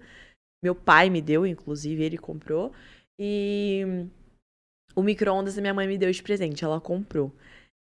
Meu 0.63 0.75
pai 0.75 1.09
me 1.09 1.23
deu, 1.23 1.47
inclusive, 1.47 2.03
ele 2.03 2.19
comprou. 2.19 2.73
E 3.19 4.07
o 4.95 5.03
micro-ondas 5.03 5.57
minha 5.59 5.75
mãe 5.75 5.87
me 5.87 5.97
deu 5.97 6.11
de 6.11 6.23
presente, 6.23 6.65
ela 6.65 6.81
comprou. 6.81 7.33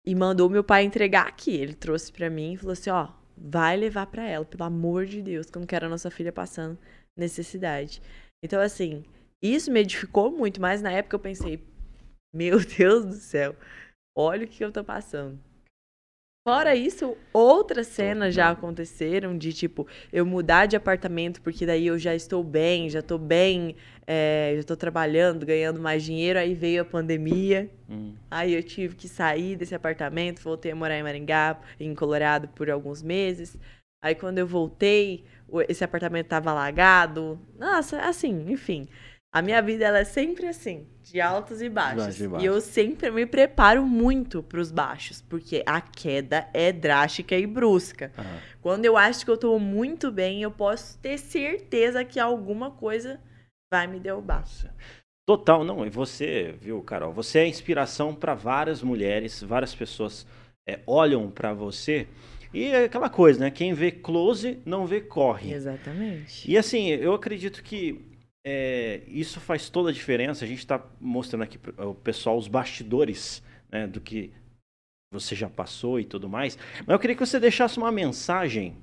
E 0.08 0.14
mandou 0.14 0.48
meu 0.48 0.64
pai 0.64 0.84
entregar 0.84 1.26
aqui. 1.26 1.54
Ele 1.54 1.74
trouxe 1.74 2.10
para 2.10 2.30
mim 2.30 2.54
e 2.54 2.56
falou 2.56 2.72
assim: 2.72 2.88
ó, 2.88 3.08
vai 3.36 3.76
levar 3.76 4.06
para 4.06 4.26
ela, 4.26 4.42
pelo 4.42 4.64
amor 4.64 5.04
de 5.04 5.20
Deus, 5.20 5.50
que 5.50 5.58
eu 5.58 5.60
não 5.60 5.66
quero 5.66 5.84
a 5.84 5.88
nossa 5.90 6.10
filha 6.10 6.32
passando 6.32 6.78
necessidade. 7.14 8.00
Então, 8.42 8.58
assim, 8.58 9.04
isso 9.42 9.70
me 9.70 9.80
edificou 9.80 10.30
muito, 10.30 10.62
mas 10.62 10.80
na 10.80 10.90
época 10.90 11.14
eu 11.16 11.20
pensei, 11.20 11.62
meu 12.34 12.58
Deus 12.64 13.04
do 13.04 13.16
céu, 13.16 13.54
olha 14.16 14.46
o 14.46 14.48
que 14.48 14.64
eu 14.64 14.72
tô 14.72 14.82
passando. 14.82 15.38
Fora 16.48 16.74
isso, 16.74 17.14
outras 17.30 17.88
cenas 17.88 18.34
já 18.34 18.48
aconteceram 18.48 19.36
de 19.36 19.52
tipo 19.52 19.86
eu 20.10 20.24
mudar 20.24 20.64
de 20.64 20.76
apartamento 20.76 21.42
porque 21.42 21.66
daí 21.66 21.86
eu 21.86 21.98
já 21.98 22.14
estou 22.14 22.42
bem, 22.42 22.88
já 22.88 23.00
estou 23.00 23.18
bem, 23.18 23.76
é, 24.06 24.52
já 24.54 24.60
estou 24.60 24.74
trabalhando, 24.74 25.44
ganhando 25.44 25.78
mais 25.78 26.02
dinheiro. 26.02 26.38
Aí 26.38 26.54
veio 26.54 26.80
a 26.80 26.84
pandemia, 26.86 27.70
hum. 27.86 28.14
aí 28.30 28.54
eu 28.54 28.62
tive 28.62 28.96
que 28.96 29.06
sair 29.06 29.56
desse 29.56 29.74
apartamento, 29.74 30.40
voltei 30.40 30.72
a 30.72 30.74
morar 30.74 30.98
em 30.98 31.02
Maringá, 31.02 31.60
em 31.78 31.94
Colorado 31.94 32.48
por 32.48 32.70
alguns 32.70 33.02
meses. 33.02 33.54
Aí 34.02 34.14
quando 34.14 34.38
eu 34.38 34.46
voltei, 34.46 35.26
esse 35.68 35.84
apartamento 35.84 36.24
estava 36.24 36.50
alagado. 36.50 37.38
Nossa, 37.58 38.00
assim, 38.00 38.50
enfim. 38.50 38.88
A 39.32 39.42
minha 39.42 39.60
vida 39.60 39.84
ela 39.84 39.98
é 39.98 40.04
sempre 40.04 40.46
assim, 40.46 40.86
de 41.02 41.20
altos 41.20 41.60
e 41.60 41.68
baixos. 41.68 42.18
e, 42.18 42.26
baixo. 42.26 42.44
e 42.44 42.48
eu 42.48 42.60
sempre 42.62 43.10
me 43.10 43.26
preparo 43.26 43.84
muito 43.84 44.42
para 44.42 44.58
os 44.58 44.70
baixos, 44.70 45.20
porque 45.20 45.62
a 45.66 45.82
queda 45.82 46.48
é 46.54 46.72
drástica 46.72 47.36
e 47.36 47.46
brusca. 47.46 48.10
Uhum. 48.16 48.40
Quando 48.62 48.86
eu 48.86 48.96
acho 48.96 49.24
que 49.24 49.30
eu 49.30 49.34
estou 49.34 49.58
muito 49.60 50.10
bem, 50.10 50.42
eu 50.42 50.50
posso 50.50 50.98
ter 50.98 51.18
certeza 51.18 52.04
que 52.04 52.18
alguma 52.18 52.70
coisa 52.70 53.20
vai 53.70 53.86
me 53.86 54.00
derrubar. 54.00 54.44
Total, 55.26 55.62
não. 55.62 55.84
E 55.84 55.90
você, 55.90 56.54
viu, 56.58 56.80
Carol? 56.82 57.12
Você 57.12 57.40
é 57.40 57.46
inspiração 57.46 58.14
para 58.14 58.32
várias 58.34 58.82
mulheres, 58.82 59.42
várias 59.42 59.74
pessoas 59.74 60.26
é, 60.66 60.80
olham 60.86 61.30
para 61.30 61.52
você. 61.52 62.08
E 62.52 62.64
é 62.64 62.84
aquela 62.84 63.10
coisa, 63.10 63.40
né? 63.40 63.50
Quem 63.50 63.74
vê 63.74 63.90
close 63.90 64.58
não 64.64 64.86
vê 64.86 65.02
corre. 65.02 65.52
Exatamente. 65.52 66.50
E 66.50 66.56
assim, 66.56 66.88
eu 66.88 67.12
acredito 67.12 67.62
que 67.62 68.08
é, 68.46 69.02
isso 69.08 69.40
faz 69.40 69.68
toda 69.68 69.90
a 69.90 69.92
diferença. 69.92 70.44
A 70.44 70.48
gente 70.48 70.58
está 70.58 70.84
mostrando 71.00 71.42
aqui 71.42 71.58
para 71.58 71.86
o 71.86 71.94
pessoal 71.94 72.36
os 72.36 72.48
bastidores 72.48 73.42
né, 73.70 73.86
do 73.86 74.00
que 74.00 74.32
você 75.12 75.34
já 75.34 75.48
passou 75.48 75.98
e 75.98 76.04
tudo 76.04 76.28
mais. 76.28 76.58
Mas 76.80 76.88
eu 76.88 76.98
queria 76.98 77.16
que 77.16 77.24
você 77.24 77.40
deixasse 77.40 77.78
uma 77.78 77.90
mensagem 77.90 78.76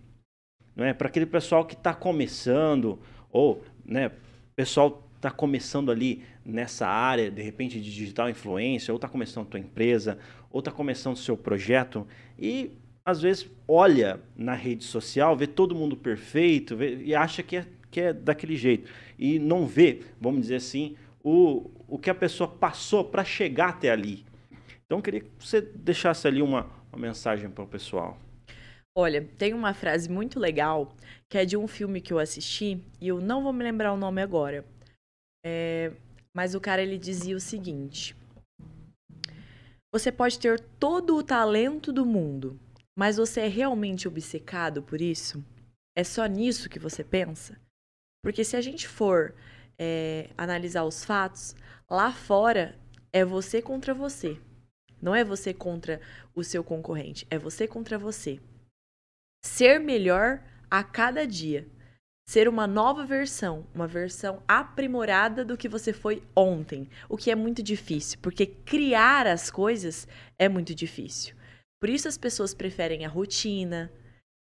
né, 0.76 0.94
para 0.94 1.08
aquele 1.08 1.26
pessoal 1.26 1.66
que 1.66 1.76
está 1.76 1.94
começando, 1.94 3.00
ou 3.32 3.64
né, 3.86 4.12
pessoal 4.56 5.04
está 5.16 5.32
começando 5.32 5.92
ali 5.92 6.24
nessa 6.46 6.88
área, 6.88 7.32
de 7.32 7.42
repente, 7.42 7.82
de 7.82 7.94
digital 7.94 8.30
influência, 8.30 8.94
ou 8.94 8.98
está 8.98 9.08
começando 9.08 9.48
a 9.48 9.50
tua 9.50 9.60
empresa, 9.60 10.20
ou 10.52 10.60
está 10.60 10.72
começando 10.72 11.16
o 11.16 11.20
seu 11.20 11.36
projeto, 11.36 12.08
e 12.38 12.72
às 13.04 13.22
vezes 13.22 13.48
olha 13.68 14.20
na 14.36 14.54
rede 14.54 14.84
social, 14.84 15.36
vê 15.36 15.48
todo 15.48 15.76
mundo 15.76 15.96
perfeito 15.96 16.76
vê, 16.76 16.98
e 16.98 17.14
acha 17.14 17.44
que 17.44 17.58
é 17.58 17.66
que 17.96 18.02
é 18.02 18.12
daquele 18.12 18.58
jeito. 18.58 18.92
E 19.18 19.40
não 19.40 19.66
vê, 19.66 20.04
vamos 20.20 20.42
dizer 20.42 20.56
assim, 20.56 20.98
o, 21.24 21.72
o 21.88 21.98
que 21.98 22.10
a 22.10 22.14
pessoa 22.14 22.46
passou 22.46 23.06
para 23.06 23.24
chegar 23.24 23.70
até 23.70 23.90
ali. 23.90 24.26
Então, 24.86 24.98
eu 24.98 25.02
queria 25.02 25.22
que 25.22 25.32
você 25.40 25.62
deixasse 25.62 26.28
ali 26.28 26.42
uma, 26.42 26.70
uma 26.92 27.00
mensagem 27.00 27.50
para 27.50 27.64
o 27.64 27.68
pessoal. 27.68 28.18
Olha, 28.94 29.26
tem 29.38 29.54
uma 29.54 29.74
frase 29.74 30.10
muito 30.10 30.42
legal 30.42 30.94
que 31.30 31.38
é 31.38 31.46
de 31.46 31.56
um 31.56 31.70
filme 31.70 32.02
que 32.02 32.12
eu 32.12 32.20
assisti 32.20 32.82
e 33.00 33.08
eu 33.08 33.22
não 33.22 33.42
vou 33.42 33.54
me 33.54 33.64
lembrar 33.64 33.94
o 33.94 33.98
nome 33.98 34.22
agora. 34.22 34.66
É, 35.46 35.94
mas 36.36 36.54
o 36.54 36.60
cara 36.60 36.82
ele 36.82 36.98
dizia 36.98 37.36
o 37.36 37.40
seguinte: 37.40 38.14
Você 39.94 40.12
pode 40.12 40.38
ter 40.38 40.60
todo 40.60 41.16
o 41.16 41.24
talento 41.24 41.94
do 41.94 42.06
mundo, 42.06 42.60
mas 42.94 43.16
você 43.16 43.42
é 43.42 43.48
realmente 43.48 44.06
obcecado 44.06 44.84
por 44.84 45.00
isso? 45.00 45.42
É 45.98 46.04
só 46.04 46.26
nisso 46.26 46.70
que 46.70 46.78
você 46.78 47.06
pensa? 47.06 47.58
Porque 48.26 48.44
se 48.44 48.58
a 48.58 48.62
gente 48.62 48.88
for 48.88 49.36
é, 49.78 50.32
analisar 50.36 50.84
os 50.84 51.06
fatos, 51.06 51.56
lá 51.88 52.12
fora 52.12 52.76
é 53.14 53.24
você 53.24 53.62
contra 53.62 53.94
você. 53.94 54.40
Não 55.00 55.14
é 55.14 55.24
você 55.24 55.54
contra 55.54 56.02
o 56.34 56.44
seu 56.44 56.64
concorrente, 56.64 57.28
é 57.30 57.38
você 57.38 57.68
contra 57.68 58.00
você. 58.00 58.40
Ser 59.44 59.80
melhor 59.80 60.42
a 60.72 60.84
cada 60.84 61.28
dia. 61.28 61.68
Ser 62.28 62.48
uma 62.48 62.66
nova 62.66 63.06
versão, 63.06 63.68
uma 63.76 63.86
versão 63.86 64.42
aprimorada 64.48 65.46
do 65.46 65.56
que 65.56 65.70
você 65.70 65.94
foi 65.94 66.24
ontem. 66.36 66.90
O 67.08 67.18
que 67.18 67.30
é 67.30 67.36
muito 67.36 67.62
difícil, 67.62 68.18
porque 68.24 68.48
criar 68.48 69.28
as 69.28 69.52
coisas 69.52 70.08
é 70.40 70.50
muito 70.50 70.74
difícil. 70.74 71.36
Por 71.80 71.90
isso 71.90 72.08
as 72.08 72.18
pessoas 72.18 72.56
preferem 72.56 73.06
a 73.06 73.08
rotina, 73.08 73.92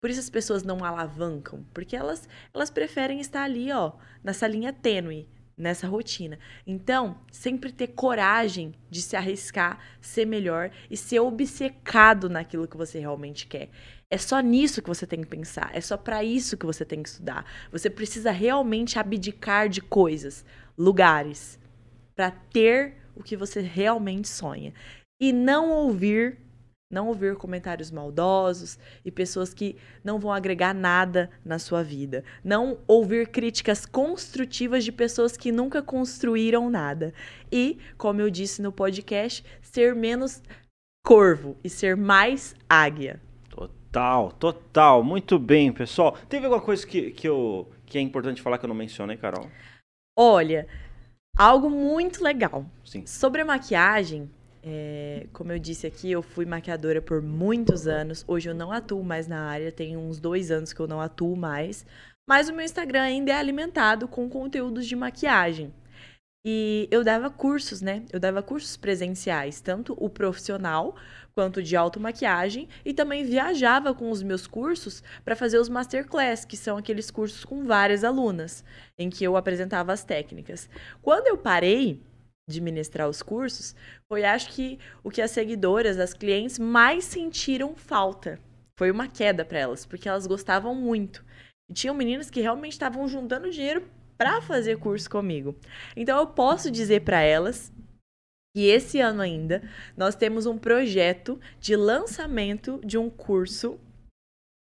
por 0.05 0.11
isso 0.11 0.21
as 0.21 0.29
pessoas 0.29 0.63
não 0.63 0.85
alavancam, 0.85 1.65
porque 1.73 1.97
elas, 1.97 2.29
elas 2.53 2.69
preferem 2.69 3.21
estar 3.21 3.43
ali, 3.43 3.73
ó, 3.73 3.93
nessa 4.23 4.47
linha 4.47 4.71
tênue, 4.71 5.27
nessa 5.57 5.89
rotina. 5.89 6.39
Então, 6.67 7.17
sempre 7.33 7.73
ter 7.73 7.87
coragem 7.87 8.75
de 8.91 9.01
se 9.01 9.17
arriscar, 9.17 9.79
ser 10.03 10.27
melhor 10.27 10.71
e 10.91 10.97
ser 10.99 11.21
obcecado 11.21 12.29
naquilo 12.29 12.69
que 12.69 12.77
você 12.77 12.99
realmente 12.99 13.47
quer. 13.47 13.71
É 14.11 14.19
só 14.19 14.41
nisso 14.41 14.83
que 14.83 14.91
você 14.91 15.07
tem 15.07 15.23
que 15.23 15.27
pensar, 15.27 15.71
é 15.73 15.81
só 15.81 15.97
para 15.97 16.23
isso 16.23 16.59
que 16.59 16.67
você 16.67 16.85
tem 16.85 17.03
que 17.03 17.09
estudar. 17.09 17.47
Você 17.73 17.89
precisa 17.89 18.31
realmente 18.31 18.99
abdicar 18.99 19.71
de 19.71 19.81
coisas, 19.81 20.45
lugares, 20.77 21.59
para 22.15 22.31
ter 22.31 22.97
o 23.17 23.23
que 23.23 23.39
você 23.39 23.63
realmente 23.63 24.29
sonha. 24.29 24.75
E 25.19 25.33
não 25.33 25.71
ouvir 25.71 26.44
não 26.95 27.09
ouvir 27.09 27.37
comentários 27.37 27.91
maldosos 27.91 28.79
e 29.05 29.11
pessoas 29.11 29.53
que 29.53 29.77
não 30.03 30.19
vão 30.19 30.33
agregar 30.33 30.73
nada 30.73 31.29
na 31.45 31.59
sua 31.59 31.83
vida. 31.83 32.25
Não 32.43 32.79
ouvir 32.87 33.29
críticas 33.29 33.85
construtivas 33.85 34.85
de 34.85 34.93
pessoas 34.93 35.37
que 35.37 35.51
nunca 35.51 35.83
construíram 35.83 36.71
nada. 36.71 37.13
E, 37.51 37.79
como 37.99 38.21
eu 38.21 38.31
disse 38.31 38.63
no 38.63 38.73
podcast, 38.73 39.45
ser 39.61 39.95
menos 39.95 40.41
corvo 41.05 41.57
e 41.63 41.69
ser 41.69 41.97
mais 41.97 42.55
águia. 42.71 43.21
Total, 43.51 44.33
total. 44.33 45.03
Muito 45.03 45.39
bem, 45.39 45.73
pessoal. 45.73 46.17
Teve 46.29 46.47
alguma 46.47 46.63
coisa 46.63 46.87
que, 46.87 47.11
que, 47.11 47.29
eu, 47.29 47.69
que 47.85 47.99
é 47.99 48.01
importante 48.01 48.41
falar 48.41 48.59
que 48.59 48.65
eu 48.65 48.69
não 48.69 48.75
mencionei, 48.75 49.17
Carol? 49.17 49.51
Olha, 50.17 50.67
algo 51.37 51.69
muito 51.69 52.23
legal. 52.23 52.65
Sim. 52.85 53.05
Sobre 53.05 53.43
a 53.43 53.45
maquiagem, 53.45 54.31
é, 54.67 55.27
como 55.33 55.53
eu 55.53 55.59
disse 55.59 55.87
aqui, 55.87 56.11
eu 56.11 56.23
fui 56.23 56.47
maquiadora 56.47 57.03
por 57.03 57.21
muitos 57.21 57.87
anos. 57.87 58.25
Hoje 58.27 58.49
eu 58.49 58.55
não 58.55 58.73
atuo 58.73 59.05
mais 59.05 59.29
na 59.29 59.47
área, 59.47 59.71
tem 59.71 59.95
uns 59.95 60.19
dois 60.19 60.51
anos 60.51 60.73
que 60.73 60.81
eu 60.81 60.89
não 60.89 61.03
atuo 61.03 61.37
mais. 61.37 61.85
Mas 62.27 62.49
o 62.49 62.55
meu 62.55 62.65
Instagram 62.65 63.03
ainda 63.03 63.33
é 63.33 63.35
alimentado 63.35 64.09
com 64.09 64.27
conteúdos 64.27 64.87
de 64.87 64.97
maquiagem. 64.97 65.71
E 66.47 66.89
eu 66.91 67.05
dava 67.05 67.29
cursos, 67.29 67.83
né? 67.83 68.05
Eu 68.11 68.19
dava 68.19 68.43
cursos 68.43 68.77
presenciais, 68.77 69.61
tanto 69.61 69.95
o 69.99 70.09
profissional 70.09 70.95
quanto 71.35 71.63
de 71.63 71.77
automaquiagem, 71.77 72.69
e 72.85 72.95
também 72.95 73.25
viajava 73.25 73.93
com 73.93 74.11
os 74.11 74.23
meus 74.23 74.47
cursos 74.47 75.03
para 75.25 75.37
fazer 75.37 75.59
os 75.59 75.69
masterclass, 75.69 76.45
que 76.45 76.57
são 76.57 76.77
aqueles 76.77 77.11
cursos 77.11 77.45
com 77.45 77.65
várias 77.65 78.05
alunas, 78.05 78.65
em 78.97 79.11
que 79.11 79.25
eu 79.25 79.37
apresentava 79.37 79.93
as 79.93 80.05
técnicas. 80.05 80.71
Quando 81.03 81.27
eu 81.27 81.37
parei 81.37 82.01
de 82.49 82.61
ministrar 82.61 83.09
os 83.09 83.23
cursos, 83.23 83.75
foi 84.09 84.25
acho 84.25 84.53
que 84.53 84.79
o 85.03 85.11
que 85.11 85.23
as 85.23 85.31
seguidoras, 85.31 85.99
as 85.99 86.13
clientes 86.13 86.59
mais 86.59 87.05
sentiram 87.05 87.75
falta. 87.75 88.39
Foi 88.79 88.91
uma 88.91 89.09
queda 89.09 89.45
para 89.45 89.59
elas, 89.59 89.87
porque 89.87 90.09
elas 90.09 90.27
gostavam 90.27 90.75
muito. 90.75 91.25
E 91.71 91.75
tinham 91.75 91.95
meninas 91.95 92.31
que 92.31 92.41
realmente 92.41 92.73
estavam 92.73 93.09
juntando 93.09 93.51
dinheiro 93.51 93.89
para 94.17 94.43
fazer 94.43 94.79
curso 94.79 95.09
comigo. 95.09 95.57
Então 95.97 96.19
eu 96.19 96.27
posso 96.27 96.71
dizer 96.71 97.01
para 97.01 97.21
elas 97.21 97.73
que 98.55 98.67
esse 98.67 99.01
ano 99.01 99.23
ainda 99.23 99.63
nós 99.97 100.15
temos 100.15 100.47
um 100.47 100.59
projeto 100.59 101.41
de 101.59 101.75
lançamento 101.75 102.81
de 102.85 102.99
um 102.99 103.09
curso 103.09 103.81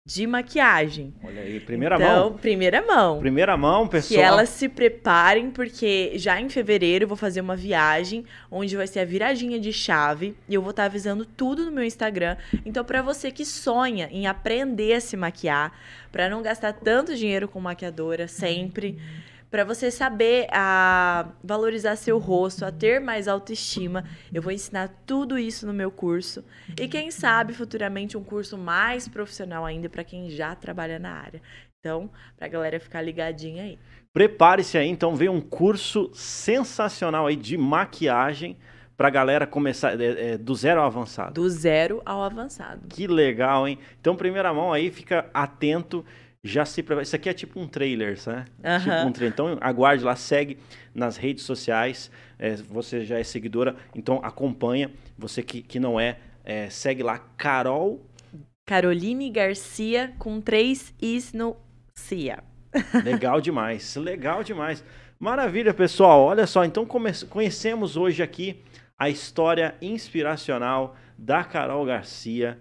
de 0.06 0.28
maquiagem. 0.28 1.14
Olha 1.24 1.42
aí, 1.42 1.62
primeira 1.62 1.96
então, 1.96 2.08
mão. 2.08 2.28
Então, 2.28 2.38
primeira 2.38 2.82
mão. 2.82 3.20
Primeira 3.20 3.56
mão, 3.56 3.88
pessoal. 3.88 4.20
Que 4.20 4.22
elas 4.22 4.50
se 4.50 4.68
preparem, 4.68 5.50
porque 5.50 6.12
já 6.16 6.42
em 6.42 6.50
fevereiro 6.50 7.06
eu 7.06 7.08
vou 7.08 7.16
fazer 7.16 7.40
uma 7.40 7.56
viagem 7.56 8.26
onde 8.52 8.76
vai 8.76 8.86
ser 8.86 9.00
a 9.00 9.06
viradinha 9.06 9.58
de 9.58 9.72
chave 9.72 10.36
e 10.50 10.56
eu 10.56 10.62
vou 10.62 10.72
estar 10.72 10.86
avisando 10.86 11.26
tudo 11.26 11.64
no 11.64 11.72
meu 11.72 11.86
Instagram. 11.86 12.36
Então, 12.66 12.84
para 12.84 13.02
você 13.02 13.32
que 13.32 13.46
sonha 13.46 14.10
em 14.12 14.28
aprender 14.28 14.94
a 14.94 15.00
se 15.00 15.16
maquiar, 15.16 15.72
para 16.12 16.30
não 16.30 16.42
gastar 16.42 16.74
tanto 16.74 17.16
dinheiro 17.16 17.48
com 17.48 17.62
maquiadora 17.62 18.28
sempre 18.28 19.00
para 19.54 19.64
você 19.64 19.92
saber 19.92 20.48
a 20.52 21.28
valorizar 21.44 21.96
seu 21.96 22.18
rosto, 22.18 22.66
a 22.66 22.72
ter 22.72 23.00
mais 23.00 23.28
autoestima. 23.28 24.04
Eu 24.34 24.42
vou 24.42 24.52
ensinar 24.52 24.88
tudo 25.06 25.38
isso 25.38 25.68
no 25.68 25.74
meu 25.74 25.92
curso 25.92 26.44
e 26.76 26.88
quem 26.88 27.12
sabe 27.12 27.54
futuramente 27.54 28.18
um 28.18 28.24
curso 28.24 28.58
mais 28.58 29.08
profissional 29.08 29.64
ainda 29.64 29.88
para 29.88 30.04
quem 30.04 30.28
já 30.32 30.56
trabalha 30.56 30.98
na 30.98 31.12
área. 31.12 31.40
Então, 31.80 32.10
para 32.36 32.48
a 32.48 32.50
galera 32.50 32.80
ficar 32.80 33.04
ligadinha 33.04 33.62
aí. 33.62 33.78
Prepare-se 34.12 34.76
aí, 34.76 34.88
então 34.88 35.16
vem 35.16 35.30
um 35.30 35.40
curso 35.40 36.10
sensacional 36.16 37.28
aí 37.28 37.36
de 37.36 37.56
maquiagem 37.56 38.58
para 38.98 39.08
a 39.08 39.12
galera 39.12 39.46
começar 39.46 40.02
é, 40.02 40.32
é, 40.32 40.38
do 40.38 40.56
zero 40.56 40.82
ao 40.82 40.88
avançado. 40.88 41.34
Do 41.34 41.48
zero 41.48 42.02
ao 42.04 42.24
avançado. 42.24 42.88
Que 42.88 43.06
legal, 43.06 43.68
hein? 43.68 43.78
Então, 44.02 44.16
primeira 44.16 44.52
mão 44.52 44.74
aí, 44.74 44.90
fica 44.90 45.30
atento 45.32 46.04
já 46.44 46.66
se 46.66 46.84
prepara. 46.84 47.04
Isso 47.04 47.16
aqui 47.16 47.30
é 47.30 47.34
tipo 47.34 47.60
um 47.60 47.68
trailer, 47.68 48.20
né? 48.28 48.46
Uhum. 48.64 48.80
Tipo 48.80 49.08
um 49.08 49.12
trailer. 49.12 49.34
Então 49.34 49.58
aguarde 49.62 50.04
lá, 50.04 50.16
segue 50.16 50.58
nas 50.94 51.16
redes 51.16 51.44
sociais. 51.44 52.12
É, 52.38 52.56
você 52.56 53.06
já 53.06 53.18
é 53.18 53.24
seguidora, 53.24 53.76
então 53.96 54.20
acompanha. 54.24 54.92
Você 55.18 55.42
que, 55.42 55.62
que 55.62 55.80
não 55.80 56.00
é, 56.00 56.18
é, 56.44 56.70
segue 56.70 57.02
lá, 57.02 57.20
Carol. 57.38 58.06
Caroline 58.66 59.30
Garcia 59.30 60.14
com 60.20 60.42
três 60.42 60.94
is 61.02 61.32
no 61.34 61.56
Cia. 61.96 62.44
Legal 63.04 63.40
demais, 63.40 63.96
legal 63.96 64.44
demais. 64.44 64.84
Maravilha, 65.20 65.74
pessoal. 65.74 66.22
Olha 66.24 66.48
só, 66.48 66.66
então 66.66 66.88
conhecemos 67.30 67.96
hoje 67.96 68.24
aqui 68.24 68.62
a 68.98 69.10
história 69.10 69.76
inspiracional 69.82 70.96
da 71.18 71.44
Carol 71.44 71.86
Garcia, 71.86 72.58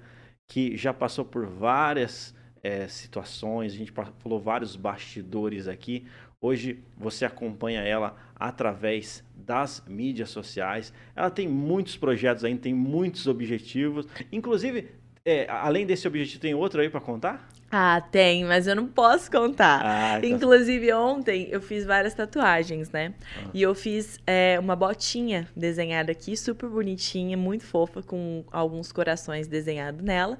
que 0.46 0.76
já 0.76 0.92
passou 0.92 1.24
por 1.24 1.46
várias 1.46 2.34
é, 2.62 2.86
situações, 2.86 3.72
a 3.72 3.76
gente 3.76 3.92
falou 3.92 4.40
vários 4.40 4.76
bastidores 4.76 5.66
aqui. 5.66 6.06
Hoje 6.40 6.78
você 6.96 7.24
acompanha 7.24 7.80
ela 7.80 8.16
através 8.36 9.24
das 9.34 9.82
mídias 9.86 10.30
sociais. 10.30 10.92
Ela 11.14 11.30
tem 11.30 11.48
muitos 11.48 11.96
projetos 11.96 12.44
ainda, 12.44 12.62
tem 12.62 12.74
muitos 12.74 13.26
objetivos. 13.26 14.06
Inclusive, 14.30 14.88
é, 15.24 15.46
além 15.48 15.86
desse 15.86 16.06
objetivo, 16.06 16.40
tem 16.40 16.54
outro 16.54 16.80
aí 16.80 16.88
para 16.88 17.00
contar? 17.00 17.48
Ah, 17.70 18.00
tem, 18.00 18.44
mas 18.44 18.66
eu 18.66 18.76
não 18.76 18.86
posso 18.86 19.30
contar. 19.30 19.80
Ah, 19.82 20.18
então... 20.18 20.30
Inclusive, 20.30 20.92
ontem 20.92 21.48
eu 21.50 21.60
fiz 21.60 21.86
várias 21.86 22.12
tatuagens, 22.12 22.90
né? 22.90 23.14
Ah. 23.38 23.50
E 23.54 23.62
eu 23.62 23.74
fiz 23.74 24.20
é, 24.26 24.58
uma 24.60 24.76
botinha 24.76 25.48
desenhada 25.56 26.12
aqui, 26.12 26.36
super 26.36 26.68
bonitinha, 26.68 27.36
muito 27.36 27.64
fofa, 27.64 28.02
com 28.02 28.44
alguns 28.52 28.92
corações 28.92 29.46
desenhados 29.46 30.02
nela. 30.02 30.38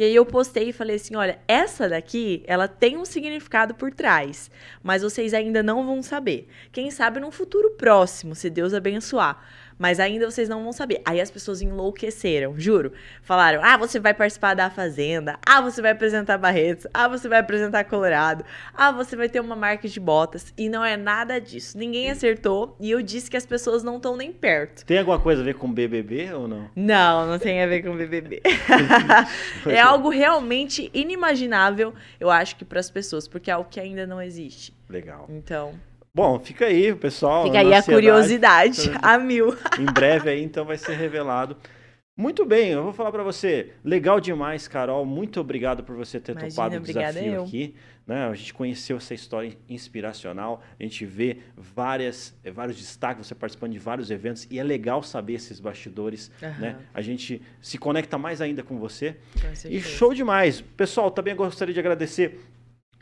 E 0.00 0.02
aí 0.02 0.14
eu 0.14 0.24
postei 0.24 0.70
e 0.70 0.72
falei 0.72 0.96
assim, 0.96 1.14
olha, 1.14 1.38
essa 1.46 1.86
daqui, 1.86 2.42
ela 2.46 2.66
tem 2.66 2.96
um 2.96 3.04
significado 3.04 3.74
por 3.74 3.92
trás, 3.92 4.50
mas 4.82 5.02
vocês 5.02 5.34
ainda 5.34 5.62
não 5.62 5.84
vão 5.84 6.02
saber. 6.02 6.48
Quem 6.72 6.90
sabe 6.90 7.20
num 7.20 7.30
futuro 7.30 7.72
próximo, 7.72 8.34
se 8.34 8.48
Deus 8.48 8.72
abençoar 8.72 9.46
mas 9.80 9.98
ainda 9.98 10.30
vocês 10.30 10.46
não 10.46 10.62
vão 10.62 10.74
saber. 10.74 11.00
Aí 11.06 11.22
as 11.22 11.30
pessoas 11.30 11.62
enlouqueceram, 11.62 12.54
juro. 12.58 12.92
Falaram: 13.22 13.62
ah, 13.64 13.78
você 13.78 13.98
vai 13.98 14.12
participar 14.12 14.52
da 14.52 14.68
Fazenda, 14.68 15.38
ah, 15.44 15.62
você 15.62 15.80
vai 15.80 15.92
apresentar 15.92 16.36
Barretos, 16.36 16.86
ah, 16.92 17.08
você 17.08 17.26
vai 17.26 17.40
apresentar 17.40 17.84
Colorado, 17.84 18.44
ah, 18.74 18.92
você 18.92 19.16
vai 19.16 19.30
ter 19.30 19.40
uma 19.40 19.56
marca 19.56 19.88
de 19.88 19.98
botas. 19.98 20.52
E 20.58 20.68
não 20.68 20.84
é 20.84 20.98
nada 20.98 21.40
disso. 21.40 21.78
Ninguém 21.78 22.10
acertou 22.10 22.76
e 22.78 22.90
eu 22.90 23.00
disse 23.00 23.30
que 23.30 23.38
as 23.38 23.46
pessoas 23.46 23.82
não 23.82 23.96
estão 23.96 24.16
nem 24.16 24.30
perto. 24.30 24.84
Tem 24.84 24.98
alguma 24.98 25.18
coisa 25.18 25.40
a 25.40 25.44
ver 25.44 25.54
com 25.54 25.72
BBB 25.72 26.34
ou 26.34 26.46
não? 26.46 26.68
Não, 26.76 27.26
não 27.26 27.38
tem 27.38 27.62
a 27.62 27.66
ver 27.66 27.82
com 27.82 27.96
BBB. 27.96 28.42
é 29.66 29.80
algo 29.80 30.10
realmente 30.10 30.90
inimaginável, 30.92 31.94
eu 32.20 32.28
acho 32.28 32.56
que 32.56 32.66
para 32.66 32.80
as 32.80 32.90
pessoas, 32.90 33.26
porque 33.26 33.50
é 33.50 33.54
algo 33.54 33.70
que 33.70 33.80
ainda 33.80 34.06
não 34.06 34.20
existe. 34.20 34.74
Legal. 34.90 35.26
Então. 35.30 35.72
Bom, 36.14 36.38
fica 36.40 36.66
aí, 36.66 36.94
pessoal. 36.94 37.44
Fica 37.44 37.60
aí 37.60 37.72
a 37.72 37.82
curiosidade, 37.82 38.90
a 39.00 39.18
mil. 39.18 39.56
Em 39.78 39.84
breve 39.84 40.30
aí, 40.30 40.42
então, 40.42 40.64
vai 40.64 40.76
ser 40.76 40.94
revelado. 40.94 41.56
Muito 42.20 42.44
bem, 42.44 42.72
eu 42.72 42.82
vou 42.82 42.92
falar 42.92 43.10
para 43.10 43.22
você. 43.22 43.72
Legal 43.82 44.20
demais, 44.20 44.68
Carol. 44.68 45.06
Muito 45.06 45.40
obrigado 45.40 45.82
por 45.82 45.96
você 45.96 46.20
ter 46.20 46.32
Imagina, 46.32 46.50
topado 46.50 46.76
o 46.76 46.80
desafio 46.80 47.32
eu. 47.32 47.42
aqui. 47.44 47.74
Né? 48.06 48.26
A 48.26 48.34
gente 48.34 48.52
conheceu 48.52 48.98
essa 48.98 49.14
história 49.14 49.56
inspiracional. 49.66 50.62
A 50.78 50.82
gente 50.82 51.06
vê 51.06 51.38
várias, 51.56 52.36
vários 52.52 52.76
destaques, 52.76 53.26
você 53.26 53.34
participando 53.34 53.72
de 53.72 53.78
vários 53.78 54.10
eventos. 54.10 54.46
E 54.50 54.58
é 54.58 54.62
legal 54.62 55.02
saber 55.02 55.34
esses 55.34 55.60
bastidores. 55.60 56.30
Uhum. 56.42 56.58
Né? 56.58 56.76
A 56.92 57.00
gente 57.00 57.40
se 57.58 57.78
conecta 57.78 58.18
mais 58.18 58.42
ainda 58.42 58.62
com 58.62 58.78
você. 58.78 59.16
Com 59.40 59.68
e 59.68 59.80
show 59.80 60.12
demais. 60.12 60.60
Pessoal, 60.60 61.10
também 61.10 61.34
gostaria 61.34 61.72
de 61.72 61.80
agradecer 61.80 62.38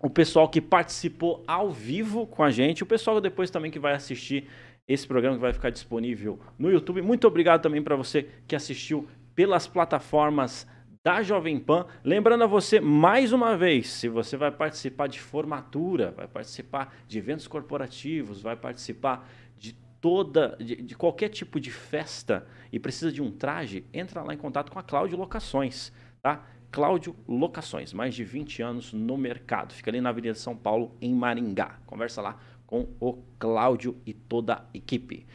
o 0.02 0.08
pessoal 0.08 0.48
que 0.48 0.60
participou 0.60 1.42
ao 1.46 1.70
vivo 1.70 2.26
com 2.26 2.42
a 2.42 2.50
gente, 2.50 2.82
o 2.82 2.86
pessoal 2.86 3.20
depois 3.20 3.50
também 3.50 3.70
que 3.70 3.78
vai 3.78 3.94
assistir 3.94 4.48
esse 4.86 5.06
programa 5.06 5.36
que 5.36 5.42
vai 5.42 5.52
ficar 5.52 5.70
disponível 5.70 6.38
no 6.58 6.70
YouTube. 6.70 7.02
Muito 7.02 7.26
obrigado 7.26 7.62
também 7.62 7.82
para 7.82 7.96
você 7.96 8.28
que 8.46 8.56
assistiu 8.56 9.06
pelas 9.34 9.66
plataformas 9.66 10.66
da 11.04 11.22
Jovem 11.22 11.58
Pan. 11.58 11.86
Lembrando 12.02 12.44
a 12.44 12.46
você, 12.46 12.80
mais 12.80 13.32
uma 13.32 13.56
vez, 13.56 13.88
se 13.88 14.08
você 14.08 14.36
vai 14.36 14.50
participar 14.50 15.06
de 15.06 15.20
formatura, 15.20 16.12
vai 16.12 16.26
participar 16.26 16.94
de 17.06 17.18
eventos 17.18 17.46
corporativos, 17.46 18.40
vai 18.40 18.56
participar 18.56 19.28
de 19.56 19.72
toda, 20.00 20.56
de, 20.58 20.76
de 20.76 20.96
qualquer 20.96 21.28
tipo 21.28 21.60
de 21.60 21.70
festa 21.70 22.46
e 22.72 22.78
precisa 22.78 23.12
de 23.12 23.20
um 23.20 23.30
traje, 23.30 23.84
entra 23.92 24.22
lá 24.22 24.32
em 24.32 24.38
contato 24.38 24.72
com 24.72 24.78
a 24.78 24.82
Cláudio 24.82 25.18
Locações, 25.18 25.92
tá? 26.22 26.46
Cláudio 26.70 27.16
Locações, 27.26 27.92
mais 27.92 28.14
de 28.14 28.24
20 28.24 28.62
anos 28.62 28.92
no 28.92 29.16
mercado. 29.16 29.72
Fica 29.72 29.90
ali 29.90 30.00
na 30.00 30.10
Avenida 30.10 30.34
São 30.34 30.56
Paulo, 30.56 30.94
em 31.00 31.14
Maringá. 31.14 31.78
Conversa 31.86 32.20
lá 32.20 32.38
com 32.66 32.86
o 33.00 33.18
Cláudio 33.38 33.96
e 34.04 34.12
toda 34.12 34.54
a 34.54 34.64
equipe. 34.74 35.26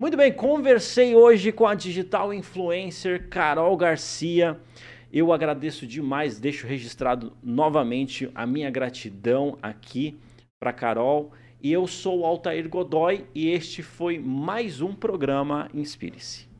Muito 0.00 0.16
bem, 0.16 0.32
conversei 0.32 1.14
hoje 1.14 1.52
com 1.52 1.64
a 1.64 1.76
digital 1.76 2.34
influencer 2.34 3.28
Carol 3.28 3.76
Garcia. 3.76 4.58
Eu 5.12 5.32
agradeço 5.32 5.86
demais, 5.86 6.40
deixo 6.40 6.66
registrado 6.66 7.32
novamente 7.42 8.28
a 8.34 8.44
minha 8.44 8.70
gratidão 8.70 9.56
aqui 9.62 10.18
para 10.58 10.72
Carol. 10.72 11.32
E 11.62 11.70
eu 11.72 11.86
sou 11.86 12.20
o 12.20 12.26
Altair 12.26 12.68
Godoy 12.68 13.24
e 13.32 13.50
este 13.50 13.82
foi 13.82 14.18
mais 14.18 14.80
um 14.80 14.92
programa 14.92 15.68
Inspire-se. 15.72 16.51